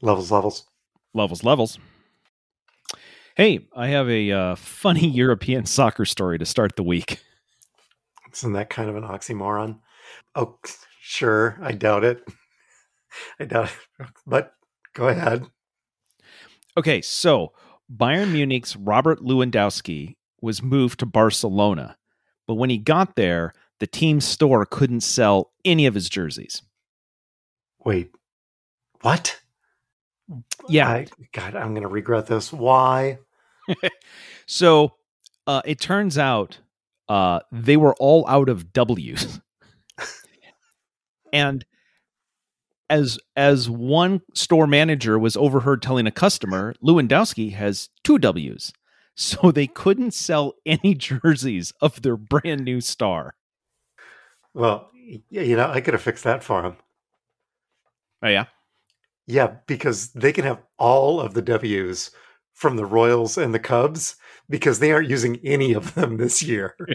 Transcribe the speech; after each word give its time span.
Levels, 0.00 0.30
levels. 0.30 0.64
Levels, 1.14 1.42
levels. 1.42 1.78
Hey, 3.36 3.66
I 3.74 3.88
have 3.88 4.08
a 4.08 4.30
uh, 4.32 4.54
funny 4.56 5.08
European 5.10 5.66
soccer 5.66 6.04
story 6.04 6.38
to 6.38 6.46
start 6.46 6.76
the 6.76 6.82
week. 6.82 7.20
Isn't 8.32 8.52
that 8.52 8.70
kind 8.70 8.88
of 8.88 8.96
an 8.96 9.04
oxymoron? 9.04 9.78
Oh, 10.34 10.58
sure. 11.00 11.58
I 11.62 11.72
doubt 11.72 12.04
it. 12.04 12.26
I 13.40 13.44
doubt 13.44 13.70
it. 14.00 14.06
But 14.26 14.52
go 14.94 15.08
ahead. 15.08 15.46
Okay, 16.76 17.00
so 17.00 17.52
Bayern 17.92 18.30
Munich's 18.30 18.76
Robert 18.76 19.20
Lewandowski 19.20 20.16
was 20.40 20.62
moved 20.62 21.00
to 21.00 21.06
Barcelona, 21.06 21.96
but 22.46 22.54
when 22.54 22.70
he 22.70 22.78
got 22.78 23.16
there, 23.16 23.52
the 23.80 23.86
team 23.86 24.20
store 24.20 24.64
couldn't 24.64 25.00
sell 25.00 25.52
any 25.64 25.86
of 25.86 25.94
his 25.94 26.08
jerseys. 26.08 26.62
Wait, 27.84 28.12
what? 29.00 29.40
Yeah. 30.68 30.88
I, 30.88 31.06
God, 31.32 31.56
I'm 31.56 31.74
going 31.74 31.82
to 31.82 31.88
regret 31.88 32.26
this. 32.26 32.52
Why? 32.52 33.18
so 34.46 34.94
uh, 35.46 35.62
it 35.64 35.80
turns 35.80 36.18
out 36.18 36.58
uh, 37.08 37.40
they 37.50 37.76
were 37.76 37.94
all 37.98 38.26
out 38.28 38.48
of 38.48 38.72
W's. 38.72 39.40
and 41.32 41.64
as 42.90 43.18
as 43.36 43.68
one 43.68 44.22
store 44.34 44.66
manager 44.66 45.18
was 45.18 45.36
overheard 45.36 45.82
telling 45.82 46.06
a 46.06 46.10
customer, 46.10 46.74
Lewandowski 46.82 47.52
has 47.54 47.88
two 48.04 48.18
W's. 48.18 48.72
So 49.20 49.50
they 49.50 49.66
couldn't 49.66 50.14
sell 50.14 50.54
any 50.64 50.94
jerseys 50.94 51.72
of 51.80 52.02
their 52.02 52.16
brand 52.16 52.64
new 52.64 52.80
star. 52.80 53.34
Well, 54.54 54.92
you 55.28 55.56
know, 55.56 55.68
I 55.68 55.80
could 55.80 55.94
have 55.94 56.02
fixed 56.02 56.22
that 56.22 56.44
for 56.44 56.62
him. 56.62 56.76
Oh 58.22 58.28
yeah. 58.28 58.44
Yeah, 59.30 59.56
because 59.66 60.08
they 60.12 60.32
can 60.32 60.44
have 60.44 60.62
all 60.78 61.20
of 61.20 61.34
the 61.34 61.42
W's 61.42 62.10
from 62.54 62.76
the 62.76 62.86
Royals 62.86 63.36
and 63.36 63.52
the 63.52 63.58
Cubs 63.58 64.16
because 64.48 64.78
they 64.78 64.90
aren't 64.90 65.10
using 65.10 65.38
any 65.44 65.74
of 65.74 65.92
them 65.94 66.16
this 66.16 66.42
year. 66.42 66.74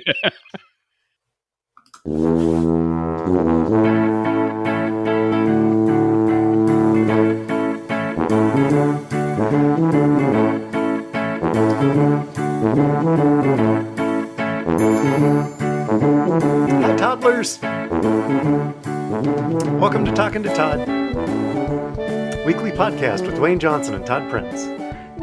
Hi, 16.82 16.96
toddlers. 16.98 17.60
Welcome 19.80 20.04
to 20.06 20.12
Talking 20.14 20.42
to 20.42 20.50
Todd, 20.56 20.80
weekly 22.46 22.72
podcast 22.72 23.26
with 23.26 23.36
Dwayne 23.36 23.58
Johnson 23.58 23.94
and 23.94 24.06
Todd 24.06 24.30
Prince, 24.30 24.66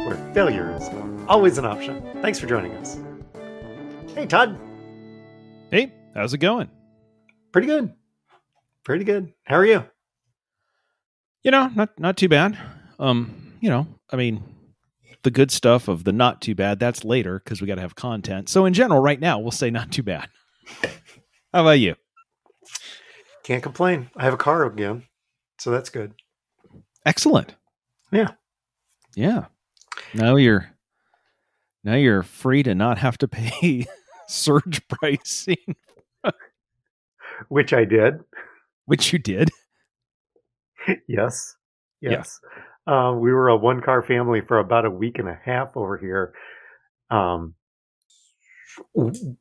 where 0.05 0.15
failure 0.33 0.75
is 0.75 0.89
always 1.27 1.59
an 1.59 1.65
option. 1.65 2.01
Thanks 2.21 2.39
for 2.39 2.47
joining 2.47 2.71
us. 2.73 2.99
Hey, 4.15 4.25
Todd. 4.25 4.57
Hey, 5.69 5.93
how's 6.15 6.33
it 6.33 6.39
going? 6.39 6.69
Pretty 7.51 7.67
good. 7.67 7.93
Pretty 8.83 9.03
good. 9.03 9.33
How 9.43 9.57
are 9.57 9.65
you? 9.65 9.85
You 11.43 11.51
know, 11.51 11.69
not 11.75 11.99
not 11.99 12.17
too 12.17 12.27
bad. 12.27 12.57
Um, 12.99 13.53
you 13.61 13.69
know, 13.69 13.87
I 14.11 14.15
mean, 14.15 14.43
the 15.23 15.31
good 15.31 15.51
stuff 15.51 15.87
of 15.87 16.03
the 16.03 16.11
not 16.11 16.41
too 16.41 16.55
bad 16.55 16.79
that's 16.79 17.05
later 17.05 17.39
because 17.39 17.61
we 17.61 17.67
got 17.67 17.75
to 17.75 17.81
have 17.81 17.95
content. 17.95 18.49
So 18.49 18.65
in 18.65 18.73
general, 18.73 18.99
right 18.99 19.19
now 19.19 19.39
we'll 19.39 19.51
say 19.51 19.69
not 19.69 19.91
too 19.91 20.03
bad. 20.03 20.27
How 21.53 21.61
about 21.61 21.79
you? 21.79 21.95
Can't 23.43 23.61
complain. 23.61 24.09
I 24.15 24.23
have 24.23 24.33
a 24.33 24.37
car 24.37 24.65
again, 24.65 25.03
so 25.59 25.69
that's 25.69 25.89
good. 25.89 26.13
Excellent. 27.05 27.55
Yeah. 28.11 28.31
Yeah. 29.15 29.45
Now 30.13 30.35
you're 30.35 30.69
now 31.83 31.95
you're 31.95 32.23
free 32.23 32.63
to 32.63 32.75
not 32.75 32.97
have 32.99 33.17
to 33.19 33.27
pay 33.27 33.87
surge 34.27 34.87
pricing, 34.87 35.75
Which 37.49 37.73
I 37.73 37.85
did. 37.85 38.19
which 38.85 39.11
you 39.13 39.19
did. 39.19 39.49
yes. 41.07 41.55
Yes. 42.01 42.39
Uh, 42.87 43.13
we 43.17 43.31
were 43.31 43.47
a 43.49 43.55
one 43.57 43.81
car 43.81 44.01
family 44.01 44.41
for 44.41 44.57
about 44.59 44.85
a 44.85 44.89
week 44.91 45.19
and 45.19 45.27
a 45.29 45.39
half 45.45 45.75
over 45.77 45.97
here. 45.97 46.33
Um, 47.09 47.55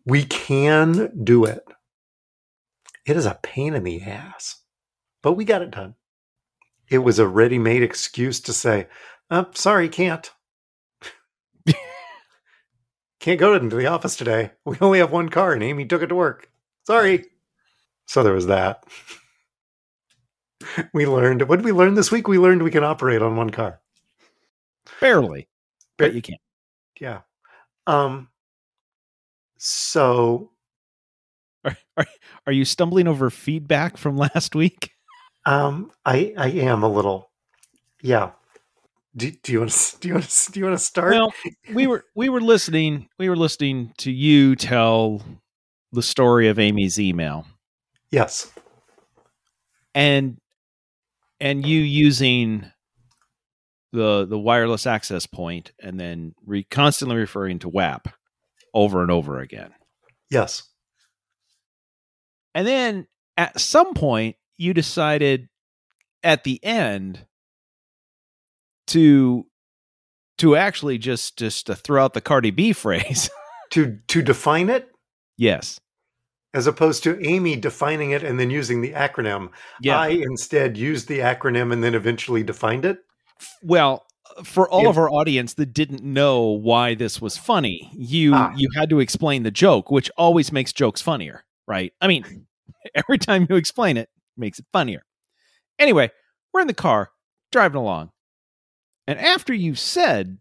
we 0.05 0.25
can 0.25 1.25
do 1.25 1.45
it. 1.45 1.63
It 3.07 3.17
is 3.17 3.27
a 3.27 3.39
pain 3.43 3.75
in 3.75 3.85
the 3.85 4.03
ass, 4.03 4.61
but 5.23 5.33
we 5.33 5.45
got 5.45 5.63
it 5.63 5.71
done. 5.71 5.95
It 6.91 6.99
was 6.99 7.19
a 7.19 7.27
ready 7.29 7.59
made 7.59 7.83
excuse 7.83 8.41
to 8.41 8.53
say, 8.53 8.89
oh, 9.31 9.47
sorry, 9.55 9.89
can't. 9.89 10.31
can't 13.21 13.39
go 13.41 13.55
into 13.55 13.77
the 13.77 13.87
office 13.87 14.17
today. 14.17 14.51
We 14.65 14.77
only 14.81 14.99
have 14.99 15.13
one 15.13 15.29
car 15.29 15.53
and 15.53 15.63
Amy 15.63 15.85
took 15.87 16.03
it 16.03 16.09
to 16.09 16.15
work. 16.15 16.51
Sorry. 16.87 17.27
So 18.07 18.23
there 18.23 18.33
was 18.33 18.47
that. 18.47 18.85
we 20.93 21.07
learned 21.07 21.43
what 21.49 21.57
did 21.57 21.65
we 21.65 21.73
learn 21.73 21.95
this 21.95 22.11
week? 22.11 22.27
We 22.29 22.39
learned 22.39 22.63
we 22.63 22.71
can 22.71 22.85
operate 22.85 23.23
on 23.23 23.37
one 23.37 23.51
car. 23.51 23.81
Barely. 25.01 25.49
But 25.97 26.07
But- 26.07 26.15
you 26.15 26.23
can't. 26.23 26.41
Yeah. 27.01 27.21
Um 27.87 28.29
so 29.59 30.51
Are, 31.65 31.77
are, 31.97 32.07
are 32.47 32.53
you 32.53 32.65
stumbling 32.65 33.07
over 33.07 33.31
feedback 33.31 33.97
from 33.97 34.17
last 34.17 34.55
week? 34.55 34.93
Um 35.47 35.91
I 36.05 36.35
I 36.37 36.49
am 36.49 36.83
a 36.83 36.89
little 36.89 37.31
yeah. 38.03 38.31
Do, 39.17 39.29
do 39.31 39.53
you 39.53 39.61
want 39.61 39.73
to 39.73 39.97
do 40.01 40.09
you 40.09 40.15
want 40.15 40.29
to 40.29 40.53
do 40.53 40.61
you 40.61 40.67
want 40.67 40.79
to 40.79 40.85
start? 40.85 41.13
Well, 41.13 41.33
we 41.73 41.87
were 41.87 42.05
we 42.15 42.29
were 42.29 42.41
listening 42.41 43.09
we 43.19 43.29
were 43.29 43.37
listening 43.37 43.93
to 43.99 44.11
you 44.11 44.57
tell 44.57 45.23
the 45.93 46.03
story 46.03 46.49
of 46.49 46.59
Amy's 46.59 47.01
email 47.01 47.47
yes. 48.11 48.51
and 49.95 50.39
and 51.41 51.67
you 51.67 51.81
using 51.81 52.71
the 53.93 54.27
the 54.27 54.39
wireless 54.39 54.87
access 54.87 55.27
point 55.27 55.73
and 55.83 55.99
then 55.99 56.35
re, 56.47 56.65
constantly 56.65 57.17
referring 57.17 57.59
to 57.61 57.69
WAP 57.69 58.09
over 58.75 59.03
and 59.03 59.11
over 59.11 59.41
again. 59.41 59.73
Yes. 60.31 60.63
And 62.55 62.67
then 62.67 63.07
at 63.37 63.59
some 63.59 63.95
point 63.95 64.37
you 64.61 64.75
decided 64.75 65.49
at 66.23 66.45
the 66.45 66.63
end 66.63 67.27
to 68.89 69.47
to 70.39 70.57
actually 70.57 70.99
just 70.99 71.39
just 71.39 71.67
to 71.67 71.75
throw 71.75 72.05
out 72.05 72.15
the 72.15 72.21
Cardi 72.21 72.51
B 72.51 72.73
phrase. 72.85 73.31
To 73.73 73.99
to 74.09 74.21
define 74.23 74.69
it 74.69 74.89
yes. 75.39 75.79
as 76.55 76.67
opposed 76.67 77.05
to 77.05 77.25
Amy 77.25 77.55
defining 77.57 78.11
it 78.11 78.23
and 78.25 78.39
then 78.41 78.51
using 78.51 78.81
the 78.81 78.93
acronym. 78.93 79.51
Yeah. 79.81 79.99
I 80.01 80.09
instead 80.09 80.77
used 80.77 81.07
the 81.09 81.21
acronym 81.21 81.73
and 81.73 81.83
then 81.85 81.95
eventually 81.95 82.43
defined 82.43 82.85
it. 82.85 82.99
well, 83.63 84.05
for 84.45 84.69
all 84.69 84.83
Yeah. 84.83 84.89
of 84.91 84.99
our 84.99 85.09
audience 85.11 85.55
that 85.55 85.73
didn't 85.73 86.03
know 86.03 86.43
why 86.47 86.95
this 86.95 87.21
was 87.21 87.37
funny, 87.37 87.91
you 87.95 88.33
Ah. 88.35 88.53
you 88.57 88.69
had 88.75 88.91
to 88.91 88.99
explain 89.01 89.45
the 89.45 89.51
joke, 89.53 89.91
which 89.91 90.11
always 90.17 90.51
makes 90.53 90.73
jokes 90.73 91.01
funnier, 91.01 91.45
right? 91.69 91.93
I 92.01 92.09
mean, 92.09 92.47
every 92.97 93.19
time 93.19 93.47
you 93.49 93.55
explain 93.57 93.97
it, 93.97 94.03
it 94.03 94.20
makes 94.41 94.59
it 94.59 94.67
funnier. 94.73 95.05
Anyway, 95.79 96.11
we're 96.53 96.61
in 96.61 96.67
the 96.67 96.75
car 96.75 97.11
driving 97.53 97.77
along. 97.77 98.11
And 99.07 99.19
after 99.19 99.53
you 99.53 99.75
said 99.75 100.39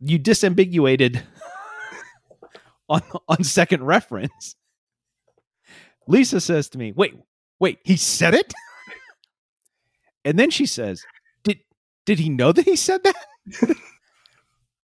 you 0.00 0.18
disambiguated 0.18 1.22
on 2.88 3.02
on 3.28 3.44
second 3.44 3.84
reference, 3.84 4.56
Lisa 6.06 6.40
says 6.40 6.68
to 6.70 6.78
me, 6.78 6.92
"Wait, 6.92 7.14
wait, 7.58 7.78
he 7.84 7.96
said 7.96 8.34
it?" 8.34 8.52
and 10.24 10.38
then 10.38 10.50
she 10.50 10.66
says, 10.66 11.02
"Did 11.44 11.60
did 12.04 12.18
he 12.18 12.28
know 12.28 12.52
that 12.52 12.64
he 12.64 12.76
said 12.76 13.02
that?" 13.04 13.26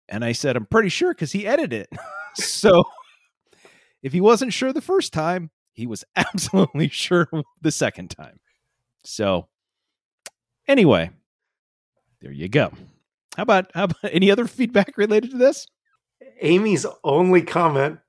and 0.09 0.25
I 0.25 0.31
said, 0.31 0.55
"I'm 0.55 0.65
pretty 0.65 0.89
sure 0.89 1.13
cuz 1.13 1.31
he 1.31 1.47
edited 1.47 1.87
it." 1.91 1.99
so 2.35 2.83
if 4.01 4.13
he 4.13 4.21
wasn't 4.21 4.53
sure 4.53 4.73
the 4.73 4.81
first 4.81 5.13
time, 5.13 5.51
he 5.77 5.87
was 5.87 6.03
absolutely 6.15 6.89
sure 6.89 7.29
the 7.61 7.71
second 7.71 8.09
time. 8.09 8.39
So 9.05 9.47
anyway, 10.67 11.11
there 12.19 12.31
you 12.31 12.49
go. 12.49 12.73
How 13.37 13.43
about 13.43 13.71
how 13.73 13.85
about 13.85 13.97
any 14.11 14.29
other 14.29 14.47
feedback 14.47 14.97
related 14.97 15.31
to 15.31 15.37
this? 15.37 15.67
Amy's 16.41 16.85
only 17.03 17.43
comment 17.43 17.99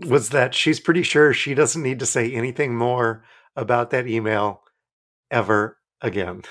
was 0.00 0.30
that 0.30 0.54
she's 0.54 0.80
pretty 0.80 1.04
sure 1.04 1.32
she 1.32 1.54
doesn't 1.54 1.82
need 1.82 2.00
to 2.00 2.06
say 2.06 2.32
anything 2.32 2.76
more 2.76 3.24
about 3.54 3.90
that 3.90 4.08
email 4.08 4.62
ever 5.30 5.78
again. 6.00 6.42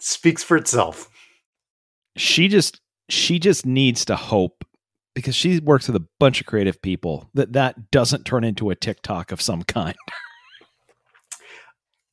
Speaks 0.00 0.42
for 0.42 0.56
itself. 0.56 1.08
She 2.16 2.48
just 2.48 2.80
she 3.08 3.38
just 3.38 3.64
needs 3.64 4.04
to 4.06 4.16
hope 4.16 4.64
because 5.16 5.34
she 5.34 5.58
works 5.58 5.88
with 5.88 5.96
a 5.96 6.06
bunch 6.20 6.40
of 6.40 6.46
creative 6.46 6.80
people 6.82 7.30
that 7.32 7.54
that 7.54 7.90
doesn't 7.90 8.26
turn 8.26 8.44
into 8.44 8.68
a 8.68 8.76
TikTok 8.76 9.32
of 9.32 9.40
some 9.40 9.64
kind. 9.64 9.96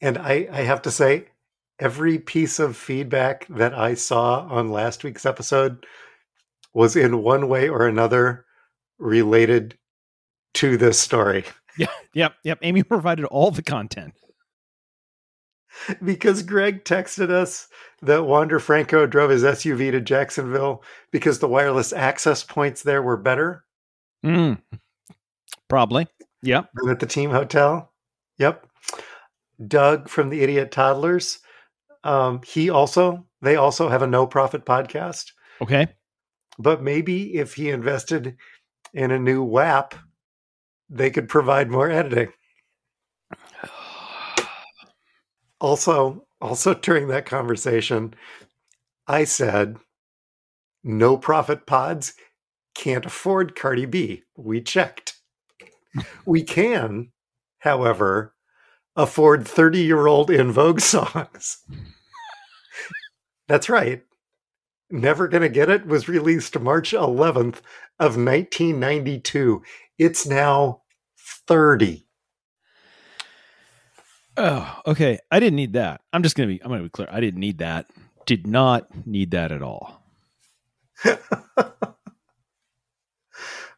And 0.01 0.17
I, 0.17 0.49
I 0.51 0.63
have 0.63 0.81
to 0.81 0.91
say, 0.91 1.27
every 1.79 2.19
piece 2.19 2.59
of 2.59 2.75
feedback 2.75 3.47
that 3.47 3.73
I 3.73 3.93
saw 3.93 4.41
on 4.49 4.69
last 4.69 5.05
week's 5.05 5.25
episode 5.25 5.85
was 6.73 6.97
in 6.97 7.23
one 7.23 7.47
way 7.47 7.69
or 7.69 7.87
another 7.87 8.45
related 8.99 9.77
to 10.55 10.75
this 10.75 10.99
story. 10.99 11.45
Yeah, 11.75 11.87
yep, 12.13 12.35
yep. 12.43 12.59
Amy 12.61 12.83
provided 12.83 13.25
all 13.25 13.49
the 13.49 13.63
content. 13.63 14.13
Because 16.03 16.43
Greg 16.43 16.83
texted 16.83 17.29
us 17.29 17.67
that 18.01 18.25
Wander 18.25 18.59
Franco 18.59 19.05
drove 19.05 19.29
his 19.29 19.43
SUV 19.43 19.91
to 19.91 20.01
Jacksonville 20.01 20.83
because 21.11 21.39
the 21.39 21.47
wireless 21.47 21.93
access 21.93 22.43
points 22.43 22.83
there 22.83 23.01
were 23.01 23.17
better. 23.17 23.63
Mm, 24.25 24.61
probably. 25.67 26.07
Yep. 26.41 26.69
Than 26.73 26.89
at 26.89 26.99
the 26.99 27.05
team 27.05 27.31
hotel. 27.31 27.91
Yep. 28.37 28.67
Doug 29.67 30.09
from 30.09 30.29
the 30.29 30.41
Idiot 30.41 30.71
Toddlers. 30.71 31.39
Um, 32.03 32.41
he 32.45 32.69
also, 32.69 33.25
they 33.41 33.55
also 33.55 33.87
have 33.87 34.01
a 34.01 34.07
no 34.07 34.27
profit 34.27 34.65
podcast. 34.65 35.31
Okay. 35.61 35.87
But 36.59 36.83
maybe 36.83 37.35
if 37.35 37.53
he 37.53 37.69
invested 37.69 38.35
in 38.93 39.11
a 39.11 39.19
new 39.19 39.43
WAP, 39.43 39.95
they 40.89 41.09
could 41.09 41.29
provide 41.29 41.69
more 41.69 41.89
editing. 41.89 42.31
Also, 45.63 46.25
also 46.41 46.73
during 46.73 47.07
that 47.07 47.25
conversation, 47.25 48.13
I 49.07 49.23
said, 49.23 49.77
no 50.83 51.15
profit 51.15 51.65
pods 51.65 52.15
can't 52.75 53.05
afford 53.05 53.55
Cardi 53.55 53.85
B. 53.85 54.23
We 54.35 54.59
checked. 54.59 55.15
we 56.25 56.43
can, 56.43 57.13
however, 57.59 58.35
afford 58.97 59.47
30 59.47 59.79
year 59.79 60.05
old 60.05 60.29
En 60.29 60.51
Vogue 60.51 60.81
songs. 60.81 61.59
That's 63.47 63.69
right. 63.69 64.03
Never 64.91 65.29
Gonna 65.29 65.47
Get 65.47 65.69
It 65.69 65.87
was 65.87 66.09
released 66.09 66.59
March 66.59 66.91
11th 66.91 67.61
of 67.99 68.17
1992. 68.17 69.63
It's 69.97 70.27
now 70.27 70.81
30. 71.47 72.02
Oh, 74.37 74.81
okay. 74.87 75.19
I 75.31 75.39
didn't 75.39 75.57
need 75.57 75.73
that. 75.73 76.01
I'm 76.11 76.23
just 76.23 76.35
gonna 76.35 76.47
be. 76.47 76.61
I'm 76.63 76.69
gonna 76.69 76.83
be 76.83 76.89
clear. 76.89 77.07
I 77.11 77.19
didn't 77.19 77.39
need 77.39 77.59
that. 77.59 77.87
Did 78.25 78.47
not 78.47 78.87
need 79.05 79.31
that 79.31 79.51
at 79.51 79.61
all. 79.61 80.03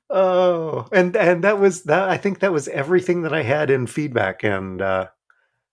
oh, 0.10 0.88
and 0.92 1.16
and 1.16 1.44
that 1.44 1.60
was 1.60 1.84
that. 1.84 2.10
I 2.10 2.18
think 2.18 2.40
that 2.40 2.54
was 2.54 2.68
everything 2.70 3.24
that 3.24 3.34
I 3.34 3.44
had 3.44 3.70
in 3.70 3.88
feedback. 3.88 4.44
And 4.44 4.82
uh, 4.82 5.08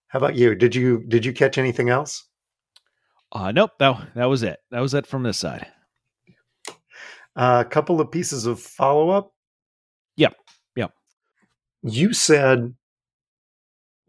how 0.09 0.19
about 0.19 0.35
you? 0.35 0.55
Did 0.55 0.75
you 0.75 1.05
did 1.07 1.25
you 1.25 1.33
catch 1.33 1.59
anything 1.59 1.89
else? 1.89 2.25
Uh, 3.31 3.53
nope. 3.53 3.71
That 3.79 4.15
that 4.15 4.27
was 4.27 4.43
it. 4.43 4.59
That 4.71 4.81
was 4.81 4.95
it 4.95 5.07
from 5.07 5.23
this 5.23 5.39
side. 5.39 5.69
Uh, 7.35 7.63
a 7.65 7.69
couple 7.69 8.01
of 8.01 8.11
pieces 8.11 8.47
of 8.47 8.61
follow 8.61 9.11
up. 9.11 9.33
Yep. 10.17 10.35
Yep. 10.77 10.93
You 11.83 12.13
said 12.13 12.75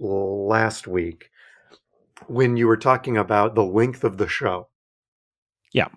last 0.03 0.87
week 0.87 1.29
when 2.27 2.57
you 2.57 2.67
were 2.67 2.77
talking 2.77 3.17
about 3.17 3.55
the 3.55 3.63
length 3.63 4.03
of 4.03 4.17
the 4.17 4.27
show. 4.27 4.67
Yeah. 5.71 5.87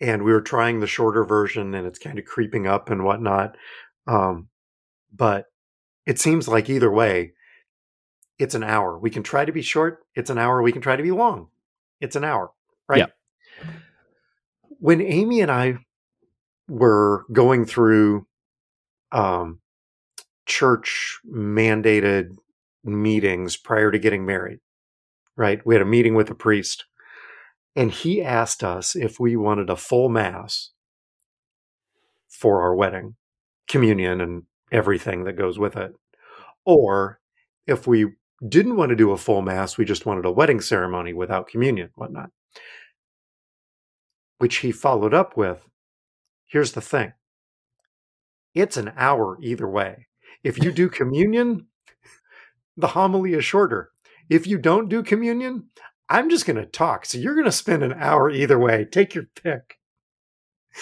And 0.00 0.22
we 0.22 0.32
were 0.32 0.42
trying 0.42 0.80
the 0.80 0.86
shorter 0.86 1.24
version 1.24 1.74
and 1.74 1.86
it's 1.86 1.98
kind 1.98 2.18
of 2.18 2.24
creeping 2.24 2.66
up 2.66 2.90
and 2.90 3.04
whatnot. 3.04 3.56
Um, 4.06 4.48
but 5.14 5.46
it 6.06 6.18
seems 6.18 6.48
like 6.48 6.68
either 6.70 6.90
way, 6.90 7.32
it's 8.38 8.54
an 8.54 8.62
hour. 8.62 8.98
We 8.98 9.10
can 9.10 9.22
try 9.22 9.44
to 9.44 9.52
be 9.52 9.62
short, 9.62 10.04
it's 10.14 10.30
an 10.30 10.38
hour. 10.38 10.62
We 10.62 10.72
can 10.72 10.82
try 10.82 10.96
to 10.96 11.02
be 11.02 11.12
long, 11.12 11.48
it's 12.00 12.16
an 12.16 12.24
hour, 12.24 12.50
right? 12.88 12.98
Yeah. 12.98 13.66
When 14.78 15.00
Amy 15.00 15.40
and 15.40 15.50
I 15.50 15.78
were 16.68 17.24
going 17.32 17.64
through 17.64 18.26
um, 19.12 19.60
church 20.44 21.18
mandated 21.26 22.36
meetings 22.86 23.56
prior 23.56 23.90
to 23.90 23.98
getting 23.98 24.24
married, 24.24 24.60
right? 25.36 25.60
We 25.64 25.74
had 25.74 25.82
a 25.82 25.86
meeting 25.86 26.14
with 26.14 26.30
a 26.30 26.34
priest, 26.34 26.84
and 27.74 27.90
he 27.90 28.22
asked 28.22 28.64
us 28.64 28.96
if 28.96 29.20
we 29.20 29.36
wanted 29.36 29.70
a 29.70 29.76
full 29.76 30.08
mass 30.08 30.70
for 32.28 32.62
our 32.62 32.74
wedding, 32.74 33.16
communion, 33.68 34.20
and 34.20 34.44
everything 34.70 35.24
that 35.24 35.36
goes 35.36 35.58
with 35.58 35.76
it. 35.76 35.92
Or 36.64 37.20
if 37.66 37.86
we 37.86 38.12
didn't 38.46 38.76
want 38.76 38.90
to 38.90 38.96
do 38.96 39.12
a 39.12 39.16
full 39.16 39.42
mass, 39.42 39.78
we 39.78 39.84
just 39.84 40.06
wanted 40.06 40.24
a 40.24 40.32
wedding 40.32 40.60
ceremony 40.60 41.12
without 41.12 41.48
communion, 41.48 41.90
whatnot. 41.94 42.30
Which 44.38 44.56
he 44.56 44.72
followed 44.72 45.14
up 45.14 45.36
with 45.36 45.68
here's 46.46 46.72
the 46.72 46.80
thing 46.80 47.12
it's 48.54 48.76
an 48.76 48.92
hour 48.96 49.38
either 49.42 49.68
way. 49.68 50.06
If 50.42 50.62
you 50.62 50.72
do 50.72 50.88
communion, 51.00 51.66
the 52.76 52.88
homily 52.88 53.34
is 53.34 53.44
shorter. 53.44 53.90
If 54.28 54.46
you 54.46 54.58
don't 54.58 54.88
do 54.88 55.02
communion, 55.02 55.68
I'm 56.08 56.30
just 56.30 56.46
going 56.46 56.56
to 56.56 56.66
talk. 56.66 57.06
So 57.06 57.18
you're 57.18 57.34
going 57.34 57.46
to 57.46 57.52
spend 57.52 57.82
an 57.82 57.94
hour 57.94 58.30
either 58.30 58.58
way. 58.58 58.84
Take 58.84 59.14
your 59.14 59.24
pick. 59.42 59.78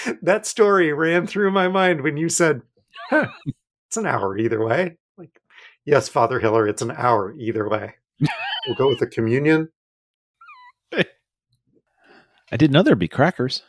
That 0.22 0.44
story 0.44 0.92
ran 0.92 1.28
through 1.28 1.52
my 1.52 1.68
mind 1.68 2.00
when 2.00 2.16
you 2.16 2.28
said, 2.28 2.62
huh, 3.10 3.28
it's 3.86 3.96
an 3.96 4.06
hour 4.06 4.36
either 4.36 4.60
way. 4.60 4.96
Like, 5.16 5.40
yes, 5.84 6.08
Father 6.08 6.40
Hiller, 6.40 6.66
it's 6.66 6.82
an 6.82 6.90
hour 6.90 7.32
either 7.38 7.68
way. 7.68 7.94
we'll 8.66 8.74
go 8.76 8.88
with 8.88 8.98
the 8.98 9.06
communion. 9.06 9.68
I 10.92 12.56
didn't 12.56 12.72
know 12.72 12.82
there'd 12.82 12.98
be 12.98 13.08
crackers. 13.08 13.62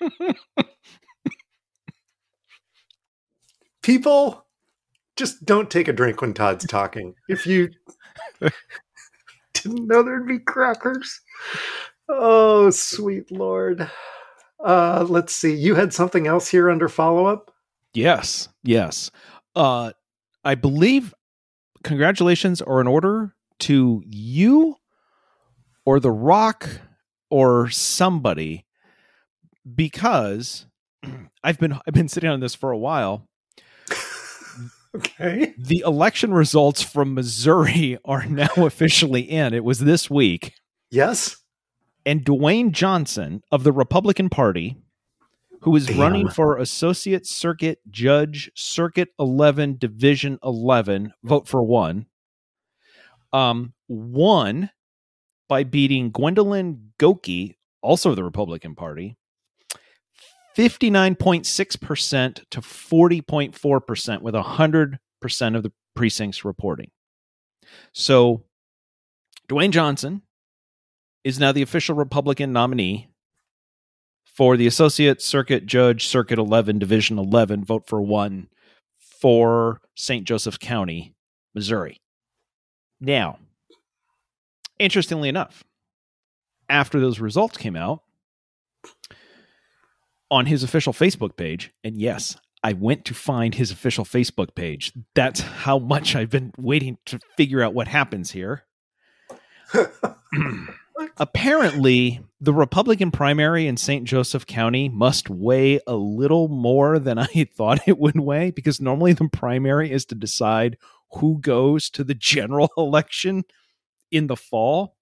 it. 0.00 0.36
People 3.82 4.46
just 5.16 5.44
don't 5.44 5.70
take 5.70 5.88
a 5.88 5.92
drink 5.92 6.20
when 6.20 6.34
Todd's 6.34 6.66
talking. 6.66 7.14
If 7.28 7.46
you 7.46 7.70
didn't 9.52 9.86
know 9.86 10.02
there'd 10.02 10.26
be 10.26 10.38
crackers. 10.38 11.20
Oh, 12.08 12.70
sweet 12.70 13.30
Lord. 13.30 13.88
Uh, 14.64 15.06
let's 15.08 15.34
see. 15.34 15.54
You 15.54 15.74
had 15.74 15.92
something 15.92 16.26
else 16.26 16.48
here 16.48 16.70
under 16.70 16.88
follow 16.88 17.26
up? 17.26 17.50
Yes. 17.92 18.48
Yes. 18.62 19.10
Uh, 19.54 19.92
I 20.44 20.54
believe 20.54 21.14
congratulations 21.82 22.62
are 22.62 22.80
in 22.80 22.86
order 22.86 23.34
to 23.60 24.02
you 24.06 24.76
or 25.84 26.00
The 26.00 26.10
Rock 26.10 26.68
or 27.34 27.68
somebody 27.68 28.64
because 29.74 30.66
I've 31.42 31.58
been 31.58 31.72
I've 31.84 31.92
been 31.94 32.06
sitting 32.06 32.30
on 32.30 32.38
this 32.38 32.54
for 32.54 32.70
a 32.70 32.78
while. 32.78 33.28
okay. 34.94 35.52
The 35.58 35.82
election 35.84 36.32
results 36.32 36.80
from 36.80 37.12
Missouri 37.12 37.98
are 38.04 38.24
now 38.26 38.52
officially 38.56 39.22
in. 39.22 39.52
It 39.52 39.64
was 39.64 39.80
this 39.80 40.08
week. 40.08 40.54
Yes. 40.92 41.36
And 42.06 42.24
Dwayne 42.24 42.70
Johnson 42.70 43.42
of 43.50 43.64
the 43.64 43.72
Republican 43.72 44.28
Party, 44.28 44.76
who 45.62 45.74
is 45.74 45.86
Damn. 45.86 45.98
running 45.98 46.28
for 46.28 46.58
Associate 46.58 47.26
Circuit 47.26 47.80
Judge, 47.90 48.48
Circuit 48.54 49.08
11, 49.18 49.78
Division 49.78 50.38
11, 50.44 51.12
vote 51.24 51.48
for 51.48 51.64
one, 51.64 52.06
um, 53.32 53.72
won 53.88 54.70
by 55.48 55.64
beating 55.64 56.10
Gwendolyn 56.10 56.83
Gilkey, 56.98 57.56
also 57.82 58.14
the 58.14 58.24
Republican 58.24 58.74
Party, 58.74 59.16
59.6% 60.56 62.44
to 62.50 62.60
40.4% 62.60 64.22
with 64.22 64.34
100% 64.34 65.56
of 65.56 65.62
the 65.62 65.72
precincts 65.94 66.44
reporting. 66.44 66.90
So 67.92 68.44
Dwayne 69.48 69.70
Johnson 69.70 70.22
is 71.24 71.40
now 71.40 71.52
the 71.52 71.62
official 71.62 71.96
Republican 71.96 72.52
nominee 72.52 73.08
for 74.24 74.56
the 74.56 74.66
Associate 74.66 75.20
Circuit 75.20 75.66
Judge, 75.66 76.06
Circuit 76.06 76.38
11, 76.38 76.78
Division 76.78 77.18
11, 77.18 77.64
vote 77.64 77.86
for 77.86 78.00
one 78.00 78.48
for 78.98 79.80
St. 79.96 80.26
Joseph 80.26 80.58
County, 80.58 81.14
Missouri. 81.54 82.00
Now, 83.00 83.38
Interestingly 84.78 85.28
enough, 85.28 85.64
after 86.68 87.00
those 87.00 87.20
results 87.20 87.56
came 87.56 87.76
out 87.76 88.02
on 90.30 90.46
his 90.46 90.62
official 90.62 90.92
Facebook 90.92 91.36
page, 91.36 91.72
and 91.82 91.96
yes, 91.96 92.36
I 92.62 92.72
went 92.72 93.04
to 93.06 93.14
find 93.14 93.54
his 93.54 93.70
official 93.70 94.04
Facebook 94.04 94.54
page. 94.54 94.92
That's 95.14 95.40
how 95.40 95.78
much 95.78 96.16
I've 96.16 96.30
been 96.30 96.52
waiting 96.56 96.98
to 97.06 97.18
figure 97.36 97.62
out 97.62 97.74
what 97.74 97.88
happens 97.88 98.30
here. 98.30 98.64
Apparently, 101.16 102.20
the 102.40 102.52
Republican 102.52 103.10
primary 103.10 103.66
in 103.66 103.76
St. 103.76 104.04
Joseph 104.04 104.46
County 104.46 104.88
must 104.88 105.28
weigh 105.28 105.80
a 105.86 105.94
little 105.94 106.48
more 106.48 106.98
than 106.98 107.18
I 107.18 107.26
thought 107.56 107.86
it 107.86 107.98
would 107.98 108.18
weigh 108.18 108.50
because 108.50 108.80
normally 108.80 109.12
the 109.12 109.28
primary 109.28 109.90
is 109.90 110.04
to 110.06 110.14
decide 110.14 110.76
who 111.14 111.38
goes 111.40 111.90
to 111.90 112.04
the 112.04 112.14
general 112.14 112.70
election 112.78 113.44
in 114.10 114.26
the 114.26 114.36
fall. 114.36 114.96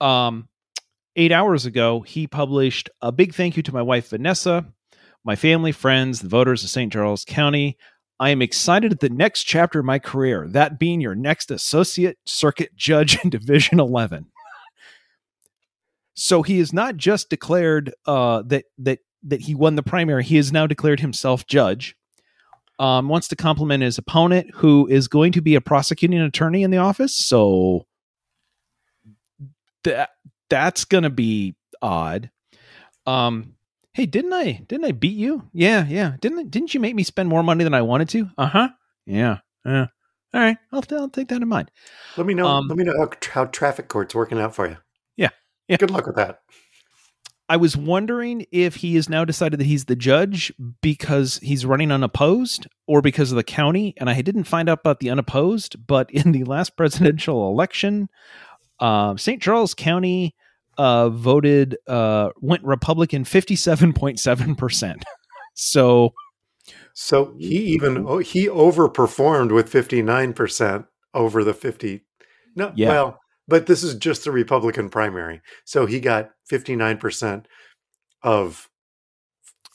Um, 0.00 0.48
eight 1.16 1.32
hours 1.32 1.66
ago, 1.66 2.00
he 2.00 2.26
published 2.26 2.88
a 3.02 3.10
big 3.10 3.34
thank 3.34 3.56
you 3.56 3.62
to 3.64 3.74
my 3.74 3.82
wife, 3.82 4.10
Vanessa, 4.10 4.66
my 5.24 5.34
family, 5.34 5.72
friends, 5.72 6.20
the 6.20 6.28
voters 6.28 6.62
of 6.62 6.70
St. 6.70 6.92
Charles 6.92 7.24
County. 7.24 7.76
I 8.20 8.30
am 8.30 8.40
excited 8.40 8.92
at 8.92 9.00
the 9.00 9.10
next 9.10 9.44
chapter 9.44 9.80
of 9.80 9.84
my 9.84 9.98
career, 9.98 10.46
that 10.48 10.78
being 10.78 11.00
your 11.00 11.14
next 11.14 11.50
associate 11.50 12.18
circuit 12.24 12.74
judge 12.76 13.22
in 13.22 13.30
Division 13.30 13.80
11. 13.80 14.26
So 16.14 16.42
he 16.42 16.58
has 16.58 16.72
not 16.72 16.96
just 16.96 17.28
declared 17.28 17.92
uh, 18.06 18.42
that 18.46 18.64
that 18.78 19.00
that 19.22 19.42
he 19.42 19.54
won 19.54 19.74
the 19.74 19.82
primary; 19.82 20.24
he 20.24 20.36
has 20.36 20.50
now 20.50 20.66
declared 20.66 21.00
himself 21.00 21.46
judge. 21.46 21.94
Um, 22.78 23.08
wants 23.08 23.28
to 23.28 23.36
compliment 23.36 23.82
his 23.82 23.98
opponent, 23.98 24.50
who 24.54 24.86
is 24.86 25.08
going 25.08 25.32
to 25.32 25.42
be 25.42 25.54
a 25.54 25.60
prosecuting 25.60 26.20
attorney 26.20 26.62
in 26.62 26.70
the 26.70 26.76
office. 26.78 27.14
So 27.14 27.86
that 29.84 30.10
that's 30.50 30.84
going 30.84 31.04
to 31.04 31.10
be 31.10 31.56
odd. 31.82 32.30
Um, 33.06 33.54
hey, 33.92 34.06
didn't 34.06 34.32
I 34.32 34.64
didn't 34.66 34.86
I 34.86 34.92
beat 34.92 35.16
you? 35.16 35.48
Yeah, 35.52 35.86
yeah. 35.86 36.16
Didn't 36.20 36.50
didn't 36.50 36.74
you 36.74 36.80
make 36.80 36.94
me 36.94 37.02
spend 37.02 37.28
more 37.28 37.42
money 37.42 37.64
than 37.64 37.74
I 37.74 37.82
wanted 37.82 38.08
to? 38.10 38.30
Uh 38.36 38.46
huh. 38.46 38.68
Yeah. 39.06 39.38
Yeah. 39.64 39.86
All 40.34 40.42
right, 40.42 40.58
I'll, 40.70 40.82
I'll 40.90 41.08
take 41.08 41.28
that 41.28 41.40
in 41.40 41.48
mind. 41.48 41.70
Let 42.18 42.26
me 42.26 42.34
know. 42.34 42.46
Um, 42.46 42.68
let 42.68 42.76
me 42.76 42.84
know 42.84 42.96
how, 42.98 43.10
how 43.30 43.44
traffic 43.46 43.88
court's 43.88 44.14
working 44.14 44.38
out 44.38 44.54
for 44.54 44.68
you. 44.68 44.76
Yeah, 45.16 45.30
yeah. 45.66 45.78
Good 45.78 45.90
luck 45.90 46.06
with 46.06 46.16
that. 46.16 46.40
I 47.48 47.56
was 47.56 47.76
wondering 47.76 48.44
if 48.50 48.76
he 48.76 48.96
has 48.96 49.08
now 49.08 49.24
decided 49.24 49.60
that 49.60 49.66
he's 49.66 49.84
the 49.84 49.96
judge 49.96 50.52
because 50.82 51.38
he's 51.42 51.64
running 51.64 51.92
unopposed 51.92 52.66
or 52.88 53.00
because 53.00 53.30
of 53.30 53.36
the 53.36 53.44
county. 53.44 53.94
And 53.98 54.10
I 54.10 54.20
didn't 54.20 54.44
find 54.44 54.68
out 54.68 54.80
about 54.80 54.98
the 54.98 55.10
unopposed, 55.10 55.86
but 55.86 56.10
in 56.10 56.32
the 56.32 56.44
last 56.44 56.76
presidential 56.76 57.48
election, 57.48 58.08
uh, 58.80 59.16
St. 59.16 59.40
Charles 59.42 59.74
County 59.74 60.34
uh, 60.78 61.08
voted, 61.08 61.76
uh, 61.86 62.30
went 62.40 62.62
Republican 62.64 63.24
57.7%. 63.24 65.02
so, 65.54 66.12
So 66.94 67.34
he 67.38 67.56
even 67.74 68.04
oh, 68.06 68.18
he 68.18 68.46
overperformed 68.46 69.52
with 69.54 69.68
fifty 69.68 70.02
nine 70.02 70.32
percent 70.32 70.86
over 71.14 71.44
the 71.44 71.54
fifty. 71.54 72.04
No, 72.54 72.72
Yeah. 72.74 72.88
well, 72.88 73.20
but 73.48 73.66
this 73.66 73.82
is 73.82 73.94
just 73.94 74.24
the 74.24 74.30
Republican 74.32 74.88
primary. 74.90 75.40
So 75.64 75.86
he 75.86 76.00
got 76.00 76.30
fifty 76.48 76.74
nine 76.76 76.98
percent 76.98 77.46
of 78.22 78.68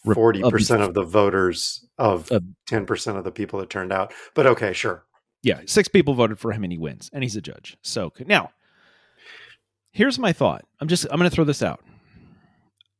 forty 0.03 0.41
percent 0.41 0.81
of 0.81 0.93
the 0.93 1.03
voters 1.03 1.88
of 1.98 2.31
Of- 2.31 2.43
ten 2.67 2.86
percent 2.86 3.17
of 3.17 3.24
the 3.24 3.31
people 3.31 3.60
that 3.60 3.70
turned 3.70 3.93
out. 3.93 4.13
But 4.36 4.48
okay, 4.48 4.74
sure. 4.74 5.05
yeah, 5.43 5.62
six 5.65 5.88
people 5.88 6.13
voted 6.15 6.38
for 6.39 6.51
him 6.51 6.63
and 6.63 6.72
he 6.74 6.77
wins, 6.79 7.10
and 7.13 7.24
he's 7.24 7.36
a 7.36 7.41
judge. 7.41 7.77
So 7.84 8.12
now, 8.25 8.50
here's 9.92 10.20
my 10.20 10.34
thought. 10.34 10.66
I'm 10.80 10.88
just 10.88 11.06
I'm 11.12 11.18
going 11.18 11.30
to 11.30 11.36
throw 11.36 11.44
this 11.44 11.62
out. 11.62 11.84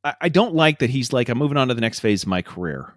I, 0.04 0.14
I 0.22 0.30
don't 0.30 0.54
like 0.54 0.80
that 0.80 0.90
he's 0.90 1.12
like 1.12 1.30
I'm 1.30 1.38
moving 1.38 1.58
on 1.58 1.68
to 1.70 1.74
the 1.74 1.82
next 1.82 2.00
phase 2.00 2.24
of 2.24 2.30
my 2.30 2.42
career. 2.42 2.94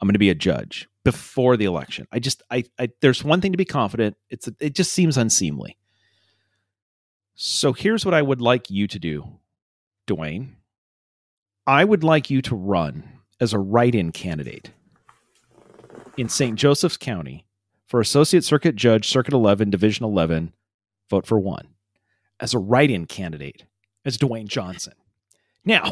I'm 0.00 0.06
going 0.06 0.14
to 0.14 0.18
be 0.18 0.30
a 0.30 0.34
judge 0.34 0.88
before 1.04 1.56
the 1.56 1.64
election. 1.64 2.06
I 2.12 2.20
just 2.20 2.42
I, 2.50 2.64
I 2.78 2.90
there's 3.00 3.24
one 3.24 3.40
thing 3.40 3.52
to 3.52 3.58
be 3.58 3.64
confident. 3.64 4.16
It's 4.30 4.48
it 4.60 4.74
just 4.74 4.92
seems 4.92 5.16
unseemly. 5.16 5.76
So 7.34 7.72
here's 7.72 8.04
what 8.04 8.14
I 8.14 8.22
would 8.22 8.40
like 8.40 8.68
you 8.70 8.88
to 8.88 8.98
do, 8.98 9.24
Dwayne. 10.08 10.54
I 11.66 11.84
would 11.84 12.02
like 12.02 12.30
you 12.30 12.42
to 12.42 12.56
run 12.56 13.04
as 13.40 13.52
a 13.52 13.58
write-in 13.58 14.10
candidate 14.10 14.70
in 16.16 16.28
St. 16.28 16.56
Joseph's 16.56 16.96
County 16.96 17.44
for 17.86 18.00
Associate 18.00 18.42
Circuit 18.42 18.74
Judge, 18.74 19.08
Circuit 19.08 19.34
11, 19.34 19.70
Division 19.70 20.04
11, 20.04 20.52
vote 21.10 21.26
for 21.26 21.38
one 21.38 21.68
as 22.40 22.54
a 22.54 22.58
write 22.58 22.90
in 22.90 23.06
candidate 23.06 23.64
as 24.04 24.16
Dwayne 24.18 24.46
Johnson. 24.48 24.94
Now, 25.64 25.90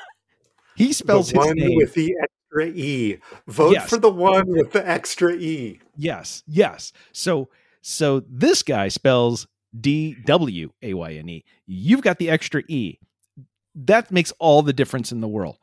he 0.76 0.92
spells 0.92 1.30
the 1.30 1.38
his 1.38 1.46
one 1.46 1.56
name. 1.56 1.76
with 1.76 1.94
the 1.94 2.14
extra 2.22 2.66
e. 2.74 3.18
Vote 3.46 3.72
Yes. 3.72 3.88
for 3.90 3.98
the 3.98 4.10
one 4.10 4.46
with 4.48 4.72
the 4.72 4.86
extra 4.88 5.32
e. 5.34 5.80
yes, 5.96 6.42
yes. 6.46 6.92
So, 7.12 7.48
so 7.82 8.22
this 8.28 8.62
guy 8.62 8.88
spells 8.88 9.46
D 9.78 10.16
W 10.24 10.70
A 10.82 10.94
Y 10.94 11.12
N 11.14 11.28
E. 11.28 11.44
You've 11.66 12.02
got 12.02 12.18
the 12.18 12.30
extra 12.30 12.62
E. 12.68 12.98
That 13.74 14.10
makes 14.10 14.32
all 14.38 14.62
the 14.62 14.72
difference 14.72 15.12
in 15.12 15.20
the 15.20 15.28
world. 15.28 15.58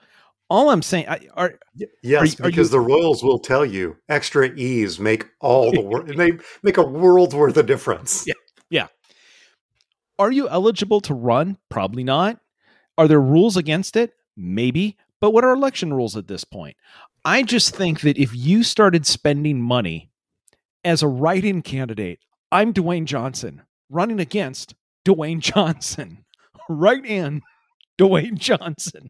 All 0.49 0.69
I'm 0.69 0.83
saying, 0.83 1.07
I, 1.09 1.27
are, 1.33 1.55
Yes, 2.03 2.21
are 2.21 2.25
you- 2.25 2.35
because 2.51 2.69
the 2.69 2.79
Royals 2.79 3.23
will 3.23 3.39
tell 3.39 3.65
you 3.65 3.97
extra 4.07 4.53
e's 4.55 4.99
make 4.99 5.25
all 5.39 5.71
the 5.71 5.81
world. 5.81 6.07
they 6.15 6.33
make 6.61 6.77
a 6.77 6.83
world 6.83 7.33
worth 7.33 7.57
of 7.57 7.65
difference. 7.65 8.27
Yeah, 8.27 8.33
yeah. 8.69 8.87
Are 10.19 10.31
you 10.31 10.47
eligible 10.47 11.01
to 11.01 11.13
run? 11.13 11.57
Probably 11.69 12.03
not. 12.03 12.39
Are 12.97 13.07
there 13.07 13.21
rules 13.21 13.57
against 13.57 13.95
it? 13.95 14.13
Maybe. 14.37 14.97
But 15.19 15.31
what 15.31 15.43
are 15.43 15.53
election 15.53 15.93
rules 15.93 16.15
at 16.17 16.27
this 16.27 16.43
point? 16.43 16.77
I 17.25 17.43
just 17.43 17.75
think 17.75 18.01
that 18.01 18.17
if 18.17 18.35
you 18.35 18.63
started 18.63 19.05
spending 19.07 19.61
money 19.61 20.11
as 20.83 21.01
a 21.01 21.07
write 21.07 21.45
in 21.45 21.61
candidate, 21.61 22.19
I'm 22.51 22.73
Dwayne 22.73 23.05
Johnson 23.05 23.61
running 23.89 24.19
against 24.19 24.75
Dwayne 25.05 25.39
Johnson. 25.39 26.25
Write 26.69 27.05
in 27.05 27.41
Dwayne 27.97 28.37
Johnson. 28.37 29.09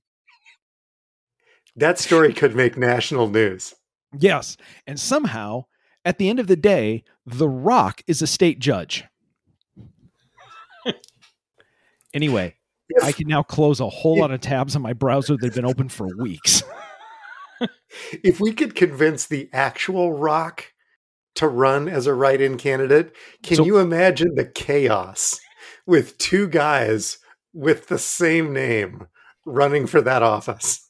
That 1.76 1.98
story 1.98 2.34
could 2.34 2.56
make 2.56 2.78
national 2.78 3.30
news. 3.30 3.74
Yes. 4.16 4.58
And 4.86 5.00
somehow, 5.00 5.66
at 6.06 6.20
the 6.20 6.30
end 6.30 6.40
of 6.40 6.48
the 6.48 6.56
day, 6.56 7.04
The 7.26 7.50
Rock 7.50 8.04
is 8.06 8.22
a 8.22 8.28
state 8.28 8.60
judge. 8.60 9.06
Anyway, 12.14 12.56
I 13.02 13.12
can 13.12 13.28
now 13.28 13.44
close 13.44 13.80
a 13.80 13.90
whole 13.90 14.20
lot 14.20 14.32
of 14.32 14.42
tabs 14.42 14.76
on 14.76 14.82
my 14.82 14.94
browser 14.94 15.36
that 15.38 15.46
have 15.46 15.56
been 15.56 15.66
open 15.66 15.90
for 15.90 16.08
weeks. 16.18 16.64
If 18.24 18.40
we 18.40 18.54
could 18.54 18.76
convince 18.76 19.28
the 19.28 19.50
actual 19.54 20.14
Rock 20.14 20.74
to 21.36 21.48
run 21.48 21.88
as 21.88 22.08
a 22.08 22.14
write-in 22.14 22.58
candidate, 22.58 23.16
can 23.44 23.58
So- 23.58 23.66
you 23.66 23.78
imagine 23.78 24.34
the 24.36 24.46
chaos 24.46 25.40
with 25.86 26.18
two 26.18 26.48
guys 26.48 27.20
with 27.54 27.88
the 27.88 28.00
same 28.00 28.52
name 28.52 29.08
running 29.46 29.86
for 29.88 30.02
that 30.02 30.24
office? 30.24 30.90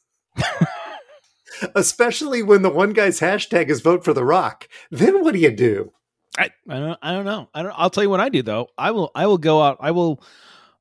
Especially 1.74 2.42
when 2.42 2.62
the 2.62 2.70
one 2.70 2.92
guy's 2.92 3.20
hashtag 3.20 3.68
is 3.68 3.80
vote 3.80 4.04
for 4.04 4.12
the 4.12 4.24
Rock. 4.24 4.68
Then 4.90 5.22
what 5.22 5.34
do 5.34 5.40
you 5.40 5.50
do? 5.52 5.92
I, 6.36 6.50
I 6.68 6.78
don't 6.80 6.98
I 7.00 7.12
don't 7.12 7.24
know. 7.24 7.48
I 7.54 7.62
don't 7.62 7.74
I'll 7.76 7.90
tell 7.90 8.02
you 8.02 8.10
what 8.10 8.20
I 8.20 8.28
do 8.28 8.42
though. 8.42 8.68
I 8.76 8.90
will 8.90 9.10
I 9.14 9.26
will 9.26 9.38
go 9.38 9.62
out 9.62 9.76
I 9.80 9.92
will 9.92 10.20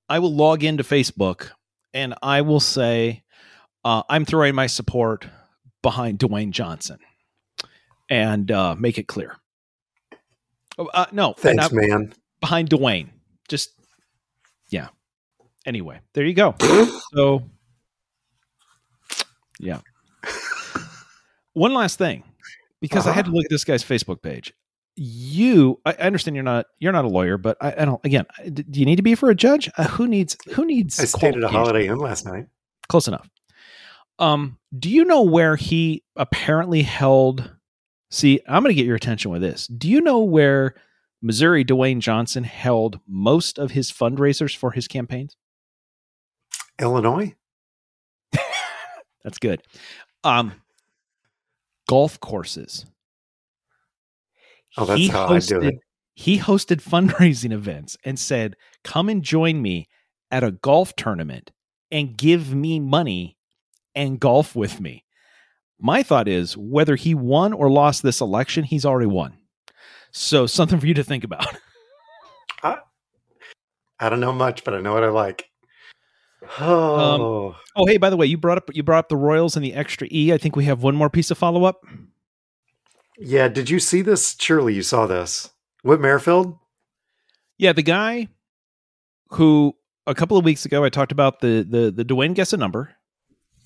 I 0.09 0.19
will 0.19 0.33
log 0.33 0.63
into 0.63 0.83
Facebook 0.83 1.49
and 1.93 2.13
I 2.21 2.41
will 2.41 2.59
say 2.59 3.23
uh, 3.85 4.03
I'm 4.09 4.25
throwing 4.25 4.55
my 4.55 4.67
support 4.67 5.27
behind 5.81 6.19
Dwayne 6.19 6.51
Johnson 6.51 6.99
and 8.09 8.51
uh, 8.51 8.75
make 8.75 8.97
it 8.97 9.07
clear. 9.07 9.37
Oh, 10.77 10.87
Uh, 10.93 11.05
no, 11.11 11.33
Thanks, 11.33 11.71
man. 11.71 12.13
behind 12.41 12.69
Dwayne. 12.69 13.09
Just 13.47 13.71
yeah. 14.69 14.87
Anyway, 15.65 15.99
there 16.13 16.25
you 16.25 16.33
go. 16.33 16.55
So 17.13 17.43
yeah. 19.59 19.79
One 21.53 21.73
last 21.73 21.99
thing, 21.99 22.23
because 22.81 23.05
I 23.05 23.11
had 23.11 23.25
to 23.25 23.29
Uh-huh. 23.29 23.35
look 23.37 23.45
at 23.45 23.51
this 23.51 23.63
guy's 23.63 23.83
Facebook 23.83 24.21
page. 24.23 24.51
You, 24.95 25.79
I 25.85 25.93
understand 25.93 26.35
you're 26.35 26.43
not 26.43 26.67
you're 26.79 26.91
not 26.91 27.05
a 27.05 27.09
lawyer, 27.09 27.37
but 27.37 27.57
I, 27.59 27.73
I 27.79 27.85
don't. 27.85 28.03
Again, 28.05 28.25
do 28.53 28.79
you 28.79 28.85
need 28.85 28.97
to 28.97 29.01
be 29.01 29.15
for 29.15 29.29
a 29.29 29.35
judge? 29.35 29.69
Uh, 29.77 29.85
who 29.85 30.07
needs 30.07 30.37
who 30.53 30.65
needs? 30.65 30.99
I 30.99 31.05
stayed 31.05 31.35
at 31.35 31.43
a? 31.43 31.47
Holiday 31.47 31.87
Inn 31.87 31.97
last 31.97 32.25
night. 32.25 32.45
Close 32.89 33.07
enough. 33.07 33.27
Um, 34.19 34.59
do 34.77 34.89
you 34.89 35.05
know 35.05 35.23
where 35.23 35.55
he 35.55 36.03
apparently 36.15 36.83
held? 36.83 37.51
See, 38.11 38.39
I'm 38.47 38.61
going 38.61 38.75
to 38.75 38.79
get 38.79 38.85
your 38.85 38.95
attention 38.95 39.31
with 39.31 39.41
this. 39.41 39.65
Do 39.65 39.89
you 39.89 39.99
know 39.99 40.19
where 40.19 40.75
Missouri 41.23 41.65
Dwayne 41.65 41.99
Johnson 41.99 42.43
held 42.43 42.99
most 43.07 43.57
of 43.57 43.71
his 43.71 43.91
fundraisers 43.91 44.55
for 44.55 44.71
his 44.71 44.87
campaigns? 44.87 45.35
Illinois? 46.79 47.33
That's 49.23 49.39
good. 49.39 49.63
Um, 50.23 50.53
golf 51.87 52.19
courses. 52.19 52.85
Oh, 54.77 54.85
that's 54.85 54.99
He 54.99 55.07
how 55.07 55.27
I 55.27 55.39
do 55.39 55.61
it. 55.61 55.75
He 56.15 56.39
hosted 56.39 56.81
fundraising 56.81 57.51
events 57.53 57.97
and 58.03 58.19
said, 58.19 58.55
"Come 58.83 59.09
and 59.09 59.23
join 59.23 59.61
me 59.61 59.87
at 60.31 60.43
a 60.43 60.51
golf 60.51 60.95
tournament 60.95 61.51
and 61.91 62.17
give 62.17 62.53
me 62.53 62.79
money 62.79 63.37
and 63.95 64.19
golf 64.19 64.55
with 64.55 64.79
me." 64.79 65.05
My 65.79 66.03
thought 66.03 66.27
is 66.27 66.55
whether 66.55 66.95
he 66.95 67.13
won 67.13 67.51
or 67.51 67.69
lost 67.69 68.03
this 68.03 68.21
election, 68.21 68.63
he's 68.63 68.85
already 68.85 69.07
won. 69.07 69.37
So 70.11 70.45
something 70.45 70.79
for 70.79 70.87
you 70.87 70.93
to 70.93 71.03
think 71.03 71.23
about. 71.23 71.45
I 73.99 74.09
don't 74.09 74.19
know 74.19 74.33
much, 74.33 74.63
but 74.63 74.73
I 74.73 74.81
know 74.81 74.93
what 74.93 75.03
I 75.03 75.09
like. 75.09 75.49
Um, 76.59 76.67
oh, 76.67 77.55
Oh, 77.75 77.85
hey, 77.85 77.97
by 77.97 78.09
the 78.09 78.17
way, 78.17 78.25
you 78.25 78.37
brought 78.37 78.57
up 78.57 78.69
you 78.73 78.83
brought 78.83 78.99
up 78.99 79.09
the 79.09 79.15
Royals 79.15 79.55
and 79.55 79.63
the 79.63 79.73
extra 79.73 80.07
E. 80.11 80.33
I 80.33 80.37
think 80.37 80.55
we 80.55 80.65
have 80.65 80.83
one 80.83 80.95
more 80.95 81.09
piece 81.09 81.31
of 81.31 81.37
follow 81.37 81.63
up. 81.63 81.85
Yeah. 83.17 83.47
Did 83.47 83.69
you 83.69 83.79
see 83.79 84.01
this? 84.01 84.35
Surely 84.39 84.73
you 84.73 84.81
saw 84.83 85.05
this. 85.05 85.49
Whit 85.83 85.99
Merrifield? 86.01 86.57
Yeah, 87.57 87.73
the 87.73 87.83
guy 87.83 88.27
who 89.29 89.73
a 90.07 90.15
couple 90.15 90.37
of 90.37 90.45
weeks 90.45 90.65
ago 90.65 90.83
I 90.83 90.89
talked 90.89 91.11
about 91.11 91.39
the 91.39 91.65
the 91.67 91.91
the 91.91 92.05
Dwayne 92.05 92.33
guess 92.33 92.53
a 92.53 92.57
number 92.57 92.95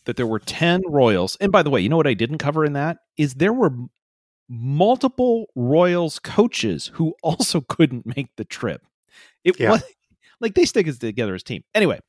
that 0.05 0.15
there 0.15 0.27
were 0.27 0.39
10 0.39 0.83
Royals. 0.87 1.35
And 1.41 1.51
by 1.51 1.63
the 1.63 1.69
way, 1.69 1.81
you 1.81 1.89
know 1.89 1.97
what 1.97 2.07
I 2.07 2.13
didn't 2.13 2.37
cover 2.37 2.63
in 2.63 2.73
that 2.73 2.99
is 3.17 3.33
there 3.35 3.51
were 3.53 3.71
multiple 4.49 5.47
Royals 5.55 6.19
coaches 6.19 6.91
who 6.93 7.13
also 7.23 7.61
couldn't 7.61 8.15
make 8.15 8.29
the 8.37 8.45
trip. 8.45 8.81
It 9.43 9.59
Yeah. 9.59 9.71
was 9.71 9.83
like 10.39 10.53
they 10.55 10.65
stick 10.65 10.87
it 10.87 10.99
together 10.99 11.35
as 11.35 11.43
team. 11.43 11.63
Anyway, 11.75 11.99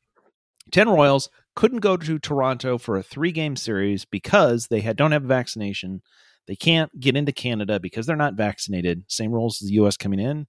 10 0.71 0.89
Royals 0.89 1.29
couldn't 1.57 1.81
go 1.81 1.97
to 1.97 2.19
Toronto 2.19 2.79
for 2.79 2.97
a 2.97 3.03
three 3.03 3.33
game 3.33 3.57
series 3.57 4.05
because 4.05 4.69
they 4.69 4.81
had 4.81 4.97
don't 4.97 5.13
have 5.13 5.25
a 5.25 5.29
vaccination. 5.29 6.03
They 6.49 6.57
can't 6.57 6.91
get 6.99 7.17
into 7.17 7.31
Canada 7.31 7.79
because 7.79 8.07
they're 8.07 8.17
not 8.17 8.35
vaccinated. 8.35 9.05
Same 9.07 9.31
rules 9.31 9.63
as 9.63 9.69
the 9.69 9.75
US 9.75 9.97
coming 9.97 10.19
in. 10.19 10.47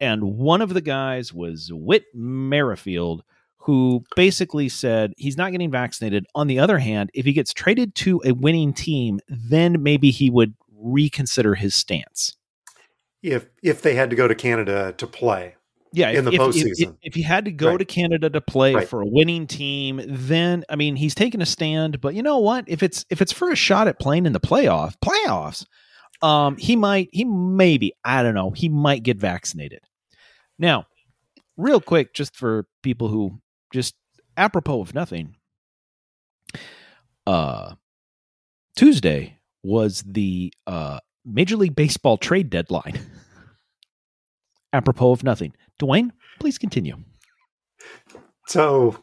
And 0.00 0.22
one 0.22 0.62
of 0.62 0.72
the 0.72 0.80
guys 0.80 1.34
was 1.34 1.70
Whit 1.72 2.04
Merrifield, 2.14 3.24
who 3.58 4.04
basically 4.14 4.68
said 4.68 5.12
he's 5.16 5.36
not 5.36 5.50
getting 5.50 5.72
vaccinated. 5.72 6.24
On 6.36 6.46
the 6.46 6.60
other 6.60 6.78
hand, 6.78 7.10
if 7.14 7.26
he 7.26 7.32
gets 7.32 7.52
traded 7.52 7.96
to 7.96 8.22
a 8.24 8.32
winning 8.32 8.72
team, 8.72 9.18
then 9.28 9.82
maybe 9.82 10.12
he 10.12 10.30
would 10.30 10.54
reconsider 10.72 11.56
his 11.56 11.74
stance. 11.74 12.36
If 13.20 13.46
if 13.62 13.82
they 13.82 13.96
had 13.96 14.10
to 14.10 14.16
go 14.16 14.28
to 14.28 14.34
Canada 14.36 14.94
to 14.96 15.06
play, 15.08 15.56
Yeah, 15.92 16.10
In 16.10 16.24
the 16.24 16.32
if, 16.32 16.40
if, 16.40 16.40
postseason. 16.40 16.80
if, 16.82 16.90
if 17.02 17.14
he 17.14 17.22
had 17.22 17.44
to 17.46 17.50
go 17.50 17.70
Right. 17.70 17.78
to 17.78 17.84
Canada 17.84 18.28
to 18.30 18.40
play 18.40 18.74
Right. 18.74 18.88
for 18.88 19.00
a 19.00 19.06
winning 19.06 19.46
team, 19.46 20.00
then 20.06 20.64
I 20.68 20.76
mean 20.76 20.96
he's 20.96 21.14
taking 21.14 21.40
a 21.40 21.46
stand. 21.46 22.00
But 22.00 22.14
you 22.14 22.22
know 22.22 22.38
what? 22.38 22.64
If 22.68 22.82
it's 22.82 23.04
if 23.10 23.22
it's 23.22 23.32
for 23.32 23.50
a 23.50 23.56
shot 23.56 23.88
at 23.88 23.98
playing 23.98 24.26
in 24.26 24.32
the 24.32 24.40
playoff 24.40 24.94
playoffs, 25.04 25.64
um, 26.20 26.56
he 26.58 26.76
might 26.76 27.08
he 27.12 27.24
maybe 27.24 27.92
I 28.04 28.22
don't 28.22 28.34
know 28.34 28.50
he 28.50 28.68
might 28.68 29.02
get 29.02 29.16
vaccinated. 29.18 29.80
Now, 30.58 30.86
real 31.56 31.80
quick, 31.80 32.12
just 32.14 32.36
for 32.36 32.66
people 32.82 33.08
who 33.08 33.40
just 33.72 33.94
apropos 34.36 34.80
of 34.80 34.94
nothing, 34.94 35.36
uh, 37.26 37.74
Tuesday 38.76 39.38
was 39.62 40.02
the 40.06 40.52
uh 40.66 40.98
Major 41.24 41.56
League 41.56 41.76
Baseball 41.76 42.16
trade 42.16 42.50
deadline. 42.50 42.98
apropos 44.72 45.12
of 45.12 45.24
nothing. 45.24 45.54
Dwayne, 45.80 46.10
please 46.38 46.58
continue. 46.58 46.96
so 48.46 49.02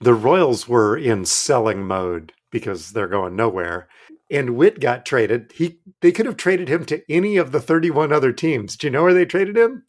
the 0.00 0.14
Royals 0.14 0.68
were 0.68 0.96
in 0.96 1.24
selling 1.24 1.86
mode 1.86 2.32
because 2.50 2.92
they're 2.92 3.08
going 3.08 3.36
nowhere. 3.36 3.88
And 4.30 4.56
Whit 4.56 4.80
got 4.80 5.06
traded. 5.06 5.52
He 5.54 5.78
they 6.00 6.12
could 6.12 6.26
have 6.26 6.36
traded 6.36 6.68
him 6.68 6.84
to 6.86 7.02
any 7.10 7.36
of 7.36 7.52
the 7.52 7.60
31 7.60 8.12
other 8.12 8.32
teams. 8.32 8.76
Do 8.76 8.86
you 8.86 8.90
know 8.90 9.02
where 9.02 9.14
they 9.14 9.24
traded 9.24 9.56
him? 9.56 9.84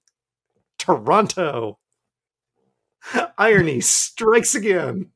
Toronto. 0.77 1.79
Irony 3.37 3.81
strikes 3.81 4.55
again. 4.55 5.11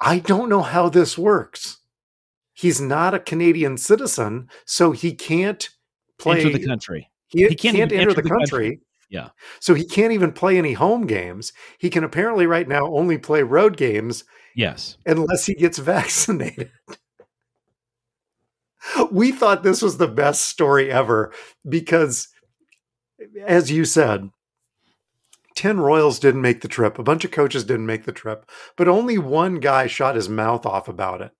I 0.00 0.18
don't 0.18 0.48
know 0.48 0.62
how 0.62 0.88
this 0.88 1.16
works. 1.16 1.78
He's 2.54 2.80
not 2.80 3.14
a 3.14 3.20
Canadian 3.20 3.76
citizen, 3.76 4.48
so 4.64 4.92
he 4.92 5.14
can't 5.14 5.68
play 6.18 6.40
Enter 6.40 6.58
the 6.58 6.66
country. 6.66 7.08
He, 7.32 7.48
He 7.48 7.54
can't 7.54 7.76
can't, 7.76 7.92
enter, 7.92 8.02
enter 8.10 8.14
the 8.14 8.22
the 8.22 8.28
country. 8.28 8.46
country. 8.70 8.80
Yeah. 9.10 9.28
So 9.60 9.74
he 9.74 9.84
can't 9.84 10.12
even 10.12 10.32
play 10.32 10.56
any 10.56 10.72
home 10.72 11.06
games. 11.06 11.52
He 11.78 11.90
can 11.90 12.04
apparently 12.04 12.46
right 12.46 12.66
now 12.68 12.86
only 12.86 13.18
play 13.18 13.42
road 13.42 13.76
games 13.76 14.24
Yes. 14.56 14.96
unless 15.06 15.44
he 15.46 15.54
gets 15.54 15.78
vaccinated. 15.78 16.70
we 19.10 19.32
thought 19.32 19.62
this 19.62 19.82
was 19.82 19.96
the 19.98 20.08
best 20.08 20.42
story 20.46 20.90
ever 20.90 21.32
because, 21.68 22.28
as 23.46 23.70
you 23.70 23.84
said, 23.84 24.30
10 25.54 25.78
Royals 25.80 26.18
didn't 26.18 26.40
make 26.42 26.62
the 26.62 26.68
trip. 26.68 26.98
A 26.98 27.02
bunch 27.02 27.24
of 27.24 27.30
coaches 27.30 27.64
didn't 27.64 27.86
make 27.86 28.04
the 28.04 28.12
trip, 28.12 28.50
but 28.76 28.88
only 28.88 29.18
one 29.18 29.56
guy 29.60 29.86
shot 29.86 30.16
his 30.16 30.28
mouth 30.28 30.64
off 30.66 30.88
about 30.88 31.20
it. 31.20 31.30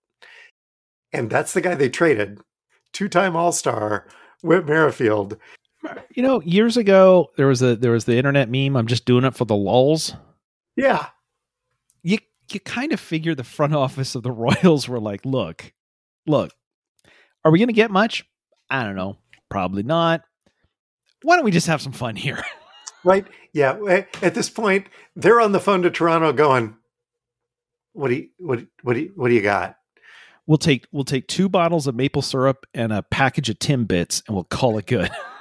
And 1.11 1.29
that's 1.29 1.53
the 1.53 1.61
guy 1.61 1.75
they 1.75 1.89
traded 1.89 2.39
two 2.93 3.09
time 3.09 3.35
All 3.35 3.51
Star, 3.51 4.07
Whit 4.43 4.65
Merrifield. 4.65 5.37
You 6.13 6.23
know, 6.23 6.41
years 6.41 6.77
ago 6.77 7.31
there 7.37 7.47
was 7.47 7.61
a 7.61 7.75
there 7.75 7.91
was 7.91 8.05
the 8.05 8.17
internet 8.17 8.49
meme. 8.49 8.75
I'm 8.75 8.87
just 8.87 9.05
doing 9.05 9.25
it 9.25 9.35
for 9.35 9.45
the 9.45 9.55
lulls. 9.55 10.15
Yeah. 10.75 11.07
You 12.01 12.19
you 12.51 12.59
kind 12.59 12.91
of 12.91 12.99
figure 12.99 13.35
the 13.35 13.43
front 13.43 13.75
office 13.75 14.15
of 14.15 14.23
the 14.23 14.31
Royals 14.31 14.87
were 14.87 14.99
like, 14.99 15.25
look, 15.25 15.73
look, 16.25 16.51
are 17.43 17.51
we 17.51 17.59
going 17.59 17.67
to 17.67 17.73
get 17.73 17.91
much? 17.91 18.25
I 18.69 18.83
don't 18.83 18.95
know. 18.95 19.17
Probably 19.49 19.83
not. 19.83 20.21
Why 21.21 21.35
don't 21.35 21.45
we 21.45 21.51
just 21.51 21.67
have 21.67 21.81
some 21.81 21.93
fun 21.93 22.15
here? 22.15 22.43
Right? 23.05 23.27
Yeah. 23.51 23.77
Eh, 23.85 24.03
at 24.21 24.33
this 24.33 24.49
point, 24.49 24.87
they're 25.13 25.41
on 25.41 25.51
the 25.51 25.59
phone 25.59 25.81
to 25.81 25.91
Toronto 25.91 26.31
going, 26.31 26.77
what 27.91 28.07
do 28.07 28.15
you, 28.15 28.29
what, 28.37 28.65
what 28.81 28.93
do 28.93 29.01
you, 29.01 29.11
what 29.15 29.27
do 29.27 29.33
you 29.33 29.41
got? 29.41 29.75
We'll 30.47 30.57
take 30.57 30.87
we'll 30.93 31.03
take 31.03 31.27
two 31.27 31.49
bottles 31.49 31.85
of 31.85 31.95
maple 31.95 32.21
syrup 32.21 32.65
and 32.73 32.93
a 32.93 33.03
package 33.03 33.49
of 33.49 33.59
Timbits, 33.59 34.23
and 34.25 34.35
we'll 34.35 34.45
call 34.45 34.77
it 34.77 34.85
good. 34.85 35.11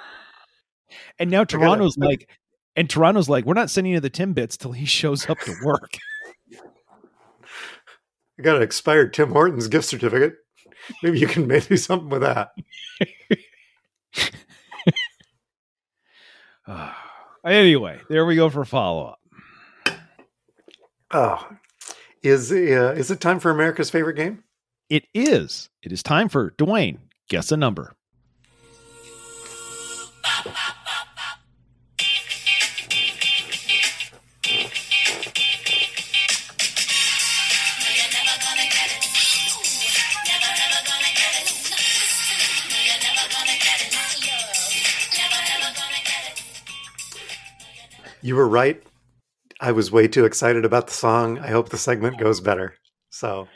and 1.18 1.31
now 1.31 1.44
Toronto's 1.44 1.96
like, 1.96 2.28
and 2.76 2.88
Toronto's 2.88 3.28
like, 3.28 3.44
we're 3.44 3.55
not 3.55 3.70
sending 3.70 3.92
you 3.92 4.00
the 4.00 4.11
Timbits 4.11 4.57
till 4.57 4.72
he 4.72 4.85
shows 4.87 5.28
up 5.28 5.38
to 5.40 5.55
work. 5.64 5.98
I 8.38 8.42
got 8.42 8.57
an 8.57 8.62
expired 8.62 9.12
Tim 9.12 9.31
Hortons 9.31 9.68
gift 9.68 9.85
certificate. 9.85 10.35
Maybe 11.02 11.18
you 11.20 11.26
can 11.26 11.46
maybe 11.48 11.66
do 11.66 11.76
something 11.76 12.09
with 12.09 12.22
that. 12.22 12.50
anyway, 17.46 18.00
there 18.09 18.24
we 18.24 18.37
go 18.37 18.48
for 18.50 18.64
follow 18.64 19.07
up. 19.07 19.18
Oh, 21.14 21.46
is 22.22 22.50
uh, 22.50 22.94
is 22.96 23.11
it 23.11 23.20
time 23.20 23.38
for 23.38 23.50
America's 23.50 23.90
favorite 23.90 24.16
game? 24.16 24.44
It 24.88 25.05
is. 25.14 25.68
It 25.83 25.92
is 25.92 26.02
time 26.02 26.28
for 26.28 26.52
Dwayne. 26.52 26.98
Guess 27.28 27.52
a 27.52 27.57
number. 27.57 27.94
You 48.22 48.37
were 48.37 48.48
right. 48.48 48.82
I 49.61 49.72
was 49.72 49.92
way 49.92 50.08
too 50.08 50.24
excited 50.24 50.64
about 50.64 50.87
the 50.87 50.92
song. 50.92 51.38
I 51.38 51.48
hope 51.48 51.68
the 51.68 51.76
segment 51.76 52.18
goes 52.18 52.40
better. 52.40 52.74
So 53.11 53.48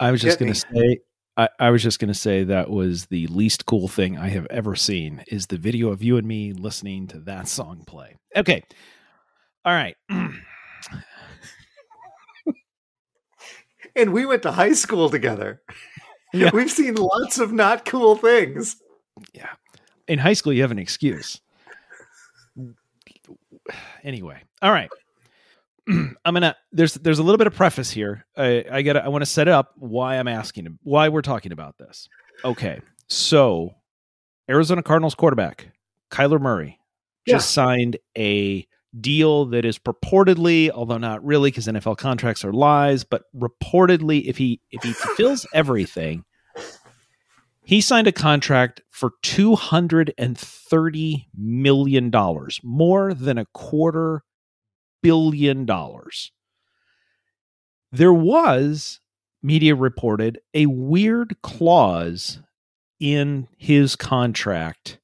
I 0.00 0.10
was 0.10 0.20
just 0.20 0.38
going 0.38 0.52
to 0.52 0.58
say. 0.58 1.00
I, 1.36 1.48
I 1.60 1.70
was 1.70 1.82
just 1.84 2.00
going 2.00 2.08
to 2.08 2.18
say 2.18 2.42
that 2.44 2.68
was 2.68 3.06
the 3.06 3.26
least 3.28 3.64
cool 3.64 3.86
thing 3.86 4.18
I 4.18 4.28
have 4.28 4.46
ever 4.46 4.74
seen 4.74 5.22
is 5.28 5.46
the 5.46 5.56
video 5.56 5.90
of 5.90 6.02
you 6.02 6.16
and 6.16 6.26
me 6.26 6.52
listening 6.52 7.06
to 7.08 7.20
that 7.20 7.46
song 7.46 7.84
play. 7.86 8.16
Okay. 8.34 8.64
All 9.64 9.72
right. 9.72 9.96
and 13.94 14.12
we 14.12 14.26
went 14.26 14.42
to 14.42 14.50
high 14.50 14.72
school 14.72 15.08
together. 15.10 15.62
Yeah. 16.34 16.50
We've 16.52 16.70
seen 16.70 16.96
lots 16.96 17.38
of 17.38 17.52
not 17.52 17.84
cool 17.84 18.16
things. 18.16 18.76
Yeah. 19.32 19.50
In 20.08 20.18
high 20.18 20.32
school, 20.32 20.52
you 20.52 20.62
have 20.62 20.72
an 20.72 20.78
excuse. 20.78 21.40
Anyway. 24.04 24.40
All 24.62 24.70
right. 24.70 24.88
I'm 25.88 26.14
gonna. 26.24 26.56
There's 26.70 26.94
there's 26.94 27.18
a 27.18 27.22
little 27.22 27.36
bit 27.36 27.48
of 27.48 27.54
preface 27.54 27.90
here. 27.90 28.24
I, 28.36 28.64
I 28.70 28.82
gotta. 28.82 29.04
I 29.04 29.08
want 29.08 29.22
to 29.22 29.26
set 29.26 29.48
up 29.48 29.72
why 29.76 30.16
I'm 30.18 30.28
asking 30.28 30.78
why 30.84 31.08
we're 31.08 31.20
talking 31.20 31.50
about 31.50 31.76
this. 31.78 32.08
Okay. 32.44 32.80
So, 33.08 33.74
Arizona 34.48 34.82
Cardinals 34.82 35.16
quarterback 35.16 35.68
Kyler 36.10 36.40
Murray 36.40 36.78
just 37.26 37.50
signed 37.50 37.98
a 38.16 38.66
deal 39.00 39.46
that 39.46 39.64
is 39.64 39.78
purportedly, 39.78 40.70
although 40.70 40.98
not 40.98 41.24
really, 41.24 41.50
because 41.50 41.66
NFL 41.66 41.98
contracts 41.98 42.44
are 42.44 42.52
lies, 42.52 43.04
but 43.04 43.24
reportedly, 43.36 44.24
if 44.24 44.36
he 44.36 44.60
if 44.70 44.82
he 44.82 44.92
fulfills 44.92 45.46
everything, 45.54 46.24
he 47.68 47.82
signed 47.82 48.06
a 48.06 48.12
contract 48.12 48.80
for 48.88 49.12
two 49.22 49.54
hundred 49.54 50.14
and 50.16 50.38
thirty 50.38 51.28
million 51.36 52.08
dollars, 52.08 52.58
more 52.64 53.12
than 53.12 53.36
a 53.36 53.44
quarter 53.52 54.22
billion 55.02 55.66
dollars. 55.66 56.32
There 57.92 58.12
was, 58.14 59.00
media 59.42 59.74
reported, 59.74 60.38
a 60.54 60.64
weird 60.64 61.36
clause 61.42 62.40
in 62.98 63.48
his 63.58 63.96
contract 63.96 64.98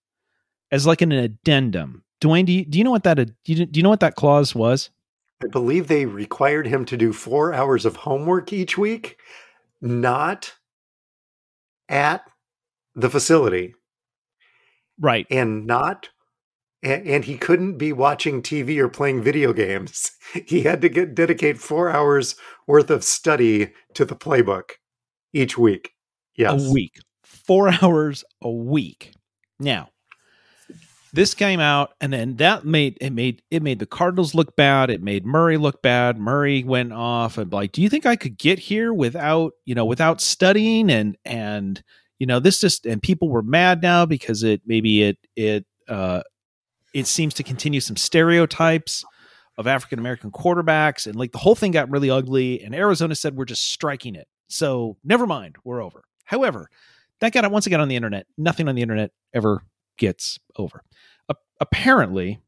as 0.72 0.86
like 0.86 1.02
an 1.02 1.12
addendum. 1.12 2.02
Dwayne, 2.22 2.46
do 2.46 2.52
you, 2.54 2.64
do 2.64 2.78
you 2.78 2.84
know 2.84 2.92
what 2.92 3.04
that 3.04 3.18
do 3.18 3.52
you, 3.52 3.66
do 3.66 3.78
you 3.78 3.82
know 3.82 3.90
what 3.90 4.00
that 4.00 4.14
clause 4.14 4.54
was? 4.54 4.88
I 5.42 5.48
believe 5.48 5.88
they 5.88 6.06
required 6.06 6.66
him 6.66 6.86
to 6.86 6.96
do 6.96 7.12
four 7.12 7.52
hours 7.52 7.84
of 7.84 7.96
homework 7.96 8.54
each 8.54 8.78
week, 8.78 9.18
not 9.82 10.54
at 11.90 12.22
the 12.94 13.10
facility 13.10 13.74
Right. 15.00 15.26
and 15.30 15.66
not 15.66 16.08
and, 16.84 17.24
he 17.24 17.38
couldn't 17.38 17.78
be 17.78 17.94
watching 17.94 18.42
TV 18.42 18.78
or 18.78 18.88
playing 18.90 19.22
video 19.22 19.52
games. 19.52 20.10
He 20.46 20.62
had 20.62 20.82
to 20.82 20.88
get 20.88 21.14
dedicate 21.14 21.58
four 21.58 21.88
hours 21.90 22.34
worth 22.66 22.90
of 22.90 23.04
study 23.04 23.72
to 23.94 24.04
the 24.04 24.16
playbook 24.16 24.72
each 25.32 25.56
week. 25.56 25.92
Yes. 26.34 26.66
A 26.66 26.72
week. 26.72 26.98
Four 27.22 27.68
hours 27.82 28.24
a 28.42 28.50
week. 28.50 29.14
Now, 29.60 29.90
this 31.12 31.34
came 31.34 31.60
out 31.60 31.90
and 32.00 32.12
then 32.12 32.34
that 32.36 32.64
made 32.64 32.98
it 33.00 33.12
made 33.12 33.42
it 33.52 33.62
made 33.62 33.78
the 33.78 33.86
Cardinals 33.86 34.34
look 34.34 34.56
bad. 34.56 34.90
It 34.90 35.02
made 35.02 35.24
Murray 35.24 35.56
look 35.56 35.80
bad. 35.82 36.18
Murray 36.18 36.64
went 36.64 36.92
off 36.92 37.38
and 37.38 37.52
like, 37.52 37.70
do 37.70 37.80
you 37.80 37.88
think 37.88 38.06
I 38.06 38.16
could 38.16 38.36
get 38.36 38.58
here 38.58 38.92
without, 38.92 39.52
you 39.64 39.76
know, 39.76 39.84
without 39.84 40.20
studying 40.20 40.90
and 40.90 41.16
and 41.24 41.80
you 42.18 42.26
know, 42.26 42.40
this 42.40 42.60
just 42.60 42.86
and 42.86 43.02
people 43.02 43.28
were 43.28 43.42
mad 43.42 43.82
now 43.82 44.06
because 44.06 44.42
it 44.42 44.62
maybe 44.66 45.02
it 45.02 45.18
it 45.36 45.66
uh 45.88 46.22
it 46.94 47.06
seems 47.06 47.34
to 47.34 47.42
continue 47.42 47.80
some 47.80 47.96
stereotypes 47.96 49.04
of 49.58 49.66
African 49.66 49.98
American 49.98 50.30
quarterbacks 50.30 51.06
and 51.06 51.16
like 51.16 51.32
the 51.32 51.38
whole 51.38 51.54
thing 51.54 51.72
got 51.72 51.90
really 51.90 52.10
ugly 52.10 52.62
and 52.62 52.74
Arizona 52.74 53.14
said 53.14 53.36
we're 53.36 53.44
just 53.44 53.70
striking 53.70 54.14
it. 54.14 54.28
So 54.48 54.96
never 55.04 55.26
mind, 55.26 55.56
we're 55.64 55.82
over. 55.82 56.02
However, 56.24 56.68
that 57.20 57.32
got 57.32 57.50
once 57.50 57.66
again 57.66 57.80
on 57.80 57.88
the 57.88 57.96
internet. 57.96 58.26
Nothing 58.36 58.68
on 58.68 58.74
the 58.74 58.82
internet 58.82 59.10
ever 59.32 59.62
gets 59.96 60.38
over. 60.56 60.82
Apparently, 61.60 62.40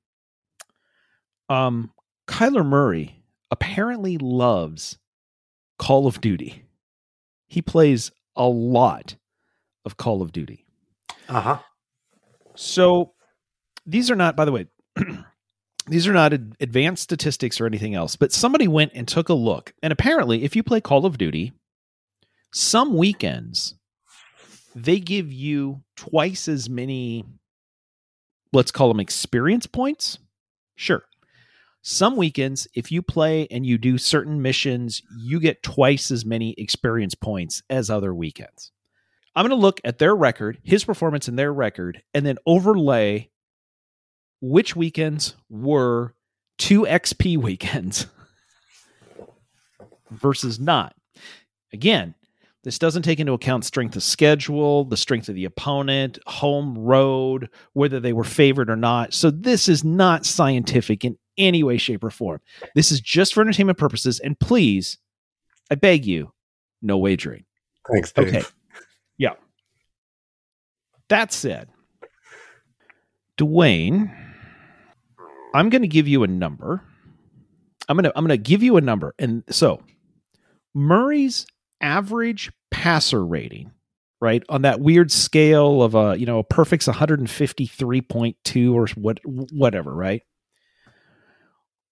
um, 1.48 1.92
Kyler 2.26 2.66
Murray 2.66 3.22
apparently 3.50 4.18
loves 4.18 4.98
Call 5.78 6.06
of 6.06 6.20
Duty. 6.20 6.64
He 7.46 7.62
plays 7.62 8.10
a 8.34 8.48
lot 8.48 9.16
of 9.86 9.96
Call 9.96 10.20
of 10.20 10.32
Duty. 10.32 10.66
Uh-huh. 11.28 11.58
So 12.54 13.12
these 13.86 14.10
are 14.10 14.16
not, 14.16 14.36
by 14.36 14.44
the 14.44 14.52
way, 14.52 14.66
these 15.86 16.06
are 16.06 16.12
not 16.12 16.34
ad- 16.34 16.56
advanced 16.60 17.04
statistics 17.04 17.60
or 17.60 17.66
anything 17.66 17.94
else, 17.94 18.16
but 18.16 18.32
somebody 18.32 18.68
went 18.68 18.92
and 18.94 19.08
took 19.08 19.30
a 19.30 19.34
look. 19.34 19.72
And 19.82 19.92
apparently, 19.92 20.44
if 20.44 20.54
you 20.54 20.62
play 20.62 20.80
Call 20.82 21.06
of 21.06 21.16
Duty, 21.16 21.52
some 22.52 22.94
weekends 22.94 23.74
they 24.76 25.00
give 25.00 25.32
you 25.32 25.82
twice 25.96 26.48
as 26.48 26.68
many, 26.68 27.24
let's 28.52 28.70
call 28.70 28.88
them 28.88 29.00
experience 29.00 29.66
points. 29.66 30.18
Sure. 30.76 31.02
Some 31.80 32.16
weekends, 32.16 32.68
if 32.74 32.92
you 32.92 33.00
play 33.00 33.46
and 33.50 33.64
you 33.64 33.78
do 33.78 33.96
certain 33.96 34.42
missions, 34.42 35.00
you 35.18 35.40
get 35.40 35.62
twice 35.62 36.10
as 36.10 36.26
many 36.26 36.54
experience 36.58 37.14
points 37.14 37.62
as 37.70 37.88
other 37.88 38.14
weekends. 38.14 38.70
I'm 39.36 39.42
going 39.42 39.50
to 39.50 39.62
look 39.62 39.82
at 39.84 39.98
their 39.98 40.16
record, 40.16 40.58
his 40.64 40.82
performance 40.82 41.28
in 41.28 41.36
their 41.36 41.52
record, 41.52 42.02
and 42.14 42.24
then 42.24 42.38
overlay 42.46 43.28
which 44.40 44.74
weekends 44.74 45.36
were 45.50 46.14
2XP 46.58 47.36
weekends 47.42 48.06
versus 50.10 50.58
not. 50.58 50.94
Again, 51.72 52.14
this 52.64 52.78
doesn't 52.78 53.02
take 53.02 53.20
into 53.20 53.34
account 53.34 53.64
strength 53.64 53.94
of 53.94 54.02
schedule, 54.02 54.84
the 54.84 54.96
strength 54.96 55.28
of 55.28 55.34
the 55.34 55.44
opponent, 55.44 56.18
home 56.26 56.76
road, 56.76 57.50
whether 57.74 58.00
they 58.00 58.14
were 58.14 58.24
favored 58.24 58.70
or 58.70 58.76
not. 58.76 59.12
So 59.12 59.30
this 59.30 59.68
is 59.68 59.84
not 59.84 60.24
scientific 60.24 61.04
in 61.04 61.18
any 61.36 61.62
way, 61.62 61.76
shape, 61.76 62.02
or 62.02 62.10
form. 62.10 62.40
This 62.74 62.90
is 62.90 63.00
just 63.00 63.34
for 63.34 63.42
entertainment 63.42 63.78
purposes. 63.78 64.18
And 64.18 64.40
please, 64.40 64.98
I 65.70 65.74
beg 65.74 66.06
you, 66.06 66.32
no 66.80 66.96
wagering. 66.98 67.44
Thanks, 67.92 68.12
Dave. 68.12 68.28
Okay. 68.28 68.42
Yeah. 69.18 69.34
That 71.08 71.32
said, 71.32 71.68
Dwayne, 73.38 74.14
I'm 75.54 75.70
going 75.70 75.82
to 75.82 75.88
give 75.88 76.08
you 76.08 76.22
a 76.22 76.26
number. 76.26 76.82
I'm 77.88 77.96
going 77.96 78.04
to 78.04 78.12
I'm 78.16 78.26
going 78.26 78.36
to 78.36 78.42
give 78.42 78.62
you 78.62 78.76
a 78.76 78.80
number. 78.80 79.14
And 79.18 79.44
so, 79.48 79.82
Murray's 80.74 81.46
average 81.80 82.50
passer 82.70 83.24
rating, 83.24 83.70
right, 84.20 84.42
on 84.48 84.62
that 84.62 84.80
weird 84.80 85.12
scale 85.12 85.82
of 85.82 85.94
a, 85.94 86.18
you 86.18 86.26
know, 86.26 86.40
a 86.40 86.44
perfect's 86.44 86.88
153.2 86.88 88.74
or 88.74 88.86
what 89.00 89.20
whatever, 89.24 89.94
right? 89.94 90.22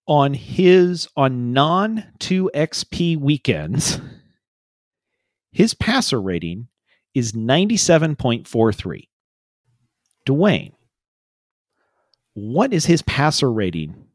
On 0.06 0.34
his 0.34 1.08
on 1.16 1.52
non 1.52 2.04
2XP 2.18 3.16
weekends, 3.18 4.00
his 5.52 5.74
passer 5.74 6.20
rating 6.20 6.68
is 7.14 7.32
97.43. 7.32 9.08
Dwayne, 10.26 10.72
what 12.34 12.72
is 12.72 12.84
his 12.84 13.02
passer 13.02 13.50
rating? 13.50 14.06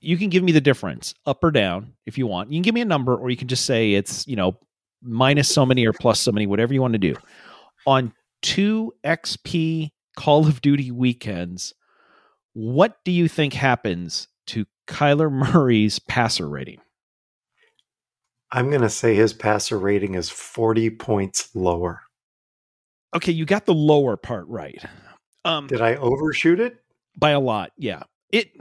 You 0.00 0.16
can 0.16 0.28
give 0.30 0.42
me 0.42 0.52
the 0.52 0.60
difference, 0.60 1.14
up 1.24 1.42
or 1.42 1.50
down, 1.50 1.94
if 2.04 2.18
you 2.18 2.26
want. 2.26 2.50
You 2.50 2.56
can 2.56 2.62
give 2.62 2.74
me 2.74 2.80
a 2.80 2.86
number, 2.86 3.14
or 3.14 3.30
you 3.30 3.36
can 3.36 3.48
just 3.48 3.64
say 3.64 3.94
it's, 3.94 4.26
you 4.26 4.36
know, 4.36 4.58
minus 5.02 5.48
so 5.48 5.64
many 5.64 5.86
or 5.86 5.92
plus 5.92 6.20
so 6.20 6.32
many, 6.32 6.46
whatever 6.46 6.74
you 6.74 6.82
want 6.82 6.92
to 6.94 6.98
do. 6.98 7.14
On 7.86 8.12
two 8.42 8.92
XP 9.04 9.90
Call 10.16 10.46
of 10.46 10.60
Duty 10.60 10.90
weekends, 10.90 11.74
what 12.52 12.98
do 13.04 13.12
you 13.12 13.28
think 13.28 13.52
happens 13.52 14.28
to 14.48 14.66
Kyler 14.88 15.30
Murray's 15.30 15.98
passer 15.98 16.48
rating? 16.48 16.80
I'm 18.52 18.70
going 18.70 18.82
to 18.82 18.90
say 18.90 19.14
his 19.14 19.32
passer 19.32 19.78
rating 19.78 20.14
is 20.14 20.30
40 20.30 20.90
points 20.90 21.50
lower. 21.54 22.02
Okay, 23.14 23.32
you 23.32 23.44
got 23.44 23.66
the 23.66 23.74
lower 23.74 24.16
part 24.16 24.46
right. 24.48 24.82
Um, 25.44 25.66
Did 25.66 25.80
I 25.80 25.96
overshoot 25.96 26.60
it? 26.60 26.82
by 27.16 27.30
a 27.30 27.40
lot, 27.40 27.72
yeah. 27.76 28.02
It 28.30 28.52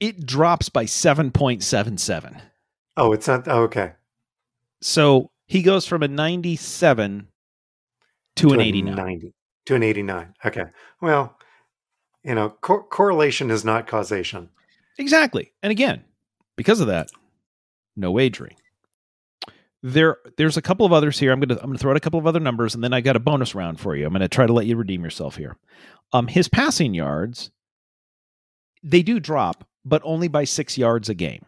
it 0.00 0.26
drops 0.26 0.68
by 0.68 0.84
7.77. 0.84 2.40
Oh, 2.96 3.12
it's 3.12 3.26
not. 3.26 3.48
Oh, 3.48 3.62
okay. 3.62 3.92
So 4.82 5.30
he 5.46 5.62
goes 5.62 5.86
from 5.86 6.02
a 6.02 6.08
97 6.08 7.28
to, 8.36 8.52
an 8.52 8.60
89. 8.60 8.94
90. 8.94 9.34
To 9.66 9.74
an 9.74 9.82
89. 9.82 10.34
Okay. 10.44 10.64
Well, 11.00 11.38
you 12.22 12.34
know, 12.34 12.50
cor- 12.60 12.84
correlation 12.84 13.50
is 13.50 13.64
not 13.64 13.86
causation. 13.86 14.50
Exactly. 14.98 15.52
And 15.62 15.70
again, 15.70 16.04
because 16.56 16.80
of 16.80 16.88
that, 16.88 17.08
no 17.96 18.10
wagering. 18.10 18.56
There, 19.86 20.16
there's 20.38 20.56
a 20.56 20.62
couple 20.62 20.86
of 20.86 20.94
others 20.94 21.18
here. 21.18 21.30
I'm 21.30 21.40
gonna 21.40 21.60
I'm 21.60 21.66
gonna 21.66 21.78
throw 21.78 21.90
out 21.90 21.96
a 21.98 22.00
couple 22.00 22.18
of 22.18 22.26
other 22.26 22.40
numbers, 22.40 22.74
and 22.74 22.82
then 22.82 22.94
I 22.94 23.02
got 23.02 23.16
a 23.16 23.20
bonus 23.20 23.54
round 23.54 23.78
for 23.78 23.94
you. 23.94 24.06
I'm 24.06 24.12
gonna 24.12 24.28
try 24.28 24.46
to 24.46 24.52
let 24.52 24.64
you 24.64 24.76
redeem 24.76 25.04
yourself 25.04 25.36
here. 25.36 25.58
Um, 26.14 26.26
his 26.26 26.48
passing 26.48 26.94
yards, 26.94 27.50
they 28.82 29.02
do 29.02 29.20
drop, 29.20 29.68
but 29.84 30.00
only 30.02 30.28
by 30.28 30.44
six 30.44 30.78
yards 30.78 31.10
a 31.10 31.14
game. 31.14 31.44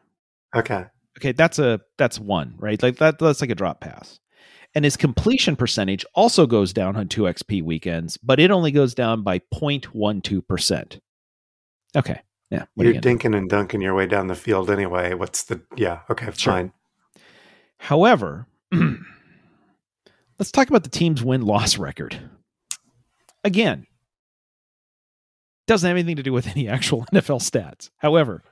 Okay. 0.55 0.85
Okay, 1.19 1.33
that's 1.33 1.59
a 1.59 1.81
that's 1.97 2.21
one, 2.21 2.55
right? 2.59 2.83
Like 2.83 2.99
that 2.99 3.19
that's 3.19 3.41
like 3.41 3.49
a 3.49 3.55
drop 3.55 3.81
pass. 3.81 4.21
And 4.75 4.85
his 4.85 4.99
completion 4.99 5.57
percentage 5.57 6.05
also 6.15 6.47
goes 6.47 6.75
down 6.75 6.97
on 6.97 7.09
2XP 7.09 7.63
weekends, 7.63 8.19
but 8.19 8.39
it 8.39 8.51
only 8.51 8.71
goes 8.71 8.95
down 8.95 9.23
by 9.23 9.39
0.12%. 9.55 11.01
Okay. 11.97 12.21
Yeah. 12.51 12.67
You're 12.77 12.93
you 12.93 13.01
dinking 13.01 13.35
and 13.35 13.49
dunking 13.49 13.81
your 13.81 13.95
way 13.95 14.07
down 14.07 14.27
the 14.27 14.35
field 14.35 14.71
anyway. 14.71 15.15
What's 15.15 15.45
the. 15.45 15.63
Yeah. 15.77 16.01
Okay. 16.11 16.27
Sure. 16.37 16.53
Fine. 16.53 16.73
However, 17.79 18.47
let's 20.39 20.51
talk 20.51 20.69
about 20.69 20.83
the 20.83 20.91
team's 20.91 21.23
win 21.23 21.43
loss 21.43 21.79
record. 21.79 22.19
Again, 23.45 23.87
doesn't 25.67 25.87
have 25.87 25.97
anything 25.97 26.17
to 26.17 26.23
do 26.23 26.33
with 26.33 26.47
any 26.49 26.69
actual 26.69 27.05
NFL 27.13 27.41
stats. 27.41 27.91
However, 27.99 28.43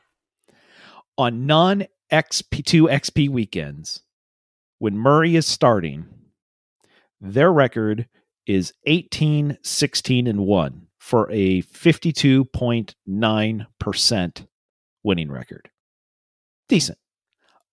on 1.17 1.47
non 1.47 1.87
XP2 2.13 2.91
XP 2.91 3.29
weekends, 3.29 4.03
when 4.79 4.99
Murray 4.99 5.37
is 5.37 5.47
starting, 5.47 6.07
their 7.21 7.53
record 7.53 8.09
is 8.47 8.73
18, 8.87 9.59
16, 9.63 10.27
and 10.27 10.41
1 10.41 10.87
for 10.99 11.31
a 11.31 11.63
52.9% 11.63 14.47
winning 15.03 15.31
record. 15.31 15.71
Decent. 16.69 16.99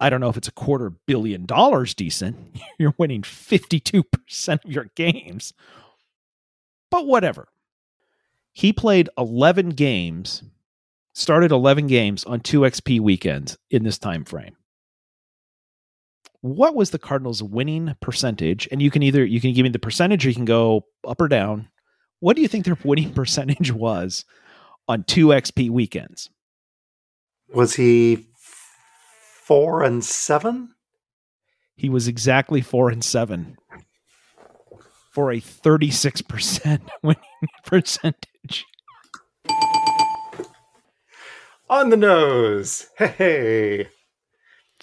I 0.02 0.10
don't 0.10 0.20
know 0.20 0.30
if 0.30 0.36
it's 0.38 0.48
a 0.48 0.54
quarter 0.54 0.90
billion 0.90 1.46
dollars 1.46 1.94
decent. 1.94 2.36
You're 2.80 2.96
winning 2.98 3.22
52% 3.22 4.66
of 4.66 4.72
your 4.72 4.90
games. 4.96 5.54
But 6.90 7.06
whatever. 7.06 7.48
He 8.52 8.74
played 8.74 9.10
11 9.18 9.70
games, 9.70 10.44
started 11.14 11.52
11 11.52 11.88
games 11.88 12.26
on 12.26 12.42
2XP 12.42 13.00
weekends 13.00 13.58
in 13.70 13.84
this 13.84 14.00
time 14.00 14.26
frame. 14.26 14.58
What 16.42 16.76
was 16.76 16.90
the 16.90 17.00
Cardinals 17.00 17.44
winning 17.44 17.96
percentage? 18.02 18.68
And 18.72 18.82
you 18.82 18.90
can 18.90 19.04
either 19.04 19.24
you 19.24 19.40
can 19.40 19.54
give 19.54 19.64
me 19.64 19.70
the 19.70 19.80
percentage 19.80 20.26
or 20.26 20.30
you 20.30 20.36
can 20.36 20.46
go 20.46 20.88
up 21.08 21.22
or 21.22 21.28
down. 21.28 21.70
What 22.20 22.36
do 22.36 22.42
you 22.42 22.48
think 22.48 22.66
their 22.66 22.78
winning 22.84 23.14
percentage 23.14 23.72
was 23.72 24.26
on 24.88 25.04
2XP 25.04 25.70
weekends? 25.70 26.32
Was 27.54 27.76
he 27.76 28.28
four 29.52 29.84
and 29.84 30.02
seven. 30.02 30.74
He 31.76 31.90
was 31.90 32.08
exactly 32.08 32.62
four 32.62 32.90
and 32.90 33.04
seven 33.04 33.58
for 35.12 35.30
a 35.30 35.42
36% 35.42 36.80
winning 37.04 37.22
percentage. 37.66 38.66
On 41.70 41.90
the 41.90 41.98
nose. 41.98 42.88
Hey. 42.98 43.90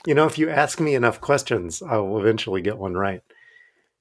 You 0.06 0.14
know, 0.14 0.26
if 0.26 0.36
you 0.36 0.50
ask 0.50 0.80
me 0.80 0.94
enough 0.94 1.18
questions, 1.18 1.80
I 1.80 1.96
will 1.96 2.20
eventually 2.20 2.60
get 2.60 2.76
one 2.76 2.92
right. 2.92 3.22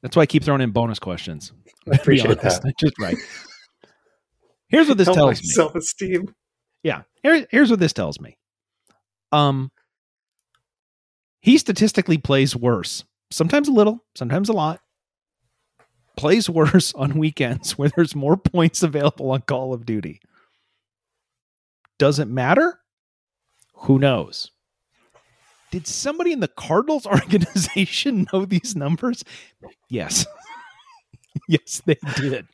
That's 0.02 0.18
why 0.18 0.24
I 0.24 0.26
keep 0.26 0.44
throwing 0.44 0.60
in 0.60 0.72
bonus 0.72 1.00
questions. 1.00 1.54
I 1.90 1.96
appreciate 1.96 2.40
honest, 2.40 2.64
that. 2.64 2.74
Just 2.78 3.00
right. 3.00 3.16
Here's 4.68 4.90
what 4.90 4.98
this 4.98 5.08
Help 5.08 5.16
tells 5.16 5.42
me. 5.42 5.48
self-esteem. 5.48 6.36
Yeah. 6.84 7.04
Here, 7.24 7.48
here's 7.52 7.70
what 7.72 7.80
this 7.80 7.94
tells 7.94 8.20
me. 8.20 8.38
Um, 9.32 9.72
he 11.42 11.58
statistically 11.58 12.18
plays 12.18 12.56
worse. 12.56 13.04
Sometimes 13.32 13.68
a 13.68 13.74
little, 13.74 14.04
sometimes 14.16 14.50
a 14.50 14.54
lot. 14.54 14.82
Plays 16.16 16.50
worse 16.50 16.94
on 16.94 17.20
weekends 17.20 17.78
where 17.78 17.90
there's 17.96 18.16
more 18.16 18.38
points 18.38 18.84
available 18.84 19.32
on 19.32 19.42
Call 19.42 19.74
of 19.74 19.86
Duty. 19.86 20.20
Does 22.00 22.20
it 22.20 22.28
matter? 22.28 22.80
Who 23.74 24.00
knows? 24.00 24.52
Did 25.72 25.88
somebody 25.88 26.32
in 26.32 26.40
the 26.40 26.48
Cardinals 26.48 27.06
organization 27.06 28.28
know 28.34 28.46
these 28.46 28.76
numbers? 28.76 29.24
Yes. 29.90 30.26
yes, 31.48 31.82
they 31.86 31.98
did. 32.16 32.48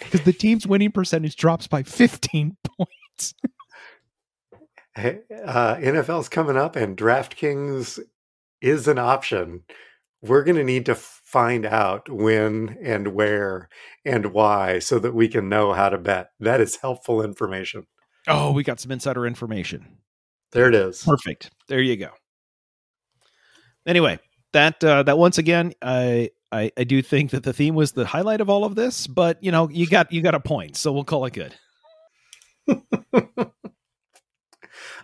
Because 0.00 0.22
the 0.22 0.32
team's 0.32 0.66
winning 0.66 0.90
percentage 0.90 1.36
drops 1.36 1.66
by 1.66 1.82
15 1.82 2.56
points. 2.76 3.34
Hey, 4.96 5.20
uh, 5.44 5.76
NFL's 5.76 6.28
coming 6.28 6.56
up, 6.56 6.76
and 6.76 6.96
DraftKings 6.96 8.00
is 8.60 8.88
an 8.88 8.98
option. 8.98 9.62
We're 10.22 10.44
going 10.44 10.56
to 10.56 10.64
need 10.64 10.86
to 10.86 10.94
find 10.94 11.66
out 11.66 12.08
when 12.08 12.78
and 12.82 13.08
where 13.08 13.68
and 14.04 14.26
why 14.26 14.78
so 14.78 14.98
that 14.98 15.14
we 15.14 15.28
can 15.28 15.48
know 15.48 15.72
how 15.72 15.90
to 15.90 15.98
bet. 15.98 16.30
That 16.40 16.60
is 16.60 16.76
helpful 16.76 17.22
information. 17.22 17.86
Oh, 18.26 18.52
we 18.52 18.62
got 18.62 18.80
some 18.80 18.90
insider 18.90 19.26
information. 19.26 19.98
There 20.52 20.68
it 20.68 20.74
is. 20.74 21.02
Perfect. 21.02 21.50
There 21.68 21.82
you 21.82 21.96
go. 21.96 22.10
Anyway, 23.86 24.18
that 24.54 24.82
uh, 24.82 25.02
that 25.02 25.18
once 25.18 25.36
again, 25.36 25.74
I, 25.82 26.30
I 26.50 26.70
I 26.78 26.84
do 26.84 27.02
think 27.02 27.32
that 27.32 27.42
the 27.42 27.52
theme 27.52 27.74
was 27.74 27.92
the 27.92 28.06
highlight 28.06 28.40
of 28.40 28.48
all 28.48 28.64
of 28.64 28.76
this, 28.76 29.06
but 29.06 29.42
you 29.42 29.52
know, 29.52 29.68
you 29.68 29.86
got 29.86 30.10
you 30.10 30.22
got 30.22 30.34
a 30.34 30.40
point, 30.40 30.76
so 30.76 30.90
we'll 30.92 31.04
call 31.04 31.26
it 31.26 31.34
good. 31.34 31.54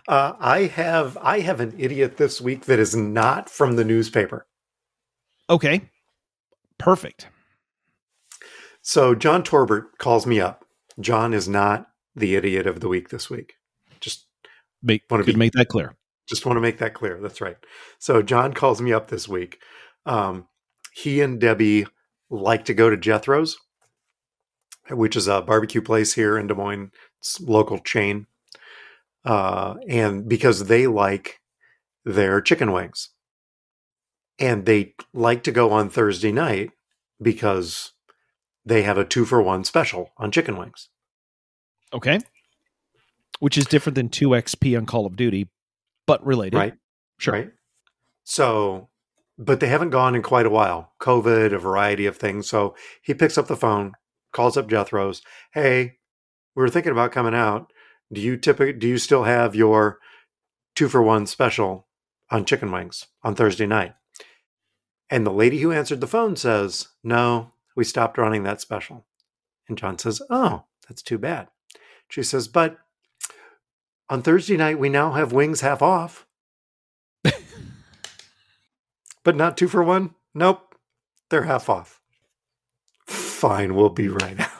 Uh, 0.07 0.33
I 0.39 0.63
have 0.63 1.17
I 1.21 1.39
have 1.41 1.59
an 1.59 1.75
idiot 1.77 2.17
this 2.17 2.41
week 2.41 2.65
that 2.65 2.79
is 2.79 2.95
not 2.95 3.49
from 3.49 3.75
the 3.75 3.85
newspaper. 3.85 4.47
Okay. 5.49 5.89
Perfect. 6.77 7.27
So 8.81 9.13
John 9.13 9.43
Torbert 9.43 9.97
calls 9.99 10.25
me 10.25 10.39
up. 10.39 10.65
John 10.99 11.33
is 11.33 11.47
not 11.47 11.87
the 12.15 12.35
idiot 12.35 12.65
of 12.67 12.79
the 12.79 12.87
week 12.87 13.09
this 13.09 13.29
week. 13.29 13.53
Just 13.99 14.25
Make 14.81 15.07
could 15.07 15.25
be- 15.25 15.35
make 15.35 15.51
that 15.53 15.67
clear. 15.67 15.95
just 16.27 16.45
want 16.45 16.57
to 16.57 16.61
make 16.61 16.79
that 16.79 16.93
clear. 16.95 17.19
That's 17.21 17.41
right. 17.41 17.57
So 17.99 18.21
John 18.23 18.53
calls 18.53 18.81
me 18.81 18.91
up 18.91 19.09
this 19.09 19.27
week. 19.27 19.59
Um, 20.05 20.47
he 20.93 21.21
and 21.21 21.39
Debbie 21.39 21.85
like 22.29 22.65
to 22.65 22.73
go 22.73 22.89
to 22.89 22.97
Jethro's, 22.97 23.57
which 24.89 25.15
is 25.15 25.27
a 25.27 25.41
barbecue 25.41 25.81
place 25.81 26.13
here 26.13 26.37
in 26.37 26.47
Des 26.47 26.55
Moines, 26.55 26.91
it's 27.19 27.39
local 27.39 27.77
chain. 27.79 28.25
Uh, 29.23 29.75
and 29.87 30.27
because 30.27 30.65
they 30.65 30.87
like 30.87 31.41
their 32.05 32.41
chicken 32.41 32.71
wings. 32.71 33.09
And 34.39 34.65
they 34.65 34.95
like 35.13 35.43
to 35.43 35.51
go 35.51 35.71
on 35.71 35.89
Thursday 35.89 36.31
night 36.31 36.71
because 37.21 37.91
they 38.65 38.83
have 38.83 38.97
a 38.97 39.05
two 39.05 39.25
for 39.25 39.41
one 39.41 39.63
special 39.63 40.11
on 40.17 40.31
chicken 40.31 40.57
wings. 40.57 40.89
Okay. 41.93 42.19
Which 43.39 43.57
is 43.57 43.65
different 43.65 43.95
than 43.95 44.09
2XP 44.09 44.77
on 44.77 44.85
Call 44.85 45.05
of 45.05 45.15
Duty, 45.15 45.49
but 46.05 46.25
related. 46.25 46.57
Right. 46.57 46.73
Sure. 47.17 47.33
Right. 47.33 47.51
So, 48.23 48.89
but 49.37 49.59
they 49.59 49.67
haven't 49.67 49.89
gone 49.89 50.15
in 50.15 50.21
quite 50.21 50.45
a 50.45 50.51
while. 50.51 50.93
COVID, 51.01 51.53
a 51.53 51.59
variety 51.59 52.05
of 52.05 52.17
things. 52.17 52.47
So 52.47 52.75
he 53.01 53.13
picks 53.13 53.37
up 53.37 53.47
the 53.47 53.55
phone, 53.55 53.93
calls 54.31 54.57
up 54.57 54.69
Jethro's. 54.69 55.21
Hey, 55.53 55.97
we 56.55 56.61
were 56.61 56.69
thinking 56.69 56.91
about 56.91 57.11
coming 57.11 57.35
out. 57.35 57.71
Do 58.11 58.21
you 58.21 58.37
typically 58.37 58.73
do 58.73 58.87
you 58.87 58.97
still 58.97 59.23
have 59.23 59.55
your 59.55 59.99
two 60.75 60.89
for 60.89 61.01
one 61.01 61.25
special 61.25 61.87
on 62.29 62.45
chicken 62.45 62.71
wings 62.71 63.07
on 63.23 63.35
Thursday 63.35 63.65
night? 63.65 63.95
And 65.09 65.25
the 65.25 65.31
lady 65.31 65.59
who 65.59 65.71
answered 65.71 66.01
the 66.01 66.07
phone 66.07 66.35
says, 66.35 66.87
No, 67.03 67.51
we 67.75 67.83
stopped 67.83 68.17
running 68.17 68.43
that 68.43 68.61
special. 68.61 69.05
And 69.67 69.77
John 69.77 69.97
says, 69.97 70.21
Oh, 70.29 70.65
that's 70.87 71.01
too 71.01 71.17
bad. 71.17 71.49
She 72.09 72.23
says, 72.23 72.47
But 72.47 72.77
on 74.09 74.21
Thursday 74.21 74.57
night, 74.57 74.79
we 74.79 74.89
now 74.89 75.11
have 75.11 75.31
wings 75.31 75.61
half 75.61 75.81
off. 75.81 76.25
but 79.23 79.35
not 79.35 79.55
two 79.57 79.67
for 79.67 79.83
one? 79.83 80.15
Nope. 80.33 80.75
They're 81.29 81.43
half 81.43 81.69
off. 81.69 82.01
Fine, 83.05 83.75
we'll 83.75 83.89
be 83.89 84.09
right 84.09 84.39
out. 84.39 84.50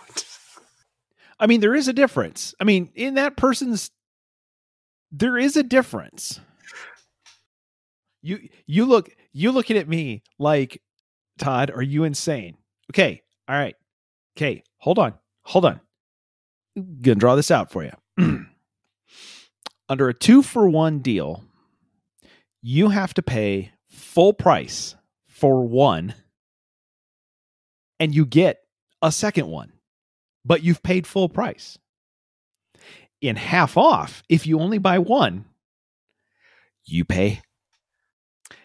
I 1.41 1.47
mean, 1.47 1.60
there 1.60 1.75
is 1.75 1.88
a 1.88 1.93
difference. 1.93 2.54
I 2.62 2.63
mean, 2.63 2.91
in 2.93 3.15
that 3.15 3.36
person's 3.36 3.89
there 5.12 5.38
is 5.38 5.58
a 5.58 5.63
difference. 5.63 6.39
You 8.21 8.47
you 8.67 8.86
look 8.86 9.10
you 9.34 9.51
looking 9.51 9.75
at 9.75 9.89
me 9.89 10.21
like 10.38 10.82
Todd, 11.39 11.71
are 11.71 11.82
you 11.82 12.04
insane? 12.04 12.58
Okay, 12.91 13.23
all 13.49 13.56
right. 13.56 13.75
Okay, 14.38 14.63
hold 14.77 14.99
on. 14.99 15.15
Hold 15.43 15.65
on. 15.65 15.82
Gonna 17.01 17.15
draw 17.15 17.36
this 17.36 17.49
out 17.49 17.71
for 17.71 17.84
you. 17.84 17.91
Under 19.89 20.08
a 20.08 20.13
two 20.13 20.43
for 20.43 20.69
one 20.69 20.99
deal, 20.99 21.43
you 22.62 22.89
have 22.89 23.15
to 23.15 23.23
pay 23.23 23.71
full 23.89 24.34
price 24.34 24.95
for 25.27 25.63
one, 25.63 26.13
and 27.99 28.13
you 28.13 28.27
get 28.27 28.60
a 29.01 29.12
second 29.12 29.47
one 29.47 29.73
but 30.45 30.63
you've 30.63 30.84
paid 30.84 31.08
full 31.08 31.30
price. 31.30 31.77
In 33.21 33.36
half 33.36 33.77
off, 33.77 34.23
if 34.30 34.47
you 34.47 34.60
only 34.60 34.80
buy 34.80 34.97
one, 34.97 35.45
you 36.86 37.06
pay. 37.06 37.41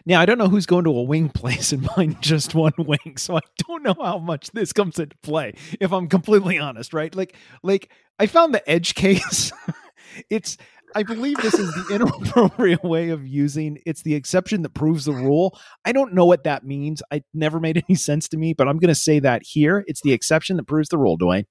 Now, 0.05 0.21
I 0.21 0.25
don't 0.25 0.37
know 0.37 0.47
who's 0.47 0.65
going 0.65 0.85
to 0.85 0.97
a 0.97 1.03
wing 1.03 1.29
place 1.33 1.71
and 1.71 1.87
buying 1.95 2.17
just 2.21 2.55
one 2.55 2.73
wing, 2.77 3.17
so 3.17 3.37
I 3.37 3.41
don't 3.67 3.83
know 3.83 3.95
how 4.01 4.17
much 4.17 4.51
this 4.51 4.73
comes 4.73 4.99
into 4.99 5.17
play, 5.21 5.53
if 5.79 5.91
I'm 5.91 6.07
completely 6.07 6.57
honest, 6.57 6.93
right? 6.93 7.13
Like, 7.13 7.35
like 7.61 7.91
I 8.17 8.25
found 8.25 8.53
the 8.53 8.67
edge 8.69 8.95
case. 8.95 9.51
it's 10.29 10.57
I 10.95 11.03
believe 11.03 11.37
this 11.37 11.53
is 11.53 11.73
the 11.73 11.95
inappropriate 11.95 12.83
way 12.83 13.09
of 13.09 13.27
using 13.27 13.79
it's 13.85 14.01
the 14.03 14.15
exception 14.15 14.61
that 14.61 14.73
proves 14.73 15.05
the 15.05 15.11
rule. 15.13 15.59
I 15.85 15.91
don't 15.91 16.13
know 16.13 16.25
what 16.25 16.45
that 16.45 16.63
means. 16.65 17.03
It 17.11 17.25
never 17.33 17.59
made 17.59 17.83
any 17.87 17.95
sense 17.95 18.27
to 18.29 18.37
me, 18.37 18.53
but 18.53 18.67
I'm 18.67 18.77
gonna 18.77 18.95
say 18.95 19.19
that 19.19 19.43
here. 19.43 19.83
It's 19.87 20.01
the 20.01 20.13
exception 20.13 20.57
that 20.57 20.67
proves 20.67 20.89
the 20.89 20.97
rule, 20.97 21.17
Dwayne. 21.17 21.45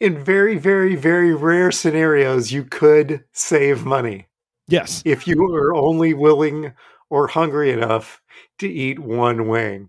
In 0.00 0.22
very, 0.22 0.58
very, 0.58 0.94
very 0.94 1.34
rare 1.34 1.72
scenarios, 1.72 2.52
you 2.52 2.64
could 2.64 3.24
save 3.32 3.84
money 3.86 4.26
Yes. 4.68 5.02
if 5.04 5.26
you 5.26 5.42
were 5.42 5.74
only 5.74 6.12
willing 6.14 6.72
or 7.08 7.28
hungry 7.28 7.70
enough 7.70 8.20
to 8.58 8.68
eat 8.68 8.98
one 8.98 9.48
wing. 9.48 9.88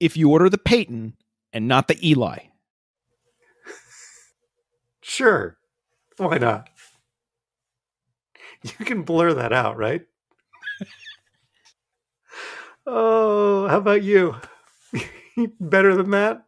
If 0.00 0.16
you 0.16 0.30
order 0.30 0.48
the 0.48 0.58
Peyton 0.58 1.14
and 1.52 1.68
not 1.68 1.86
the 1.88 1.98
Eli. 2.08 2.38
Sure. 5.02 5.58
Why 6.16 6.38
not? 6.38 6.68
You 8.62 8.84
can 8.84 9.02
blur 9.02 9.32
that 9.34 9.52
out, 9.54 9.78
right? 9.78 10.02
oh, 12.86 13.66
how 13.68 13.78
about 13.78 14.02
you? 14.02 14.36
Better 15.60 15.96
than 15.96 16.10
that? 16.10 16.44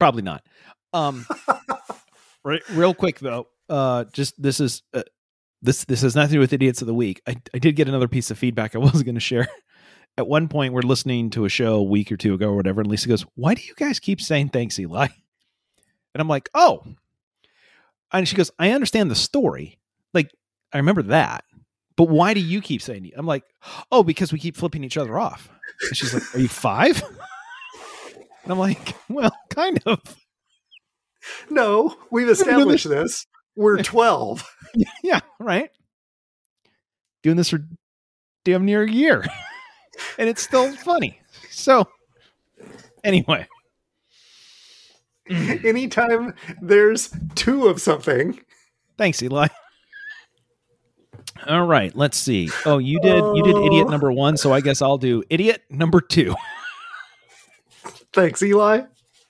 Probably 0.00 0.22
not. 0.22 0.44
Um, 0.92 1.26
right, 2.44 2.62
real 2.70 2.94
quick 2.94 3.18
though. 3.18 3.48
Uh, 3.68 4.04
just 4.12 4.40
this 4.40 4.60
is 4.60 4.82
uh, 4.94 5.02
this 5.62 5.84
this 5.84 6.02
has 6.02 6.14
nothing 6.14 6.30
to 6.30 6.34
do 6.34 6.40
with 6.40 6.52
idiots 6.52 6.80
of 6.80 6.86
the 6.86 6.94
week. 6.94 7.20
I 7.26 7.36
I 7.54 7.58
did 7.58 7.76
get 7.76 7.88
another 7.88 8.08
piece 8.08 8.30
of 8.30 8.38
feedback 8.38 8.74
I 8.74 8.78
wasn't 8.78 9.04
going 9.04 9.14
to 9.14 9.20
share. 9.20 9.48
At 10.16 10.26
one 10.26 10.48
point, 10.48 10.72
we're 10.72 10.82
listening 10.82 11.30
to 11.30 11.44
a 11.44 11.48
show 11.48 11.76
a 11.76 11.82
week 11.82 12.10
or 12.10 12.16
two 12.16 12.34
ago 12.34 12.48
or 12.48 12.56
whatever, 12.56 12.80
and 12.80 12.90
Lisa 12.90 13.08
goes, 13.08 13.24
"Why 13.34 13.54
do 13.54 13.62
you 13.62 13.74
guys 13.76 14.00
keep 14.00 14.20
saying 14.20 14.50
thanks, 14.50 14.78
Eli?" 14.78 15.08
And 16.14 16.22
I'm 16.22 16.28
like, 16.28 16.48
"Oh," 16.54 16.82
and 18.12 18.26
she 18.26 18.34
goes, 18.34 18.50
"I 18.58 18.70
understand 18.70 19.10
the 19.10 19.14
story. 19.14 19.78
Like, 20.14 20.30
I 20.72 20.78
remember 20.78 21.02
that." 21.02 21.44
But 21.96 22.08
why 22.08 22.32
do 22.32 22.38
you 22.40 22.60
keep 22.60 22.80
saying? 22.80 23.10
I'm 23.16 23.26
like, 23.26 23.42
oh, 23.90 24.04
because 24.04 24.32
we 24.32 24.38
keep 24.38 24.56
flipping 24.56 24.84
each 24.84 24.96
other 24.96 25.18
off. 25.18 25.50
And 25.82 25.96
she's 25.96 26.14
like, 26.14 26.34
Are 26.34 26.38
you 26.38 26.46
five? 26.48 27.02
And 28.44 28.52
I'm 28.52 28.58
like, 28.58 28.94
Well, 29.08 29.36
kind 29.50 29.80
of. 29.84 30.00
No, 31.50 31.96
we've 32.10 32.28
established 32.28 32.88
this. 32.88 33.26
We're 33.56 33.78
12. 33.82 34.48
yeah, 35.02 35.20
right. 35.40 35.70
Doing 37.22 37.36
this 37.36 37.48
for 37.50 37.60
damn 38.44 38.64
near 38.64 38.82
a 38.84 38.90
year, 38.90 39.24
and 40.18 40.28
it's 40.28 40.42
still 40.42 40.70
funny. 40.76 41.20
So, 41.50 41.88
anyway, 43.02 43.46
mm. 45.28 45.64
Anytime 45.64 46.34
there's 46.62 47.10
two 47.34 47.66
of 47.66 47.80
something, 47.80 48.38
thanks, 48.96 49.20
Eli. 49.22 49.48
All 51.46 51.66
right, 51.66 51.94
let's 51.96 52.16
see. 52.18 52.50
Oh, 52.66 52.78
you 52.78 53.00
did 53.00 53.22
you 53.36 53.42
did 53.42 53.56
idiot 53.56 53.86
Oh. 53.86 53.90
number 53.90 54.12
one, 54.12 54.36
so 54.36 54.52
I 54.52 54.60
guess 54.60 54.80
I'll 54.82 54.98
do 54.98 55.22
idiot 55.30 55.62
number 55.70 56.00
two. 56.00 56.34
thanks, 58.12 58.42
Eli. 58.42 58.82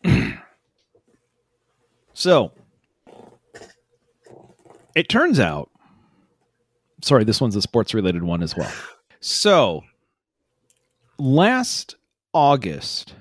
So 2.19 2.51
it 4.97 5.09
turns 5.09 5.39
out, 5.39 5.71
sorry, 7.01 7.23
this 7.23 7.41
one's 7.41 7.55
a 7.55 7.63
sports 7.63 7.95
related 7.95 8.25
one 8.25 8.43
as 8.43 8.57
well. 8.57 8.73
So 9.21 9.85
last 11.17 11.95
August, 12.35 13.15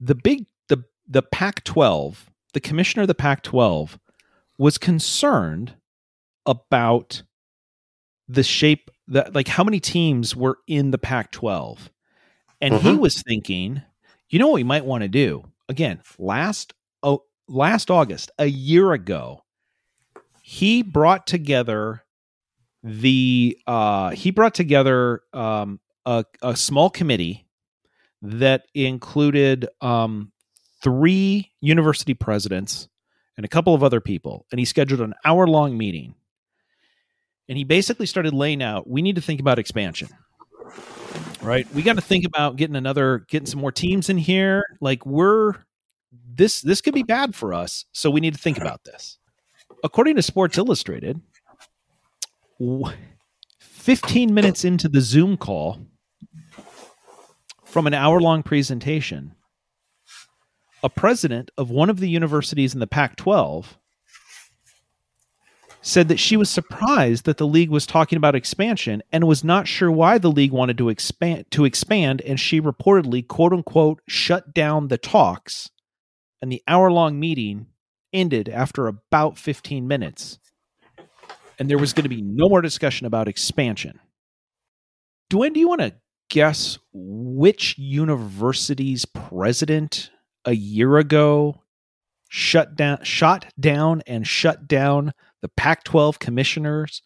the 0.00 0.14
big 0.14 0.44
the 0.68 0.84
the 1.08 1.22
Pac-12, 1.22 2.16
the 2.52 2.60
commissioner 2.60 3.04
of 3.04 3.08
the 3.08 3.14
Pac-12 3.14 3.98
was 4.58 4.76
concerned 4.76 5.72
about 6.44 7.22
the 8.28 8.42
shape 8.42 8.90
that 9.08 9.34
like 9.34 9.48
how 9.48 9.64
many 9.64 9.80
teams 9.80 10.36
were 10.36 10.58
in 10.66 10.90
the 10.90 10.98
Pac-12. 10.98 11.88
And 12.60 12.74
he 12.74 12.90
Mhm. 12.90 12.98
was 12.98 13.22
thinking, 13.22 13.80
you 14.28 14.38
know 14.38 14.48
what 14.48 14.56
we 14.56 14.62
might 14.62 14.84
want 14.84 15.00
to 15.00 15.08
do? 15.08 15.44
Again, 15.70 16.02
last 16.18 16.74
oh, 17.02 17.22
last 17.48 17.90
August, 17.90 18.30
a 18.38 18.46
year 18.46 18.92
ago, 18.92 19.42
he 20.42 20.82
brought 20.82 21.26
together 21.26 22.02
the 22.82 23.58
uh 23.66 24.10
he 24.10 24.30
brought 24.30 24.54
together 24.54 25.22
um 25.32 25.80
a, 26.04 26.22
a 26.42 26.54
small 26.54 26.90
committee 26.90 27.46
that 28.20 28.66
included 28.74 29.66
um 29.80 30.30
three 30.82 31.50
university 31.62 32.12
presidents 32.12 32.88
and 33.38 33.46
a 33.46 33.48
couple 33.48 33.74
of 33.74 33.82
other 33.82 34.02
people 34.02 34.44
and 34.50 34.58
he 34.58 34.66
scheduled 34.66 35.00
an 35.00 35.14
hour 35.24 35.46
long 35.46 35.78
meeting. 35.78 36.14
And 37.48 37.56
he 37.56 37.64
basically 37.64 38.06
started 38.06 38.34
laying 38.34 38.62
out 38.62 38.88
we 38.88 39.00
need 39.00 39.16
to 39.16 39.22
think 39.22 39.40
about 39.40 39.58
expansion 39.58 40.08
right? 41.44 41.70
We 41.74 41.82
got 41.82 41.96
to 41.96 42.02
think 42.02 42.24
about 42.24 42.56
getting 42.56 42.76
another 42.76 43.24
getting 43.28 43.46
some 43.46 43.60
more 43.60 43.72
teams 43.72 44.08
in 44.08 44.18
here. 44.18 44.64
Like 44.80 45.04
we're 45.06 45.54
this 46.34 46.60
this 46.60 46.80
could 46.80 46.94
be 46.94 47.02
bad 47.02 47.34
for 47.34 47.52
us 47.54 47.84
so 47.92 48.10
we 48.10 48.20
need 48.20 48.34
to 48.34 48.40
think 48.40 48.58
about 48.60 48.84
this. 48.84 49.18
According 49.82 50.16
to 50.16 50.22
sports 50.22 50.58
illustrated 50.58 51.20
15 53.58 54.32
minutes 54.32 54.64
into 54.64 54.88
the 54.88 55.00
zoom 55.00 55.36
call 55.36 55.86
from 57.64 57.86
an 57.86 57.94
hour 57.94 58.20
long 58.20 58.42
presentation 58.42 59.34
a 60.84 60.88
president 60.88 61.50
of 61.58 61.70
one 61.70 61.90
of 61.90 61.98
the 61.98 62.08
universities 62.08 62.74
in 62.74 62.80
the 62.80 62.86
pac 62.86 63.16
12 63.16 63.76
said 65.82 66.08
that 66.08 66.20
she 66.20 66.36
was 66.36 66.48
surprised 66.48 67.24
that 67.24 67.36
the 67.36 67.46
league 67.46 67.70
was 67.70 67.84
talking 67.84 68.16
about 68.16 68.34
expansion 68.34 69.02
and 69.12 69.26
was 69.26 69.44
not 69.44 69.68
sure 69.68 69.90
why 69.90 70.16
the 70.16 70.30
league 70.30 70.52
wanted 70.52 70.78
to 70.78 70.88
expand 70.88 71.44
to 71.50 71.64
expand 71.64 72.22
and 72.22 72.38
she 72.38 72.60
reportedly 72.60 73.26
quote 73.26 73.52
unquote 73.52 74.00
shut 74.06 74.54
down 74.54 74.88
the 74.88 74.96
talks 74.96 75.70
and 76.44 76.52
the 76.52 76.62
hour 76.68 76.92
long 76.92 77.18
meeting 77.18 77.68
ended 78.12 78.50
after 78.50 78.86
about 78.86 79.38
15 79.38 79.88
minutes 79.88 80.38
and 81.58 81.70
there 81.70 81.78
was 81.78 81.94
going 81.94 82.02
to 82.02 82.08
be 82.10 82.20
no 82.20 82.50
more 82.50 82.60
discussion 82.60 83.06
about 83.06 83.28
expansion 83.28 83.98
Dwayne, 85.30 85.54
do 85.54 85.60
you 85.60 85.68
want 85.68 85.80
to 85.80 85.94
guess 86.28 86.78
which 86.92 87.78
university's 87.78 89.06
president 89.06 90.10
a 90.44 90.54
year 90.54 90.98
ago 90.98 91.62
shut 92.28 92.76
down 92.76 93.02
shot 93.04 93.46
down 93.58 94.02
and 94.06 94.26
shut 94.26 94.68
down 94.68 95.14
the 95.40 95.48
Pac-12 95.48 96.18
commissioners 96.18 97.00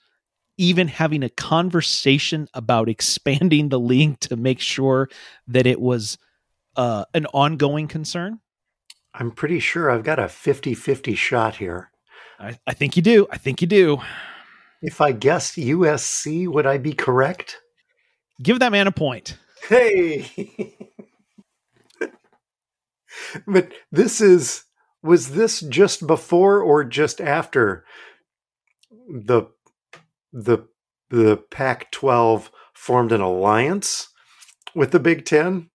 even 0.57 0.89
having 0.89 1.23
a 1.23 1.29
conversation 1.29 2.49
about 2.55 2.89
expanding 2.89 3.69
the 3.69 3.79
league 3.79 4.19
to 4.19 4.35
make 4.35 4.59
sure 4.59 5.09
that 5.47 5.65
it 5.65 5.81
was 5.81 6.19
uh, 6.75 7.05
an 7.15 7.27
ongoing 7.27 7.87
concern? 7.87 8.41
I'm 9.19 9.33
pretty 9.33 9.59
sure 9.59 9.91
I've 9.91 10.05
got 10.05 10.21
a 10.21 10.29
50 10.29 10.75
50 10.75 11.15
shot 11.17 11.57
here. 11.57 11.91
I, 12.39 12.57
I 12.67 12.73
think 12.73 12.97
you 12.97 13.03
do. 13.03 13.27
I 13.33 13.37
think 13.37 13.61
you 13.61 13.67
do. 13.67 13.99
If 14.81 15.01
I 15.01 15.11
guessed 15.11 15.57
USC, 15.57 16.47
would 16.47 16.67
I 16.67 16.79
be 16.79 16.93
correct? 16.93 17.59
Give 18.41 18.61
that 18.61 18.71
man 18.71 18.87
a 18.87 18.93
point. 18.93 19.37
Hey! 19.69 20.73
but 23.47 23.73
this 23.91 24.21
is, 24.21 24.65
was 25.03 25.33
this 25.33 25.61
just 25.63 26.07
before 26.07 26.63
or 26.63 26.85
just 26.85 27.21
after 27.21 27.85
the, 29.09 29.47
the, 30.33 30.59
the 31.11 31.39
Pac 31.51 31.91
12 31.91 32.53
formed 32.73 33.11
an 33.11 33.21
alliance 33.21 34.11
with 34.77 34.93
the 34.93 35.01
Big 35.01 35.25
Ten? 35.25 35.71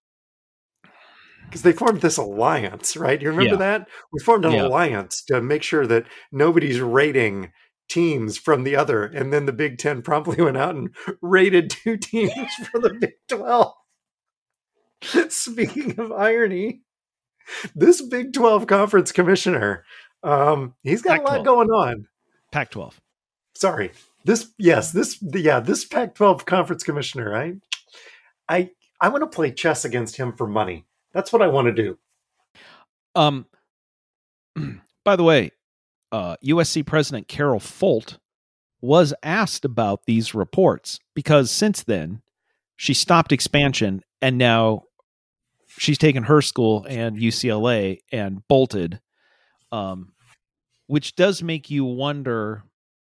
Because 1.48 1.62
they 1.62 1.72
formed 1.72 2.00
this 2.00 2.16
alliance, 2.16 2.96
right? 2.96 3.20
You 3.20 3.28
remember 3.28 3.54
Yeah. 3.54 3.78
that? 3.78 3.88
We 4.12 4.20
formed 4.20 4.44
an 4.44 4.52
Yeah. 4.52 4.66
alliance 4.66 5.22
to 5.26 5.40
make 5.40 5.62
sure 5.62 5.86
that 5.86 6.06
nobody's 6.32 6.80
rating 6.80 7.52
teams 7.88 8.36
from 8.38 8.64
the 8.64 8.74
other. 8.74 9.04
And 9.04 9.32
then 9.32 9.46
the 9.46 9.52
Big 9.52 9.78
Ten 9.78 10.02
promptly 10.02 10.36
went 10.42 10.56
out 10.56 10.74
and 10.74 10.94
rated 11.20 11.70
two 11.70 11.96
teams 11.98 12.32
for 12.72 12.80
the 12.80 12.94
Big 12.94 13.14
12. 13.28 13.72
Speaking 15.30 15.98
of 16.00 16.10
irony, 16.12 16.82
this 17.74 18.00
Big 18.02 18.32
12 18.32 18.66
conference 18.66 19.12
commissioner, 19.12 19.84
um, 20.22 20.74
he's 20.82 21.02
got 21.02 21.20
a 21.20 21.22
lot 21.22 21.44
going 21.44 21.68
on. 21.68 22.06
Pac 22.52 22.70
12. 22.70 23.00
Sorry. 23.54 23.92
This, 24.24 24.50
yes, 24.58 24.90
this, 24.92 25.18
yeah, 25.22 25.60
this 25.60 25.84
Pac 25.84 26.14
12 26.14 26.46
conference 26.46 26.82
commissioner, 26.82 27.28
right? 27.30 27.54
I, 28.48 28.70
I 29.00 29.08
want 29.10 29.22
to 29.22 29.34
play 29.34 29.52
chess 29.52 29.84
against 29.84 30.16
him 30.16 30.32
for 30.32 30.46
money. 30.46 30.86
That's 31.14 31.32
what 31.32 31.40
I 31.40 31.46
want 31.46 31.74
to 31.74 31.82
do. 31.82 31.98
Um, 33.14 33.46
by 35.04 35.16
the 35.16 35.22
way, 35.22 35.52
uh, 36.12 36.36
USC 36.44 36.84
President 36.84 37.28
Carol 37.28 37.60
Folt 37.60 38.18
was 38.80 39.14
asked 39.22 39.64
about 39.64 40.04
these 40.04 40.34
reports 40.34 41.00
because 41.14 41.50
since 41.50 41.82
then 41.82 42.20
she 42.76 42.92
stopped 42.92 43.32
expansion 43.32 44.02
and 44.20 44.36
now 44.36 44.82
she's 45.78 45.98
taken 45.98 46.24
her 46.24 46.42
school 46.42 46.84
and 46.88 47.16
UCLA 47.16 47.98
and 48.12 48.46
bolted, 48.48 49.00
um, 49.72 50.12
which 50.86 51.14
does 51.14 51.42
make 51.42 51.70
you 51.70 51.84
wonder. 51.84 52.64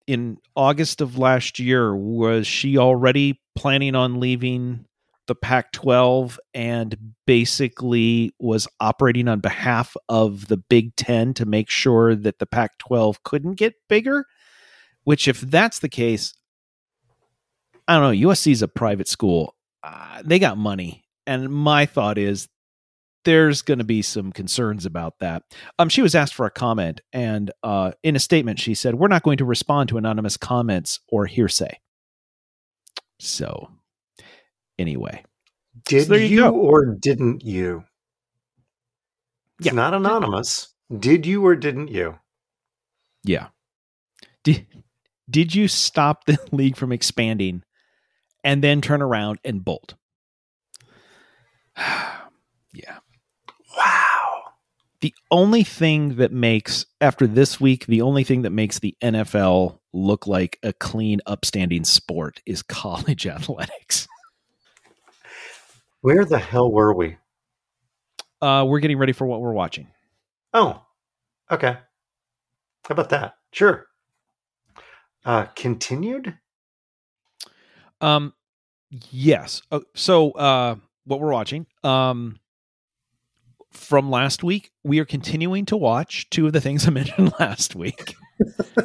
In 0.06 0.36
August 0.54 1.00
of 1.00 1.16
last 1.16 1.58
year, 1.58 1.96
was 1.96 2.46
she 2.46 2.76
already 2.76 3.40
planning 3.56 3.94
on 3.94 4.20
leaving 4.20 4.84
the 5.26 5.34
Pac 5.34 5.72
12 5.72 6.38
and 6.52 6.96
basically 7.26 8.34
was 8.38 8.68
operating 8.80 9.28
on 9.28 9.40
behalf 9.40 9.96
of 10.08 10.48
the 10.48 10.56
Big 10.56 10.94
Ten 10.96 11.34
to 11.34 11.46
make 11.46 11.70
sure 11.70 12.14
that 12.14 12.38
the 12.38 12.46
Pac 12.46 12.78
12 12.78 13.22
couldn't 13.22 13.54
get 13.54 13.74
bigger. 13.88 14.26
Which, 15.04 15.28
if 15.28 15.40
that's 15.40 15.80
the 15.80 15.88
case, 15.88 16.34
I 17.86 17.98
don't 17.98 18.18
know. 18.18 18.28
USC 18.28 18.52
is 18.52 18.62
a 18.62 18.68
private 18.68 19.08
school, 19.08 19.54
uh, 19.82 20.22
they 20.24 20.38
got 20.38 20.56
money. 20.56 21.04
And 21.26 21.48
my 21.50 21.86
thought 21.86 22.18
is 22.18 22.48
there's 23.24 23.62
going 23.62 23.78
to 23.78 23.84
be 23.84 24.02
some 24.02 24.32
concerns 24.32 24.86
about 24.86 25.18
that. 25.20 25.42
Um, 25.78 25.88
she 25.88 26.02
was 26.02 26.14
asked 26.14 26.34
for 26.34 26.46
a 26.46 26.50
comment, 26.50 27.00
and 27.12 27.50
uh, 27.62 27.92
in 28.02 28.16
a 28.16 28.20
statement, 28.20 28.60
she 28.60 28.74
said, 28.74 28.94
We're 28.94 29.08
not 29.08 29.22
going 29.22 29.38
to 29.38 29.44
respond 29.44 29.88
to 29.88 29.98
anonymous 29.98 30.36
comments 30.36 31.00
or 31.08 31.26
hearsay. 31.26 31.78
So, 33.18 33.70
anyway. 34.78 35.24
Did 35.86 36.08
there 36.08 36.18
you, 36.18 36.44
you 36.44 36.48
or 36.48 36.86
didn't 36.94 37.44
you? 37.44 37.84
It's 39.58 39.66
Yeah. 39.66 39.72
not 39.72 39.94
anonymous. 39.94 40.72
Did 40.96 41.26
you 41.26 41.44
or 41.46 41.56
didn't 41.56 41.88
you? 41.88 42.18
Yeah. 43.24 43.48
Did 44.44 44.66
did 45.30 45.54
you 45.54 45.68
stop 45.68 46.24
the 46.26 46.38
league 46.52 46.76
from 46.76 46.92
expanding 46.92 47.62
and 48.42 48.62
then 48.62 48.80
turn 48.80 49.00
around 49.02 49.38
and 49.44 49.64
bolt? 49.64 49.94
yeah. 51.76 52.98
Wow. 53.76 54.42
The 55.00 55.14
only 55.30 55.64
thing 55.64 56.16
that 56.16 56.32
makes 56.32 56.86
after 57.00 57.26
this 57.26 57.60
week, 57.60 57.86
the 57.86 58.02
only 58.02 58.24
thing 58.24 58.42
that 58.42 58.50
makes 58.50 58.78
the 58.78 58.96
NFL 59.02 59.78
look 59.92 60.26
like 60.26 60.58
a 60.62 60.72
clean, 60.72 61.20
upstanding 61.26 61.84
sport 61.84 62.40
is 62.46 62.62
college 62.68 63.26
athletics. 63.26 64.06
Where 66.04 66.26
the 66.26 66.38
hell 66.38 66.70
were 66.70 66.92
we? 66.92 67.16
Uh, 68.42 68.66
we're 68.68 68.80
getting 68.80 68.98
ready 68.98 69.14
for 69.14 69.26
what 69.26 69.40
we're 69.40 69.54
watching. 69.54 69.88
Oh, 70.52 70.82
okay. 71.50 71.78
How 72.86 72.92
about 72.92 73.08
that? 73.08 73.36
Sure. 73.52 73.86
Uh, 75.24 75.44
continued? 75.56 76.36
Um, 78.02 78.34
Yes. 79.10 79.62
Uh, 79.72 79.80
so 79.94 80.32
uh, 80.32 80.76
what 81.06 81.20
we're 81.20 81.32
watching 81.32 81.66
um, 81.84 82.38
from 83.72 84.10
last 84.10 84.44
week, 84.44 84.72
we 84.82 84.98
are 84.98 85.06
continuing 85.06 85.64
to 85.64 85.76
watch 85.78 86.28
two 86.28 86.46
of 86.46 86.52
the 86.52 86.60
things 86.60 86.86
I 86.86 86.90
mentioned 86.90 87.32
last 87.40 87.74
week. 87.74 88.14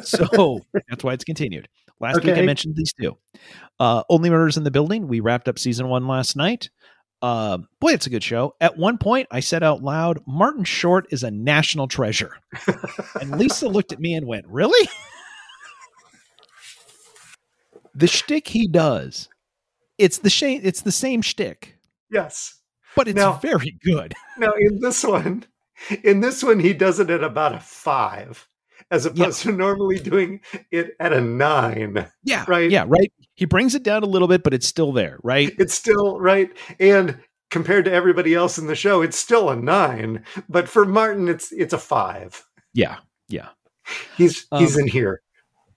so 0.02 0.60
that's 0.88 1.04
why 1.04 1.12
it's 1.12 1.24
continued. 1.24 1.68
Last 2.00 2.24
week 2.24 2.38
I 2.38 2.40
mentioned 2.40 2.76
these 2.76 2.94
two. 2.94 3.18
Uh, 3.78 4.04
Only 4.08 4.30
Murders 4.30 4.56
in 4.56 4.64
the 4.64 4.70
Building. 4.70 5.06
We 5.06 5.20
wrapped 5.20 5.48
up 5.48 5.58
season 5.58 5.88
one 5.88 6.08
last 6.08 6.34
night. 6.34 6.70
Uh, 7.22 7.58
boy, 7.80 7.92
it's 7.92 8.06
a 8.06 8.10
good 8.10 8.24
show. 8.24 8.54
At 8.60 8.78
one 8.78 8.96
point, 8.96 9.28
I 9.30 9.40
said 9.40 9.62
out 9.62 9.82
loud, 9.82 10.20
"Martin 10.26 10.64
Short 10.64 11.06
is 11.10 11.22
a 11.22 11.30
national 11.30 11.86
treasure," 11.88 12.36
and 13.20 13.30
Lisa 13.38 13.68
looked 13.68 13.92
at 13.92 14.00
me 14.00 14.14
and 14.14 14.26
went, 14.26 14.46
"Really?" 14.48 14.88
the 17.94 18.06
shtick 18.06 18.48
he 18.48 18.66
does, 18.66 19.28
it's 19.98 20.18
the 20.18 20.30
same. 20.30 20.60
It's 20.64 20.80
the 20.82 20.92
same 20.92 21.20
shtick, 21.22 21.76
yes. 22.10 22.54
but 22.96 23.08
it's 23.08 23.16
Now- 23.16 23.34
very 23.34 23.78
good. 23.84 24.14
Now 24.38 24.52
in 24.58 24.80
this 24.80 25.04
one, 25.04 25.44
in 26.02 26.20
this 26.20 26.42
one, 26.42 26.58
he 26.60 26.72
does 26.72 27.00
it 27.00 27.10
at 27.10 27.22
about 27.22 27.54
a 27.54 27.60
five, 27.60 28.48
as 28.90 29.06
opposed 29.06 29.42
to 29.42 29.52
normally 29.52 29.98
doing 29.98 30.40
it 30.70 30.96
at 31.00 31.12
a 31.12 31.20
nine. 31.20 32.06
Yeah, 32.24 32.44
Right. 32.48 32.70
Yeah, 32.70 32.84
right. 32.86 33.12
He 33.34 33.44
brings 33.46 33.74
it 33.74 33.82
down 33.82 34.02
a 34.02 34.06
little 34.06 34.28
bit, 34.28 34.42
but 34.42 34.52
it's 34.52 34.66
still 34.66 34.92
there, 34.92 35.18
right? 35.22 35.52
It's 35.58 35.72
still 35.74 36.20
right, 36.20 36.50
and 36.78 37.18
compared 37.50 37.84
to 37.86 37.92
everybody 37.92 38.34
else 38.34 38.58
in 38.58 38.66
the 38.66 38.74
show, 38.74 39.02
it's 39.02 39.16
still 39.18 39.48
a 39.50 39.56
nine. 39.56 40.24
But 40.48 40.68
for 40.68 40.84
Martin, 40.84 41.28
it's 41.28 41.50
it's 41.52 41.72
a 41.72 41.78
five. 41.78 42.44
Yeah, 42.74 42.98
Yeah. 43.28 43.48
He's 44.16 44.46
he's 44.56 44.76
Um, 44.76 44.82
in 44.82 44.86
here. 44.88 45.22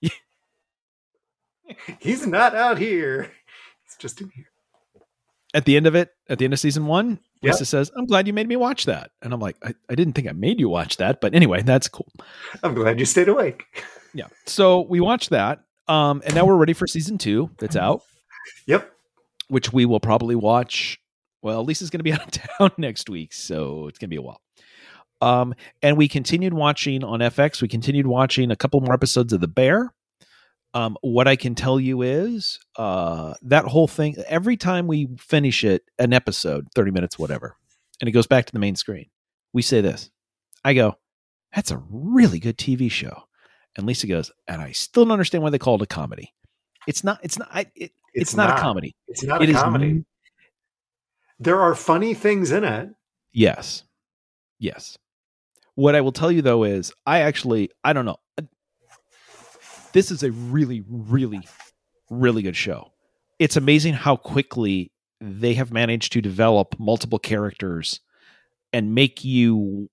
he's 2.00 2.28
not 2.28 2.54
out 2.56 2.78
here. 2.78 3.32
He's 3.86 3.96
just 3.98 4.22
in 4.22 4.30
here. 4.36 4.46
at 5.54 5.66
the 5.66 5.78
end 5.78 5.88
of 5.88 5.96
it, 5.96 6.12
at 6.30 6.38
the 6.40 6.46
end 6.46 6.54
of 6.54 6.60
season 6.60 6.86
one, 6.86 7.20
Yep. 7.44 7.54
Lisa 7.54 7.66
says, 7.66 7.92
I'm 7.96 8.06
glad 8.06 8.26
you 8.28 8.34
made 8.34 8.48
me 8.48 8.56
watch 8.56 8.86
that. 8.86 9.12
And 9.22 9.34
I'm 9.34 9.40
like, 9.40 9.58
I, 9.64 9.74
I 9.90 9.96
didn't 9.96 10.14
think 10.14 10.28
I 10.28 10.32
made 10.32 10.60
you 10.60 10.70
watch 10.70 10.98
that. 10.98 11.22
But 11.22 11.36
anyway, 11.36 11.62
that's 11.62 11.88
cool. 11.88 12.12
I'm 12.64 12.74
glad 12.74 13.00
you 13.00 13.06
stayed 13.06 13.28
awake. 13.30 13.66
Yeah. 14.16 14.28
So 14.46 14.82
we 14.82 15.00
watched 15.00 15.32
that. 15.32 15.64
Um, 15.88 16.22
and 16.24 16.36
now 16.36 16.46
we're 16.46 16.56
ready 16.56 16.74
for 16.74 16.86
season 16.86 17.18
two 17.18 17.50
that's 17.58 17.76
out, 17.76 18.04
Yep. 18.68 18.92
which 19.48 19.74
we 19.74 19.86
will 19.86 20.00
probably 20.00 20.36
watch. 20.36 21.00
Well, 21.42 21.64
Lisa's 21.66 21.90
going 21.90 21.98
to 21.98 22.04
be 22.04 22.14
out 22.14 22.24
of 22.24 22.30
town 22.32 22.72
next 22.78 23.10
week. 23.10 23.34
So 23.34 23.88
it's 23.88 23.98
going 23.98 24.10
to 24.12 24.14
be 24.14 24.18
a 24.18 24.22
while. 24.22 24.40
Um, 25.20 25.56
and 25.82 25.98
we 25.98 26.08
continued 26.08 26.54
watching 26.54 27.04
on 27.04 27.22
FX. 27.22 27.60
We 27.64 27.68
continued 27.68 28.06
watching 28.06 28.52
a 28.52 28.56
couple 28.56 28.82
more 28.82 28.94
episodes 28.94 29.34
of 29.34 29.42
The 29.42 29.48
Bear. 29.48 29.92
Um, 30.74 30.98
what 31.02 31.28
I 31.28 31.36
can 31.36 31.54
tell 31.54 31.80
you 31.80 32.02
is 32.02 32.60
uh, 32.78 33.36
that 33.44 33.66
whole 33.66 33.88
thing, 33.88 34.16
every 34.28 34.58
time 34.58 34.88
we 34.88 35.08
finish 35.20 35.64
it, 35.64 35.84
an 36.00 36.14
episode, 36.14 36.68
30 36.74 36.92
minutes, 36.92 37.20
whatever, 37.20 37.56
and 38.02 38.08
it 38.08 38.12
goes 38.12 38.26
back 38.28 38.46
to 38.46 38.54
the 38.54 38.60
main 38.60 38.76
screen, 38.76 39.06
we 39.54 39.62
say 39.62 39.82
this. 39.82 40.10
I 40.66 40.74
go, 40.74 40.96
that's 41.54 41.70
a 41.72 41.82
really 41.90 42.40
good 42.40 42.58
TV 42.58 42.90
show. 42.90 43.24
And 43.76 43.86
Lisa 43.86 44.08
goes, 44.08 44.32
and 44.48 44.62
I 44.62 44.72
still 44.72 45.06
don't 45.06 45.12
understand 45.12 45.44
why 45.44 45.52
they 45.52 45.60
call 45.60 45.76
it 45.76 45.82
a 45.82 45.86
comedy. 45.86 46.34
It's 46.88 47.04
not, 47.04 47.20
it's 47.24 47.38
not, 47.38 47.50
I, 47.52 47.68
it, 47.76 47.92
it's, 48.14 48.36
not, 48.36 48.58
a 48.58 48.62
comedy. 48.62 48.96
It's 49.08 49.24
not 49.24 49.42
It 49.44 49.50
a 49.50 49.54
comedy. 49.54 49.86
n- 49.90 50.06
there 51.40 51.62
are 51.62 51.76
funny 51.76 52.14
things 52.14 52.52
in 52.52 52.64
it. 52.64 52.90
Yes. 53.32 53.84
Yes. 54.60 54.98
What 55.76 55.96
I 55.96 56.02
will 56.02 56.12
tell 56.12 56.32
you 56.32 56.42
though 56.42 56.64
is 56.64 56.94
I 57.06 57.22
actually 57.22 57.72
I 57.84 57.94
don't 57.94 58.06
know. 58.06 58.18
This 59.94 60.12
is 60.12 60.24
a 60.24 60.32
really 60.32 60.84
really 60.88 61.42
really 62.10 62.42
good 62.42 62.56
show. 62.56 62.92
It's 63.40 63.56
amazing 63.56 63.94
how 63.94 64.16
quickly 64.16 64.92
they 65.22 65.54
have 65.54 65.72
managed 65.72 66.12
to 66.14 66.22
develop 66.22 66.76
multiple 66.80 67.20
characters 67.20 68.00
and 68.72 68.94
make 68.94 69.24
you 69.24 69.90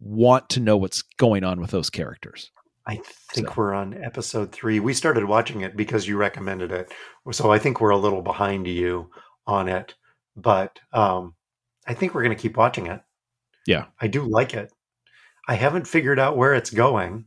want 0.00 0.48
to 0.50 0.60
know 0.60 0.76
what's 0.76 1.02
going 1.18 1.42
on 1.44 1.60
with 1.60 1.70
those 1.70 1.90
characters. 1.90 2.50
I 2.86 3.00
think 3.32 3.48
So- 3.48 3.54
we're 3.56 3.74
on 3.74 3.94
episode 4.02 4.52
three. 4.52 4.80
We 4.80 4.94
started 4.94 5.24
watching 5.24 5.60
it 5.62 5.76
because 5.76 6.06
you 6.06 6.16
recommended 6.16 6.70
it, 6.72 6.92
so 7.32 7.50
I 7.50 7.58
think 7.58 7.80
we're 7.80 7.90
a 7.90 7.98
little 7.98 8.22
behind 8.22 8.66
you 8.66 9.10
on 9.46 9.68
it. 9.68 9.94
But 10.36 10.78
um, 10.92 11.34
I 11.86 11.94
think 11.94 12.14
we're 12.14 12.22
going 12.22 12.36
to 12.36 12.40
keep 12.40 12.56
watching 12.56 12.86
it. 12.86 13.00
Yeah. 13.66 13.86
I 14.00 14.06
do 14.06 14.22
like 14.22 14.54
it. 14.54 14.72
I 15.48 15.54
haven't 15.54 15.86
figured 15.88 16.18
out 16.18 16.36
where 16.36 16.54
it's 16.54 16.70
going. 16.70 17.24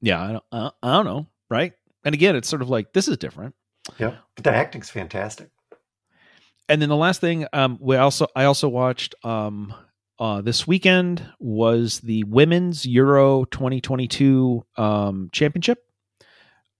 Yeah, 0.00 0.22
I 0.22 0.32
don't, 0.32 0.44
I 0.52 0.70
I 0.82 0.92
don't 0.92 1.04
know, 1.04 1.26
right? 1.52 1.72
And 2.04 2.14
again, 2.14 2.34
it's 2.34 2.48
sort 2.48 2.62
of 2.62 2.68
like 2.70 2.92
this 2.94 3.06
is 3.06 3.16
different. 3.18 3.54
Yeah, 3.98 4.16
but 4.34 4.44
the 4.44 4.52
acting's 4.54 4.90
fantastic. 4.90 5.50
and 6.68 6.80
then 6.80 6.88
the 6.88 6.96
last 6.96 7.20
thing 7.20 7.46
um 7.52 7.76
we 7.80 7.96
also 7.96 8.26
i 8.36 8.44
also 8.44 8.68
watched 8.68 9.14
um 9.24 9.74
uh 10.20 10.40
this 10.40 10.66
weekend 10.66 11.20
was 11.40 11.98
the 12.00 12.22
women's 12.24 12.86
euro 12.86 13.44
2022 13.46 14.64
um 14.76 15.28
championship 15.32 15.78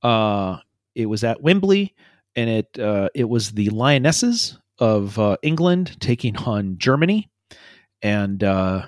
uh 0.02 0.56
it 0.94 1.06
was 1.06 1.24
at 1.24 1.42
wembley 1.42 1.94
and 2.36 2.48
it 2.48 2.78
uh 2.78 3.08
it 3.14 3.28
was 3.28 3.50
the 3.52 3.68
lionesses 3.70 4.56
of 4.78 5.18
uh 5.18 5.36
england 5.42 5.98
taking 6.00 6.36
on 6.36 6.78
germany 6.78 7.28
and 8.02 8.44
uh 8.44 8.86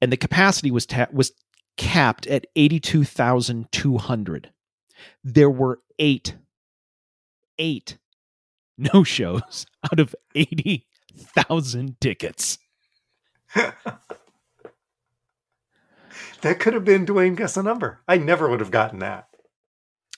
And 0.00 0.12
the 0.12 0.16
capacity 0.16 0.70
was 0.70 0.86
ta- 0.86 1.08
was 1.12 1.32
capped 1.76 2.26
at 2.26 2.46
82,200. 2.56 4.50
There 5.24 5.50
were 5.50 5.80
8 5.98 6.34
8 7.58 7.98
no 8.78 9.04
shows 9.04 9.66
out 9.92 10.00
of 10.00 10.14
80,000 10.34 12.00
tickets. 12.00 12.58
That 16.42 16.58
could 16.58 16.74
have 16.74 16.84
been 16.84 17.06
Dwayne 17.06 17.36
Guess 17.36 17.56
a 17.56 17.62
number. 17.62 18.00
I 18.08 18.16
never 18.16 18.48
would 18.48 18.60
have 18.60 18.72
gotten 18.72 18.98
that. 18.98 19.28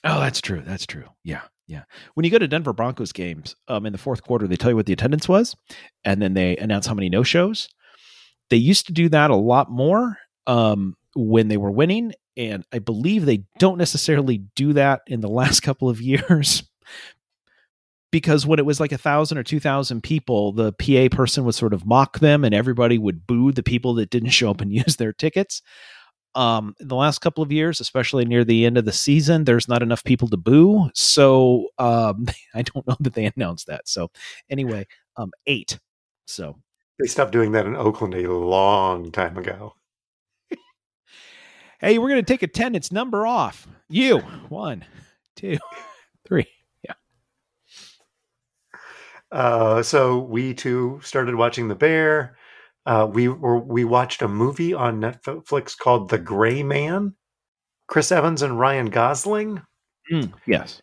Oh, 0.03 0.19
that's 0.19 0.41
true. 0.41 0.61
That's 0.61 0.85
true. 0.85 1.05
Yeah. 1.23 1.41
Yeah. 1.67 1.83
When 2.13 2.23
you 2.23 2.31
go 2.31 2.37
to 2.37 2.47
Denver 2.47 2.73
Broncos 2.73 3.11
games, 3.11 3.55
um, 3.67 3.85
in 3.85 3.91
the 3.91 3.97
fourth 3.97 4.23
quarter, 4.23 4.47
they 4.47 4.55
tell 4.55 4.69
you 4.69 4.75
what 4.75 4.85
the 4.85 4.93
attendance 4.93 5.27
was, 5.27 5.55
and 6.03 6.21
then 6.21 6.33
they 6.33 6.57
announce 6.57 6.85
how 6.85 6.93
many 6.93 7.09
no 7.09 7.23
shows. 7.23 7.69
They 8.49 8.57
used 8.57 8.85
to 8.87 8.93
do 8.93 9.09
that 9.09 9.31
a 9.31 9.35
lot 9.35 9.71
more. 9.71 10.17
Um, 10.45 10.95
when 11.15 11.47
they 11.47 11.57
were 11.57 11.71
winning. 11.71 12.13
And 12.37 12.65
I 12.71 12.79
believe 12.79 13.25
they 13.25 13.45
don't 13.57 13.77
necessarily 13.77 14.39
do 14.55 14.73
that 14.73 15.01
in 15.07 15.21
the 15.21 15.29
last 15.29 15.61
couple 15.61 15.89
of 15.89 16.01
years 16.01 16.63
because 18.11 18.45
when 18.45 18.59
it 18.59 18.65
was 18.65 18.79
like 18.79 18.91
a 18.91 18.97
thousand 18.97 19.37
or 19.37 19.43
two 19.43 19.59
thousand 19.59 20.01
people, 20.03 20.51
the 20.51 20.73
PA 20.73 21.13
person 21.15 21.43
would 21.45 21.55
sort 21.55 21.73
of 21.73 21.85
mock 21.85 22.19
them 22.19 22.43
and 22.43 22.53
everybody 22.53 22.97
would 22.97 23.25
boo 23.25 23.51
the 23.51 23.63
people 23.63 23.95
that 23.95 24.09
didn't 24.09 24.29
show 24.29 24.51
up 24.51 24.61
and 24.61 24.71
use 24.73 24.97
their 24.97 25.13
tickets. 25.13 25.61
Um, 26.35 26.75
in 26.79 26.89
the 26.89 26.95
last 26.95 27.19
couple 27.19 27.43
of 27.43 27.51
years, 27.51 27.79
especially 27.79 28.25
near 28.25 28.43
the 28.43 28.65
end 28.65 28.77
of 28.77 28.85
the 28.85 28.91
season, 28.91 29.45
there's 29.45 29.69
not 29.69 29.81
enough 29.81 30.03
people 30.03 30.27
to 30.27 30.37
boo. 30.37 30.89
So 30.93 31.69
um, 31.77 32.27
I 32.53 32.61
don't 32.61 32.85
know 32.85 32.97
that 32.99 33.13
they 33.13 33.25
announced 33.25 33.67
that. 33.67 33.87
So 33.87 34.11
anyway, 34.49 34.85
um, 35.17 35.31
eight. 35.47 35.79
So 36.27 36.57
they 36.99 37.07
stopped 37.07 37.31
doing 37.31 37.53
that 37.53 37.65
in 37.65 37.75
Oakland 37.75 38.13
a 38.13 38.31
long 38.31 39.11
time 39.11 39.37
ago. 39.37 39.75
hey, 41.79 41.97
we're 41.97 42.09
going 42.09 42.23
to 42.23 42.33
take 42.33 42.43
attendance 42.43 42.91
number 42.91 43.25
off. 43.25 43.67
You 43.89 44.19
one, 44.49 44.83
two, 45.35 45.57
three. 46.27 46.47
Yeah. 46.83 46.93
Uh, 49.31 49.83
so 49.83 50.19
we 50.19 50.53
too 50.53 50.99
started 51.03 51.35
watching 51.35 51.67
The 51.67 51.75
Bear. 51.75 52.37
Uh, 52.85 53.07
we 53.11 53.27
were 53.27 53.59
we 53.59 53.83
watched 53.83 54.21
a 54.21 54.27
movie 54.27 54.73
on 54.73 55.01
Netflix 55.01 55.77
called 55.77 56.09
The 56.09 56.19
Gray 56.19 56.63
Man. 56.63 57.15
Chris 57.87 58.11
Evans 58.11 58.41
and 58.41 58.59
Ryan 58.59 58.87
Gosling. 58.87 59.61
Mm, 60.11 60.33
yes. 60.45 60.81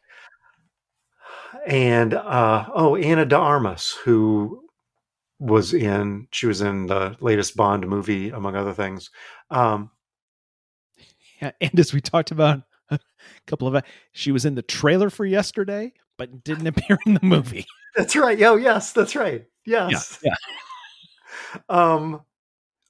And 1.66 2.14
uh, 2.14 2.66
oh, 2.74 2.96
Ana 2.96 3.24
de 3.24 3.36
Armas, 3.36 3.92
who 4.05 4.64
was 5.38 5.74
in 5.74 6.28
she 6.30 6.46
was 6.46 6.61
in 6.61 6.86
the 6.86 7.16
latest 7.20 7.57
Bond 7.57 7.86
movie, 7.86 8.30
among 8.30 8.57
other 8.57 8.72
things. 8.72 9.11
Um, 9.50 9.90
yeah, 11.40 11.53
and 11.61 11.78
as 11.78 11.92
we 11.92 12.00
talked 12.00 12.30
about 12.30 12.62
a 12.90 12.98
couple 13.46 13.68
of, 13.68 13.82
she 14.12 14.32
was 14.32 14.44
in 14.44 14.55
the 14.55 14.62
trailer 14.62 15.11
for 15.11 15.24
yesterday, 15.24 15.92
but 16.18 16.44
didn't 16.44 16.66
appear 16.66 16.98
in 17.07 17.14
the 17.14 17.20
movie. 17.22 17.66
That's 17.96 18.16
right. 18.16 18.40
Oh, 18.42 18.57
yes, 18.57 18.94
that's 18.94 19.14
right. 19.14 19.44
Yes. 19.66 20.18
Yeah. 20.22 20.30
yeah. 20.30 20.36
Um, 21.68 22.22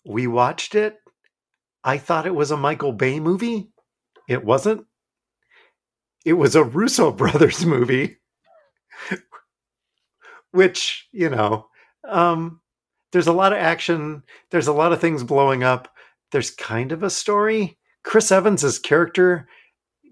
we 0.05 0.27
watched 0.27 0.75
it. 0.75 0.97
I 1.85 1.99
thought 1.99 2.27
it 2.27 2.35
was 2.35 2.51
a 2.51 2.57
Michael 2.57 2.93
Bay 2.93 3.21
movie. 3.21 3.71
It 4.29 4.45
wasn't. 4.45 4.87
It 6.25 6.35
was 6.35 6.55
a 6.55 6.65
Russo 6.65 7.11
brothers 7.13 7.67
movie, 7.67 8.19
which 10.53 11.09
you 11.13 11.29
know, 11.29 11.67
um, 12.09 12.61
there's 13.13 13.27
a 13.27 13.33
lot 13.33 13.53
of 13.53 13.59
action. 13.59 14.23
There's 14.51 14.69
a 14.69 14.73
lot 14.73 14.93
of 14.93 15.01
things 15.01 15.25
blowing 15.25 15.65
up. 15.65 15.89
There's 16.31 16.51
kind 16.51 16.93
of 16.93 17.03
a 17.03 17.11
story. 17.11 17.79
Chris 18.05 18.33
Evans's 18.33 18.79
character 18.79 19.49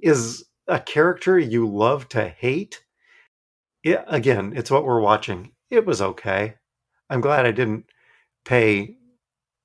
is 0.02 0.44
a 0.68 0.78
character 0.78 1.38
you 1.38 1.68
love 1.68 2.08
to 2.10 2.28
hate. 2.28 2.84
It, 3.82 4.04
again, 4.06 4.52
it's 4.54 4.70
what 4.70 4.84
we're 4.84 5.00
watching. 5.00 5.52
It 5.70 5.86
was 5.86 6.02
okay. 6.02 6.54
I'm 7.08 7.20
glad 7.20 7.46
I 7.46 7.50
didn't 7.50 7.86
pay 8.50 8.96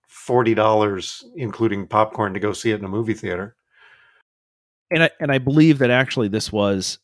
forty 0.07 0.53
dollars, 0.53 1.25
including 1.35 1.87
popcorn, 1.87 2.35
to 2.35 2.39
go 2.39 2.53
see 2.53 2.69
it 2.69 2.79
in 2.79 2.85
a 2.85 2.89
movie 2.89 3.15
theater. 3.15 3.55
And 4.91 5.03
I 5.03 5.09
and 5.19 5.31
I 5.31 5.39
believe 5.39 5.79
that 5.79 5.89
actually 5.89 6.27
this 6.27 6.51
was 6.51 6.99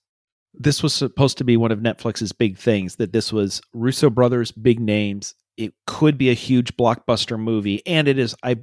this 0.53 0.84
was 0.84 0.93
supposed 0.93 1.39
to 1.39 1.43
be 1.43 1.57
one 1.57 1.71
of 1.71 1.79
Netflix's 1.79 2.34
big 2.34 2.57
things. 2.57 2.97
That 2.97 3.13
this 3.13 3.34
was 3.34 3.61
Russo 3.73 4.11
brothers, 4.11 4.51
big 4.51 4.79
names. 4.79 5.34
It 5.57 5.73
could 5.88 6.19
be 6.19 6.29
a 6.29 6.36
huge 6.36 6.77
blockbuster 6.77 7.39
movie, 7.39 7.82
and 7.88 8.07
it 8.07 8.19
is. 8.19 8.36
I 8.43 8.57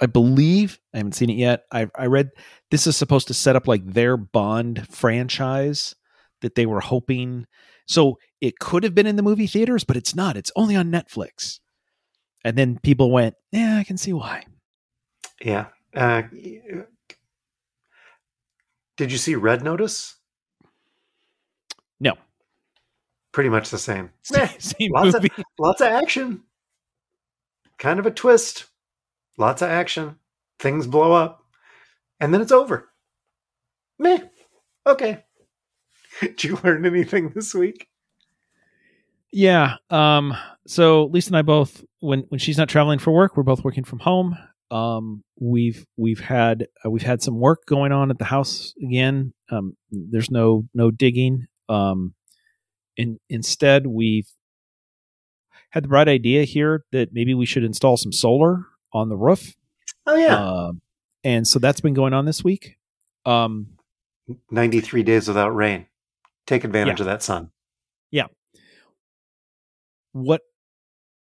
I 0.00 0.06
believe 0.06 0.80
I 0.92 0.98
haven't 0.98 1.14
seen 1.14 1.30
it 1.30 1.36
yet. 1.36 1.62
I 1.70 1.88
I 1.96 2.06
read 2.06 2.30
this 2.72 2.88
is 2.88 2.96
supposed 2.96 3.28
to 3.28 3.34
set 3.34 3.54
up 3.54 3.68
like 3.68 3.86
their 3.86 4.16
Bond 4.16 4.84
franchise 4.90 5.94
that 6.40 6.56
they 6.56 6.66
were 6.66 6.80
hoping. 6.80 7.46
So 7.86 8.18
it 8.40 8.58
could 8.58 8.82
have 8.82 8.96
been 8.96 9.06
in 9.06 9.16
the 9.16 9.22
movie 9.22 9.46
theaters, 9.46 9.84
but 9.84 9.96
it's 9.96 10.14
not. 10.14 10.36
It's 10.36 10.52
only 10.56 10.74
on 10.74 10.90
Netflix. 10.90 11.60
And 12.44 12.56
then 12.56 12.78
people 12.82 13.10
went, 13.10 13.34
yeah, 13.52 13.76
I 13.76 13.84
can 13.84 13.96
see 13.96 14.12
why. 14.12 14.44
Yeah. 15.40 15.66
Uh, 15.94 16.22
did 18.96 19.12
you 19.12 19.18
see 19.18 19.34
Red 19.34 19.62
Notice? 19.62 20.16
No. 22.00 22.14
Pretty 23.32 23.50
much 23.50 23.70
the 23.70 23.78
same. 23.78 24.10
same 24.22 24.92
lots 24.92 25.14
movie. 25.14 25.30
of 25.36 25.44
lots 25.58 25.80
of 25.80 25.88
action. 25.88 26.42
Kind 27.78 27.98
of 27.98 28.06
a 28.06 28.10
twist. 28.10 28.66
Lots 29.36 29.62
of 29.62 29.70
action. 29.70 30.16
Things 30.58 30.86
blow 30.86 31.12
up, 31.12 31.44
and 32.18 32.34
then 32.34 32.40
it's 32.40 32.50
over. 32.50 32.88
Meh. 33.98 34.18
Okay. 34.86 35.24
Did 36.20 36.42
you 36.42 36.58
learn 36.64 36.84
anything 36.84 37.30
this 37.30 37.54
week? 37.54 37.87
Yeah. 39.32 39.76
Um, 39.90 40.36
so 40.66 41.06
Lisa 41.06 41.30
and 41.30 41.36
I 41.36 41.42
both, 41.42 41.84
when 42.00 42.20
when 42.28 42.38
she's 42.38 42.58
not 42.58 42.68
traveling 42.68 42.98
for 42.98 43.12
work, 43.12 43.36
we're 43.36 43.42
both 43.42 43.64
working 43.64 43.84
from 43.84 43.98
home. 43.98 44.36
Um, 44.70 45.24
we've 45.40 45.86
we've 45.96 46.20
had 46.20 46.66
uh, 46.84 46.90
we've 46.90 47.02
had 47.02 47.22
some 47.22 47.38
work 47.38 47.64
going 47.66 47.92
on 47.92 48.10
at 48.10 48.18
the 48.18 48.24
house 48.24 48.74
again. 48.82 49.32
Um, 49.50 49.76
there's 49.90 50.30
no 50.30 50.68
no 50.74 50.90
digging. 50.90 51.46
Um, 51.68 52.14
in, 52.96 53.18
instead, 53.28 53.86
we've 53.86 54.28
had 55.70 55.84
the 55.84 55.88
bright 55.88 56.08
idea 56.08 56.44
here 56.44 56.84
that 56.92 57.12
maybe 57.12 57.34
we 57.34 57.46
should 57.46 57.64
install 57.64 57.96
some 57.96 58.12
solar 58.12 58.64
on 58.92 59.08
the 59.08 59.16
roof. 59.16 59.54
Oh 60.06 60.16
yeah. 60.16 60.36
Uh, 60.36 60.72
and 61.24 61.46
so 61.46 61.58
that's 61.58 61.80
been 61.80 61.94
going 61.94 62.14
on 62.14 62.24
this 62.24 62.42
week. 62.42 62.76
Um, 63.26 63.68
93 64.50 65.02
days 65.02 65.28
without 65.28 65.54
rain. 65.54 65.86
Take 66.46 66.64
advantage 66.64 66.98
yeah. 66.98 67.02
of 67.02 67.06
that 67.06 67.22
sun. 67.22 67.50
Yeah 68.10 68.26
what 70.12 70.42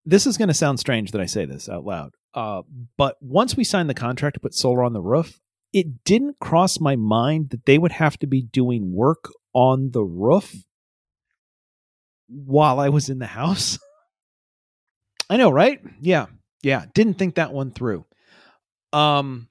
this 0.04 0.26
is 0.26 0.36
going 0.36 0.48
to 0.48 0.54
sound 0.54 0.80
strange 0.80 1.12
that 1.12 1.20
I 1.20 1.26
say 1.26 1.44
this 1.44 1.68
out 1.68 1.84
loud. 1.84 2.12
Uh, 2.34 2.62
but 2.96 3.16
once 3.20 3.56
we 3.56 3.64
signed 3.64 3.88
the 3.88 3.94
contract 3.94 4.34
to 4.34 4.40
put 4.40 4.54
solar 4.54 4.84
on 4.84 4.92
the 4.92 5.00
roof, 5.00 5.40
it 5.72 6.04
didn't 6.04 6.38
cross 6.40 6.80
my 6.80 6.96
mind 6.96 7.50
that 7.50 7.64
they 7.64 7.78
would 7.78 7.92
have 7.92 8.18
to 8.18 8.26
be 8.26 8.42
doing 8.42 8.92
work 8.92 9.30
on 9.52 9.90
the 9.92 10.02
roof 10.02 10.54
while 12.28 12.80
I 12.80 12.88
was 12.88 13.08
in 13.08 13.18
the 13.18 13.26
house. 13.26 13.78
I 15.30 15.36
know, 15.36 15.50
right? 15.50 15.80
Yeah. 16.00 16.26
Yeah. 16.62 16.84
Didn't 16.92 17.14
think 17.14 17.36
that 17.36 17.52
one 17.52 17.70
through. 17.70 18.04
Um, 18.92 19.48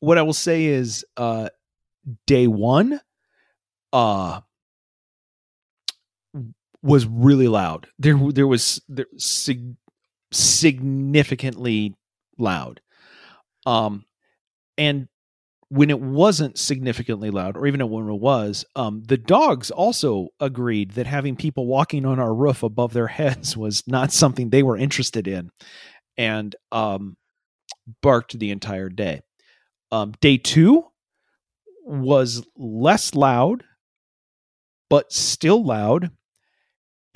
what 0.00 0.18
I 0.18 0.22
will 0.22 0.32
say 0.32 0.66
is, 0.66 1.04
uh, 1.16 1.48
day 2.26 2.46
one, 2.46 3.00
uh, 3.92 4.40
was 6.82 7.06
really 7.06 7.48
loud. 7.48 7.88
There 7.98 8.18
there 8.32 8.46
was 8.46 8.80
there 8.88 9.06
sig- 9.16 9.76
significantly 10.32 11.94
loud. 12.38 12.80
Um 13.66 14.04
and 14.76 15.08
when 15.70 15.90
it 15.90 16.00
wasn't 16.00 16.58
significantly 16.58 17.30
loud 17.30 17.56
or 17.56 17.66
even 17.66 17.86
when 17.90 18.08
it 18.08 18.20
was 18.20 18.64
um, 18.74 19.02
the 19.06 19.18
dogs 19.18 19.70
also 19.70 20.28
agreed 20.40 20.92
that 20.92 21.06
having 21.06 21.36
people 21.36 21.66
walking 21.66 22.06
on 22.06 22.18
our 22.18 22.34
roof 22.34 22.62
above 22.62 22.92
their 22.92 23.06
heads 23.18 23.56
was 23.56 23.86
not 23.86 24.12
something 24.12 24.48
they 24.48 24.62
were 24.62 24.76
interested 24.76 25.28
in 25.28 25.50
and 26.16 26.56
um, 26.72 27.16
barked 28.02 28.38
the 28.38 28.50
entire 28.50 28.88
day 28.88 29.20
um, 29.92 30.12
day 30.20 30.38
two 30.38 30.84
was 31.84 32.44
less 32.56 33.14
loud 33.14 33.64
but 34.90 35.12
still 35.12 35.64
loud 35.64 36.10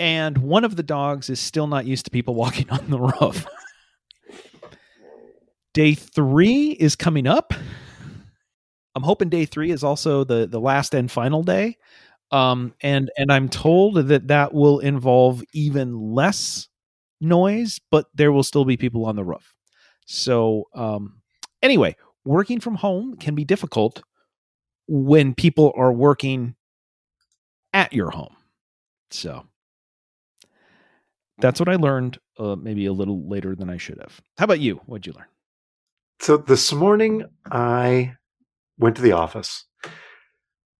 and 0.02 0.36
one 0.38 0.64
of 0.64 0.74
the 0.74 0.82
dogs 0.82 1.30
is 1.30 1.38
still 1.38 1.68
not 1.68 1.86
used 1.86 2.06
to 2.06 2.10
people 2.10 2.34
walking 2.34 2.68
on 2.70 2.90
the 2.90 2.98
roof. 2.98 3.46
day 5.74 5.94
three 5.94 6.72
is 6.72 6.96
coming 6.96 7.28
up. 7.28 7.54
I'm 8.96 9.04
hoping 9.04 9.28
day 9.28 9.44
three 9.44 9.70
is 9.70 9.84
also 9.84 10.24
the 10.24 10.48
the 10.48 10.58
last 10.58 10.92
and 10.92 11.10
final 11.10 11.44
day, 11.44 11.78
um, 12.32 12.74
and 12.82 13.12
and 13.16 13.30
I'm 13.30 13.48
told 13.48 14.08
that 14.08 14.26
that 14.26 14.52
will 14.52 14.80
involve 14.80 15.42
even 15.54 15.96
less 15.96 16.66
noise, 17.20 17.80
but 17.92 18.06
there 18.12 18.32
will 18.32 18.42
still 18.42 18.64
be 18.64 18.76
people 18.76 19.06
on 19.06 19.14
the 19.14 19.24
roof. 19.24 19.54
So 20.04 20.64
um, 20.74 21.22
anyway, 21.62 21.94
working 22.24 22.58
from 22.58 22.74
home 22.74 23.16
can 23.16 23.36
be 23.36 23.44
difficult 23.44 24.02
when 24.88 25.32
people 25.32 25.72
are 25.76 25.92
working 25.92 26.56
at 27.72 27.92
your 27.92 28.10
home. 28.10 28.34
So 29.12 29.46
that's 31.42 31.60
what 31.60 31.68
I 31.68 31.74
learned 31.74 32.18
uh, 32.38 32.54
maybe 32.56 32.86
a 32.86 32.92
little 32.92 33.28
later 33.28 33.54
than 33.54 33.68
I 33.68 33.76
should 33.76 33.98
have. 33.98 34.20
How 34.38 34.44
about 34.44 34.60
you? 34.60 34.80
What'd 34.86 35.06
you 35.06 35.12
learn? 35.12 35.26
So 36.20 36.36
this 36.36 36.72
morning 36.72 37.24
I 37.50 38.14
went 38.78 38.94
to 38.96 39.02
the 39.02 39.12
office, 39.12 39.64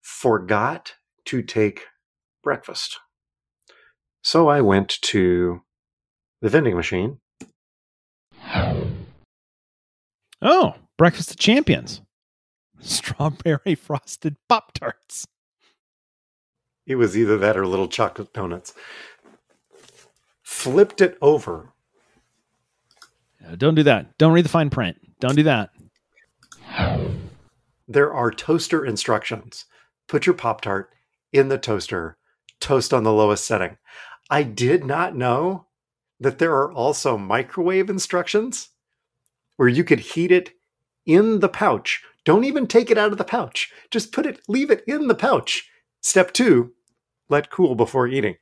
forgot 0.01 0.95
to 1.27 1.43
take 1.43 1.87
breakfast. 2.45 3.01
So 4.23 4.49
I 4.49 4.61
went 4.61 5.01
to 5.03 5.63
the 6.41 6.49
vending 6.49 6.77
machine. 6.77 7.19
Oh, 10.41 10.75
breakfast 10.97 11.33
of 11.33 11.39
champions, 11.39 12.03
strawberry 12.81 13.75
frosted 13.81 14.37
Pop 14.49 14.73
Tarts. 14.75 15.27
It 16.87 16.97
was 16.97 17.17
either 17.17 17.39
that 17.39 17.57
or 17.57 17.67
little 17.67 17.89
chocolate 17.89 18.33
donuts. 18.33 18.75
Flipped 20.53 21.01
it 21.01 21.19
over. 21.21 21.73
Uh, 23.45 23.57
don't 23.57 23.75
do 23.75 23.83
that. 23.83 24.17
Don't 24.19 24.33
read 24.33 24.45
the 24.45 24.51
fine 24.51 24.71
print. 24.71 24.97
Don't 25.19 25.35
do 25.35 25.43
that. 25.43 25.71
There 27.89 28.13
are 28.13 28.31
toaster 28.31 28.85
instructions. 28.85 29.65
Put 30.07 30.25
your 30.25 30.37
Pop 30.37 30.61
Tart 30.61 30.91
in 31.33 31.49
the 31.49 31.59
toaster, 31.59 32.17
toast 32.61 32.95
on 32.95 33.03
the 33.03 33.13
lowest 33.13 33.45
setting. 33.45 33.77
I 34.31 34.45
did 34.45 34.85
not 34.85 35.17
know 35.17 35.67
that 36.21 36.39
there 36.39 36.53
are 36.55 36.71
also 36.71 37.19
microwave 37.19 37.91
instructions 37.91 38.69
where 39.57 39.69
you 39.69 39.83
could 39.83 40.01
heat 40.01 40.31
it 40.31 40.51
in 41.07 41.41
the 41.41 41.49
pouch. 41.49 42.05
Don't 42.25 42.45
even 42.45 42.69
take 42.69 42.89
it 42.91 42.99
out 42.99 43.11
of 43.11 43.19
the 43.19 43.25
pouch. 43.25 43.73
Just 43.91 44.13
put 44.13 44.27
it, 44.27 44.41
leave 44.49 44.71
it 44.71 44.85
in 44.87 45.09
the 45.09 45.15
pouch. 45.17 45.69
Step 46.03 46.33
two, 46.33 46.73
let 47.29 47.51
cool 47.51 47.75
before 47.75 48.07
eating. 48.07 48.37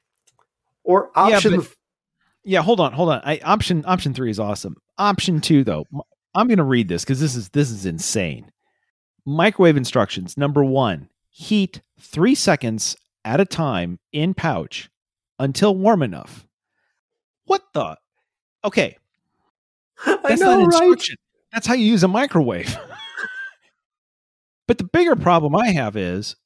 Or 0.85 1.11
option 1.17 1.53
Yeah, 1.53 1.59
but- 1.59 1.77
Yeah, 2.45 2.63
hold 2.63 2.81
on, 2.81 2.93
hold 2.93 3.11
on. 3.11 3.21
I, 3.25 3.39
option 3.45 3.85
option 3.87 4.15
three 4.15 4.31
is 4.31 4.41
awesome. 4.41 4.77
Option 4.99 5.41
two, 5.41 5.65
though, 5.65 5.85
I'm 6.35 6.47
going 6.47 6.59
to 6.59 6.65
read 6.65 6.89
this 6.89 7.05
because 7.05 7.21
this 7.21 7.35
is 7.35 7.49
this 7.51 7.71
is 7.71 7.87
insane. 7.87 8.51
Microwave 9.27 9.77
instructions. 9.77 10.37
Number 10.37 10.65
one: 10.65 11.09
heat 11.29 11.83
three 12.01 12.35
seconds 12.35 12.97
at 13.25 13.41
a 13.41 13.45
time 13.45 13.99
in 14.13 14.35
pouch 14.35 14.91
until 15.39 15.75
warm 15.75 16.03
enough. 16.03 16.47
What 17.45 17.63
the? 17.75 17.97
Okay, 18.65 18.97
I 20.07 20.19
that's 20.23 20.41
know, 20.41 20.61
not 20.61 20.83
an 20.83 20.89
right? 20.89 21.01
That's 21.53 21.67
how 21.67 21.75
you 21.75 21.85
use 21.85 22.05
a 22.05 22.09
microwave. 22.09 22.77
but 24.69 24.79
the 24.79 24.85
bigger 24.85 25.17
problem 25.17 25.57
I 25.57 25.73
have 25.73 25.97
is 25.97 26.37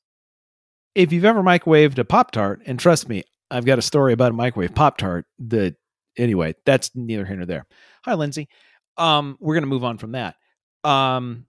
if 0.94 1.12
you've 1.12 1.24
ever 1.24 1.42
microwaved 1.42 1.98
a 1.98 2.04
Pop 2.04 2.30
Tart, 2.30 2.62
and 2.66 2.78
trust 2.78 3.08
me, 3.08 3.24
I've 3.50 3.66
got 3.66 3.78
a 3.78 3.82
story 3.82 4.12
about 4.12 4.30
a 4.30 4.34
microwave 4.34 4.74
Pop 4.74 4.96
Tart 4.96 5.26
that 5.40 5.76
anyway, 6.16 6.54
that's 6.64 6.90
neither 6.94 7.24
here 7.24 7.36
nor 7.36 7.46
there. 7.46 7.66
Hi, 8.04 8.14
Lindsay. 8.14 8.48
Um, 8.96 9.36
we're 9.40 9.54
gonna 9.54 9.66
move 9.66 9.84
on 9.84 9.98
from 9.98 10.12
that. 10.12 10.36
Um 10.84 11.46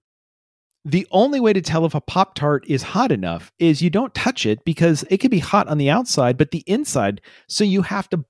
the 0.87 1.07
only 1.09 1.39
way 1.39 1.51
to 1.51 1.61
tell 1.61 1.85
if 1.85 1.95
a 1.95 2.01
Pop 2.01 2.35
Tart 2.35 2.63
is 2.67 2.83
hot 2.83 3.11
enough 3.11 3.51
is 3.57 3.81
you 3.81 3.89
don't 3.89 4.13
touch 4.13 4.45
it 4.45 4.63
because 4.65 5.03
it 5.09 5.17
could 5.17 5.31
be 5.31 5.39
hot 5.39 5.67
on 5.67 5.79
the 5.79 5.89
outside, 5.89 6.37
but 6.37 6.51
the 6.51 6.63
inside, 6.67 7.21
so 7.47 7.63
you 7.63 7.81
have 7.81 8.07
to 8.11 8.23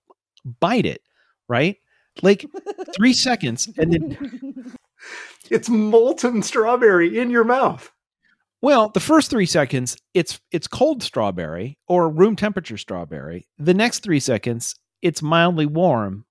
bite 0.62 0.86
it, 0.86 1.02
right? 1.50 1.76
Like 2.22 2.46
three 2.96 3.12
seconds, 3.12 3.70
and 3.78 3.92
then 3.92 4.74
It's 5.52 5.70
molten 5.70 6.42
strawberry 6.42 7.18
in 7.20 7.30
your 7.30 7.44
mouth. 7.44 7.92
Well, 8.62 8.90
the 8.90 9.00
first 9.00 9.30
three 9.30 9.46
seconds, 9.46 9.98
it's 10.14 10.40
it's 10.52 10.68
cold 10.68 11.04
strawberry 11.04 11.78
or 11.88 12.10
room 12.10 12.36
temperature 12.36 12.78
strawberry. 12.78 13.48
The 13.60 13.74
next 13.74 14.00
three 14.00 14.20
seconds, 14.20 14.76
it's 15.06 15.22
mildly 15.22 15.68
warm. 15.68 16.26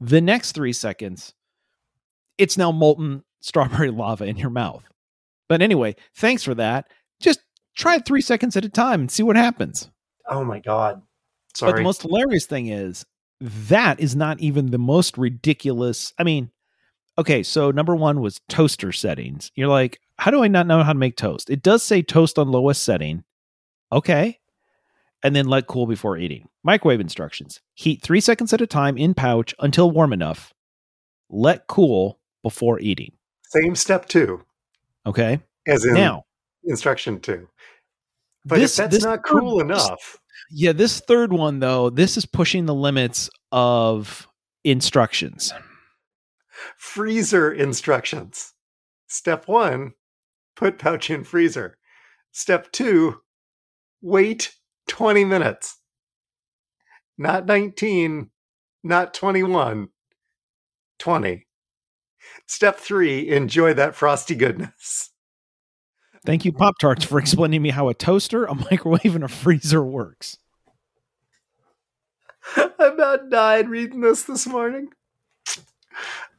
The 0.00 0.22
next 0.22 0.52
three 0.52 0.72
seconds, 0.72 1.34
it's 2.38 2.56
now 2.56 2.72
molten 2.72 3.24
strawberry 3.40 3.90
lava 3.92 4.24
in 4.24 4.38
your 4.38 4.48
mouth. 4.48 4.84
But 5.50 5.60
anyway, 5.60 5.96
thanks 6.14 6.42
for 6.42 6.54
that. 6.54 6.88
Just 7.20 7.40
try 7.76 7.96
it 7.96 8.06
three 8.06 8.22
seconds 8.22 8.56
at 8.56 8.64
a 8.64 8.70
time 8.70 9.02
and 9.02 9.10
see 9.10 9.22
what 9.22 9.36
happens. 9.36 9.90
Oh 10.28 10.44
my 10.44 10.60
god. 10.60 11.02
Sorry. 11.54 11.72
But 11.72 11.76
the 11.76 11.82
most 11.82 12.02
hilarious 12.02 12.46
thing 12.46 12.68
is 12.68 13.04
that 13.40 14.00
is 14.00 14.16
not 14.16 14.40
even 14.40 14.70
the 14.70 14.78
most 14.78 15.18
ridiculous. 15.18 16.14
I 16.18 16.24
mean, 16.24 16.50
okay, 17.18 17.42
so 17.42 17.70
number 17.70 17.94
one 17.94 18.22
was 18.22 18.40
toaster 18.48 18.92
settings. 18.92 19.52
You're 19.54 19.68
like, 19.68 20.00
how 20.18 20.30
do 20.30 20.42
I 20.42 20.48
not 20.48 20.66
know 20.66 20.82
how 20.82 20.94
to 20.94 20.98
make 20.98 21.16
toast? 21.18 21.50
It 21.50 21.62
does 21.62 21.82
say 21.82 22.00
toast 22.00 22.38
on 22.38 22.50
lowest 22.50 22.82
setting. 22.82 23.24
Okay. 23.92 24.38
And 25.26 25.34
then 25.34 25.48
let 25.48 25.66
cool 25.66 25.88
before 25.88 26.16
eating. 26.16 26.48
Microwave 26.62 27.00
instructions 27.00 27.60
heat 27.74 28.00
three 28.00 28.20
seconds 28.20 28.52
at 28.52 28.60
a 28.60 28.66
time 28.66 28.96
in 28.96 29.12
pouch 29.12 29.56
until 29.58 29.90
warm 29.90 30.12
enough. 30.12 30.54
Let 31.28 31.66
cool 31.66 32.20
before 32.44 32.78
eating. 32.78 33.10
Same 33.42 33.74
step 33.74 34.06
two 34.06 34.44
Okay. 35.04 35.40
as 35.66 35.84
in 35.84 35.94
now, 35.94 36.26
instruction 36.62 37.18
two. 37.18 37.48
But 38.44 38.60
this- 38.60 38.78
if 38.78 38.88
that's 38.88 39.02
not 39.04 39.24
cool 39.24 39.56
this- 39.56 39.62
enough, 39.64 40.16
yeah, 40.48 40.70
this 40.70 41.00
third 41.00 41.32
one, 41.32 41.58
though, 41.58 41.90
this 41.90 42.16
is 42.16 42.24
pushing 42.24 42.66
the 42.66 42.74
limits 42.74 43.28
of 43.50 44.28
instructions. 44.62 45.52
freezer 46.76 47.52
instructions. 47.52 48.52
Step 49.08 49.48
one, 49.48 49.94
put 50.54 50.78
pouch 50.78 51.10
in 51.10 51.24
freezer. 51.24 51.76
Step 52.30 52.70
two, 52.70 53.22
wait 54.00 54.54
20 54.88 55.24
minutes. 55.24 55.78
Not 57.18 57.46
19, 57.46 58.30
not 58.84 59.14
21, 59.14 59.88
20. 60.98 61.46
Step 62.46 62.78
three, 62.78 63.28
enjoy 63.28 63.74
that 63.74 63.94
frosty 63.94 64.34
goodness. 64.34 65.10
Thank 66.24 66.44
you, 66.44 66.52
Pop 66.52 66.78
Tarts, 66.78 67.04
for 67.04 67.18
explaining 67.18 67.60
to 67.60 67.62
me 67.62 67.70
how 67.70 67.88
a 67.88 67.94
toaster, 67.94 68.44
a 68.44 68.54
microwave, 68.54 69.14
and 69.14 69.24
a 69.24 69.28
freezer 69.28 69.82
works. 69.82 70.38
I 72.56 72.70
about 72.78 73.30
died 73.30 73.68
reading 73.68 74.00
this 74.00 74.22
this 74.22 74.46
morning. 74.46 74.88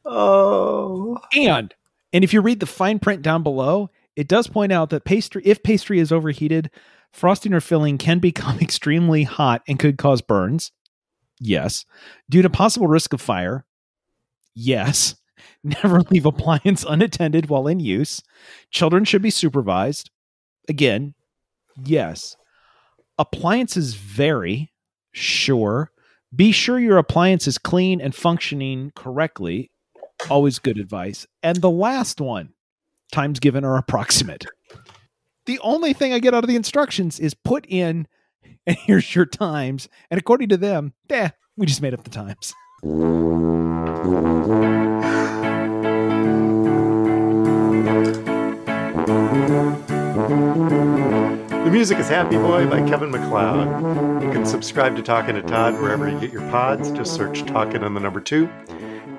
Oh, 0.04 1.18
And 1.34 1.74
and 2.12 2.24
if 2.24 2.32
you 2.32 2.40
read 2.40 2.60
the 2.60 2.66
fine 2.66 2.98
print 2.98 3.22
down 3.22 3.42
below, 3.42 3.90
it 4.16 4.28
does 4.28 4.46
point 4.46 4.72
out 4.72 4.90
that 4.90 5.04
pastry, 5.04 5.42
if 5.44 5.62
pastry 5.62 5.98
is 5.98 6.10
overheated, 6.10 6.70
frosting 7.12 7.52
or 7.52 7.60
filling 7.60 7.98
can 7.98 8.18
become 8.18 8.58
extremely 8.60 9.24
hot 9.24 9.62
and 9.68 9.78
could 9.78 9.98
cause 9.98 10.22
burns. 10.22 10.72
Yes. 11.40 11.84
Due 12.28 12.42
to 12.42 12.50
possible 12.50 12.86
risk 12.86 13.12
of 13.12 13.20
fire. 13.20 13.64
Yes. 14.54 15.16
Never 15.64 16.00
leave 16.10 16.26
appliance 16.26 16.84
unattended 16.88 17.48
while 17.48 17.66
in 17.66 17.80
use. 17.80 18.22
Children 18.70 19.04
should 19.04 19.22
be 19.22 19.30
supervised. 19.30 20.10
Again, 20.68 21.14
yes. 21.82 22.36
Appliances 23.18 23.94
vary. 23.94 24.72
Sure. 25.12 25.90
Be 26.34 26.52
sure 26.52 26.78
your 26.78 26.98
appliance 26.98 27.46
is 27.46 27.56
clean 27.56 28.00
and 28.00 28.14
functioning 28.14 28.92
correctly. 28.94 29.70
Always 30.28 30.58
good 30.58 30.78
advice. 30.78 31.26
And 31.42 31.60
the 31.60 31.70
last 31.70 32.20
one 32.20 32.50
times 33.12 33.40
given 33.40 33.64
are 33.64 33.78
approximate. 33.78 34.44
The 35.48 35.58
only 35.60 35.94
thing 35.94 36.12
I 36.12 36.18
get 36.18 36.34
out 36.34 36.44
of 36.44 36.48
the 36.48 36.56
instructions 36.56 37.18
is 37.18 37.32
put 37.32 37.64
in, 37.66 38.06
and 38.66 38.76
here's 38.76 39.14
your 39.14 39.24
times. 39.24 39.88
And 40.10 40.20
according 40.20 40.50
to 40.50 40.58
them, 40.58 40.92
eh, 41.08 41.30
we 41.56 41.64
just 41.64 41.80
made 41.80 41.94
up 41.94 42.04
the 42.04 42.10
times. 42.10 42.52
The 51.68 51.74
music 51.74 51.98
is 51.98 52.08
Happy 52.08 52.36
Boy 52.36 52.68
by 52.68 52.86
Kevin 52.88 53.10
MacLeod. 53.10 54.22
You 54.22 54.30
can 54.30 54.46
subscribe 54.46 54.96
to 54.96 55.02
Talking 55.02 55.34
to 55.34 55.42
Todd 55.42 55.74
wherever 55.74 56.08
you 56.08 56.18
get 56.18 56.32
your 56.32 56.48
pods. 56.50 56.90
Just 56.92 57.14
search 57.14 57.44
Talking 57.44 57.82
on 57.82 57.94
the 57.94 58.00
number 58.00 58.20
two. 58.20 58.48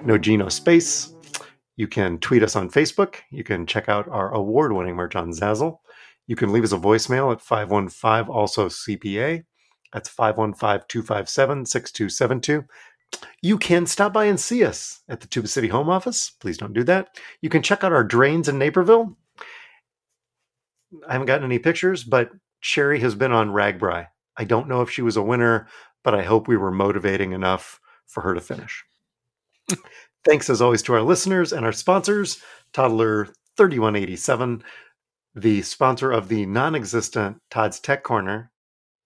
No 0.03 0.17
Geno 0.17 0.49
space. 0.49 1.13
You 1.75 1.87
can 1.87 2.17
tweet 2.17 2.43
us 2.43 2.55
on 2.55 2.69
Facebook. 2.69 3.15
You 3.31 3.43
can 3.43 3.65
check 3.65 3.87
out 3.87 4.07
our 4.09 4.33
award 4.33 4.73
winning 4.73 4.95
merch 4.95 5.15
on 5.15 5.31
Zazzle. 5.31 5.79
You 6.29 6.35
can 6.35 6.53
leave 6.53 6.63
us 6.63 6.71
a 6.71 6.77
voicemail 6.77 7.31
at 7.31 7.41
515 7.41 8.31
also 8.31 8.69
CPA. 8.69 9.43
That's 9.91 10.09
515 10.09 10.85
257 10.87 11.65
6272. 11.65 12.65
You 13.41 13.57
can 13.57 13.87
stop 13.87 14.13
by 14.13 14.25
and 14.25 14.39
see 14.39 14.63
us 14.63 15.01
at 15.09 15.21
the 15.21 15.27
Tuba 15.27 15.47
City 15.47 15.69
Home 15.69 15.89
Office. 15.89 16.29
Please 16.39 16.59
don't 16.59 16.75
do 16.75 16.83
that. 16.83 17.17
You 17.41 17.49
can 17.49 17.63
check 17.63 17.83
out 17.83 17.93
our 17.93 18.03
drains 18.03 18.47
in 18.47 18.59
Naperville. 18.59 19.17
I 21.07 21.13
haven't 21.13 21.25
gotten 21.25 21.45
any 21.45 21.57
pictures, 21.57 22.03
but 22.03 22.29
Sherry 22.59 22.99
has 22.99 23.15
been 23.15 23.31
on 23.31 23.49
RAGBRAI. 23.49 24.05
I 24.37 24.43
don't 24.43 24.69
know 24.69 24.83
if 24.83 24.91
she 24.91 25.01
was 25.01 25.17
a 25.17 25.23
winner, 25.23 25.67
but 26.03 26.13
I 26.13 26.21
hope 26.21 26.47
we 26.47 26.57
were 26.57 26.69
motivating 26.69 27.31
enough 27.31 27.79
for 28.05 28.21
her 28.21 28.35
to 28.35 28.41
finish. 28.41 28.85
Thanks 30.25 30.47
as 30.47 30.61
always 30.61 30.83
to 30.83 30.93
our 30.93 31.01
listeners 31.01 31.51
and 31.51 31.65
our 31.65 31.71
sponsors, 31.71 32.39
Toddler 32.71 33.29
3187, 33.57 34.63
the 35.41 35.61
sponsor 35.61 36.11
of 36.11 36.27
the 36.27 36.45
non 36.45 36.75
existent 36.75 37.41
Todd's 37.49 37.79
Tech 37.79 38.03
Corner, 38.03 38.51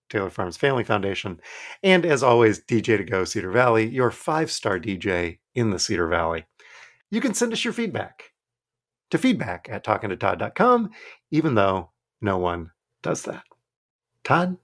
Taylor 0.09 0.29
Farms 0.29 0.57
Family 0.57 0.84
Foundation, 0.84 1.39
and 1.81 2.05
as 2.05 2.23
always, 2.23 2.61
DJ 2.61 2.97
to 2.97 3.03
Go 3.03 3.23
Cedar 3.23 3.51
Valley, 3.51 3.88
your 3.89 4.11
five 4.11 4.51
star 4.51 4.79
DJ 4.79 5.39
in 5.55 5.69
the 5.69 5.79
Cedar 5.79 6.07
Valley. 6.07 6.45
You 7.11 7.21
can 7.21 7.34
send 7.34 7.53
us 7.53 7.63
your 7.63 7.73
feedback 7.73 8.31
to 9.11 9.17
feedback 9.17 9.67
at 9.71 9.86
talkingtotodd.com, 9.86 10.89
even 11.31 11.55
though 11.55 11.91
no 12.21 12.38
one 12.38 12.71
does 13.03 13.23
that. 13.23 13.43
Todd? 14.23 14.57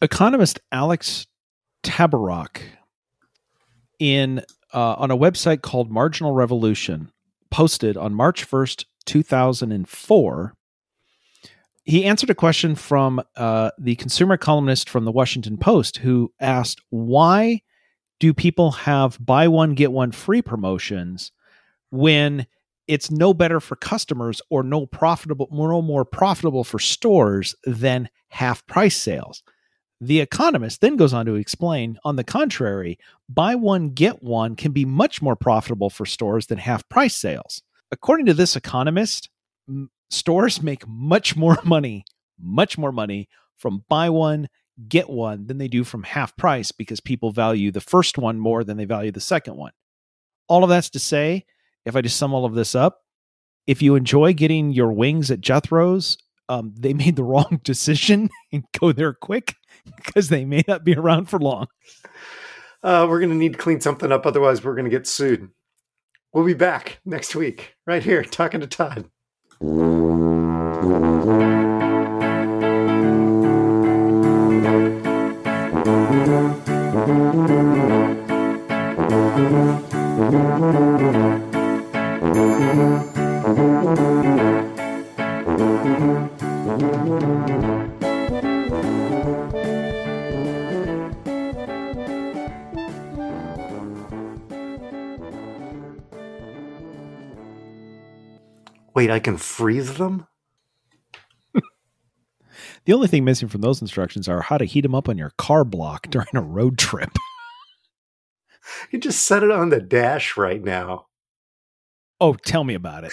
Economist 0.00 0.60
Alex 0.70 1.26
Tabarrok 1.82 2.60
in 3.98 4.42
uh, 4.74 4.94
on 4.94 5.10
a 5.10 5.16
website 5.16 5.62
called 5.62 5.90
Marginal 5.90 6.32
Revolution 6.32 7.10
posted 7.50 7.96
on 7.96 8.12
March 8.12 8.48
1st, 8.48 8.84
2004. 9.06 10.54
He 11.84 12.04
answered 12.04 12.30
a 12.30 12.34
question 12.34 12.74
from 12.74 13.22
uh, 13.36 13.70
the 13.78 13.94
consumer 13.96 14.36
columnist 14.36 14.90
from 14.90 15.04
the 15.04 15.12
Washington 15.12 15.56
Post 15.56 15.98
who 15.98 16.32
asked, 16.40 16.80
Why 16.90 17.62
do 18.18 18.34
people 18.34 18.72
have 18.72 19.24
buy 19.24 19.46
one, 19.48 19.74
get 19.74 19.92
one 19.92 20.10
free 20.10 20.42
promotions 20.42 21.32
when 21.90 22.46
it's 22.88 23.10
no 23.10 23.34
better 23.34 23.60
for 23.60 23.76
customers 23.76 24.40
or 24.50 24.62
no 24.62 24.86
profitable, 24.86 25.48
no 25.52 25.80
more 25.80 26.04
profitable 26.04 26.64
for 26.64 26.78
stores 26.78 27.54
than 27.64 28.08
half 28.28 28.66
price 28.66 28.96
sales? 28.96 29.42
The 30.00 30.20
Economist 30.20 30.80
then 30.80 30.96
goes 30.96 31.14
on 31.14 31.24
to 31.26 31.36
explain, 31.36 31.98
on 32.04 32.16
the 32.16 32.24
contrary, 32.24 32.98
buy 33.28 33.54
one, 33.54 33.90
get 33.90 34.22
one 34.22 34.54
can 34.54 34.72
be 34.72 34.84
much 34.84 35.22
more 35.22 35.36
profitable 35.36 35.88
for 35.88 36.04
stores 36.04 36.48
than 36.48 36.58
half 36.58 36.86
price 36.88 37.16
sales. 37.16 37.62
According 37.90 38.26
to 38.26 38.34
this 38.34 38.56
Economist, 38.56 39.28
m- 39.68 39.90
stores 40.10 40.62
make 40.62 40.86
much 40.86 41.36
more 41.36 41.58
money, 41.64 42.04
much 42.38 42.78
more 42.78 42.92
money 42.92 43.28
from 43.56 43.84
buy 43.88 44.10
one, 44.10 44.48
get 44.88 45.08
one 45.08 45.46
than 45.46 45.58
they 45.58 45.68
do 45.68 45.84
from 45.84 46.02
half 46.02 46.36
price 46.36 46.72
because 46.72 47.00
people 47.00 47.32
value 47.32 47.70
the 47.70 47.80
first 47.80 48.18
one 48.18 48.38
more 48.38 48.64
than 48.64 48.76
they 48.76 48.84
value 48.84 49.10
the 49.10 49.20
second 49.20 49.56
one. 49.56 49.72
All 50.48 50.62
of 50.62 50.70
that's 50.70 50.90
to 50.90 50.98
say, 50.98 51.44
if 51.84 51.96
I 51.96 52.02
just 52.02 52.16
sum 52.16 52.34
all 52.34 52.44
of 52.44 52.54
this 52.54 52.74
up, 52.74 53.02
if 53.66 53.82
you 53.82 53.94
enjoy 53.94 54.32
getting 54.32 54.70
your 54.70 54.92
wings 54.92 55.30
at 55.30 55.40
Jethro's, 55.40 56.18
um, 56.48 56.74
they 56.78 56.94
made 56.94 57.16
the 57.16 57.24
wrong 57.24 57.60
decision 57.64 58.30
and 58.52 58.64
go 58.78 58.92
there 58.92 59.14
quick 59.14 59.54
because 59.96 60.28
they 60.28 60.44
may 60.44 60.62
not 60.68 60.84
be 60.84 60.94
around 60.94 61.26
for 61.26 61.38
long. 61.38 61.66
Uh, 62.82 63.06
we're 63.08 63.18
going 63.18 63.30
to 63.30 63.36
need 63.36 63.52
to 63.52 63.58
clean 63.58 63.80
something 63.80 64.12
up. 64.12 64.26
Otherwise, 64.26 64.62
we're 64.62 64.74
going 64.74 64.84
to 64.84 64.90
get 64.90 65.06
sued. 65.06 65.48
We'll 66.32 66.44
be 66.44 66.54
back 66.54 66.98
next 67.04 67.34
week, 67.34 67.76
right 67.86 68.02
here, 68.02 68.22
talking 68.22 68.60
to 68.60 68.66
Todd. 68.66 69.10
Wait, 98.96 99.10
I 99.10 99.20
can 99.20 99.36
freeze 99.36 99.98
them? 99.98 100.26
The 102.86 102.92
only 102.92 103.08
thing 103.08 103.24
missing 103.24 103.48
from 103.48 103.60
those 103.60 103.82
instructions 103.82 104.28
are 104.28 104.40
how 104.40 104.58
to 104.58 104.64
heat 104.64 104.82
them 104.82 104.94
up 104.94 105.08
on 105.08 105.18
your 105.18 105.32
car 105.36 105.64
block 105.64 106.06
during 106.10 106.34
a 106.34 106.40
road 106.40 106.78
trip. 106.78 107.10
You 108.90 108.98
just 108.98 109.24
set 109.24 109.44
it 109.44 109.50
on 109.52 109.68
the 109.68 109.80
dash 109.80 110.36
right 110.36 110.60
now. 110.60 111.06
Oh, 112.20 112.34
tell 112.34 112.64
me 112.64 112.74
about 112.74 113.04
it. 113.04 113.12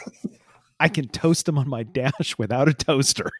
I 0.80 0.88
can 0.88 1.08
toast 1.08 1.44
them 1.44 1.58
on 1.58 1.68
my 1.68 1.82
dash 1.82 2.38
without 2.38 2.70
a 2.70 2.72
toaster. 2.72 3.30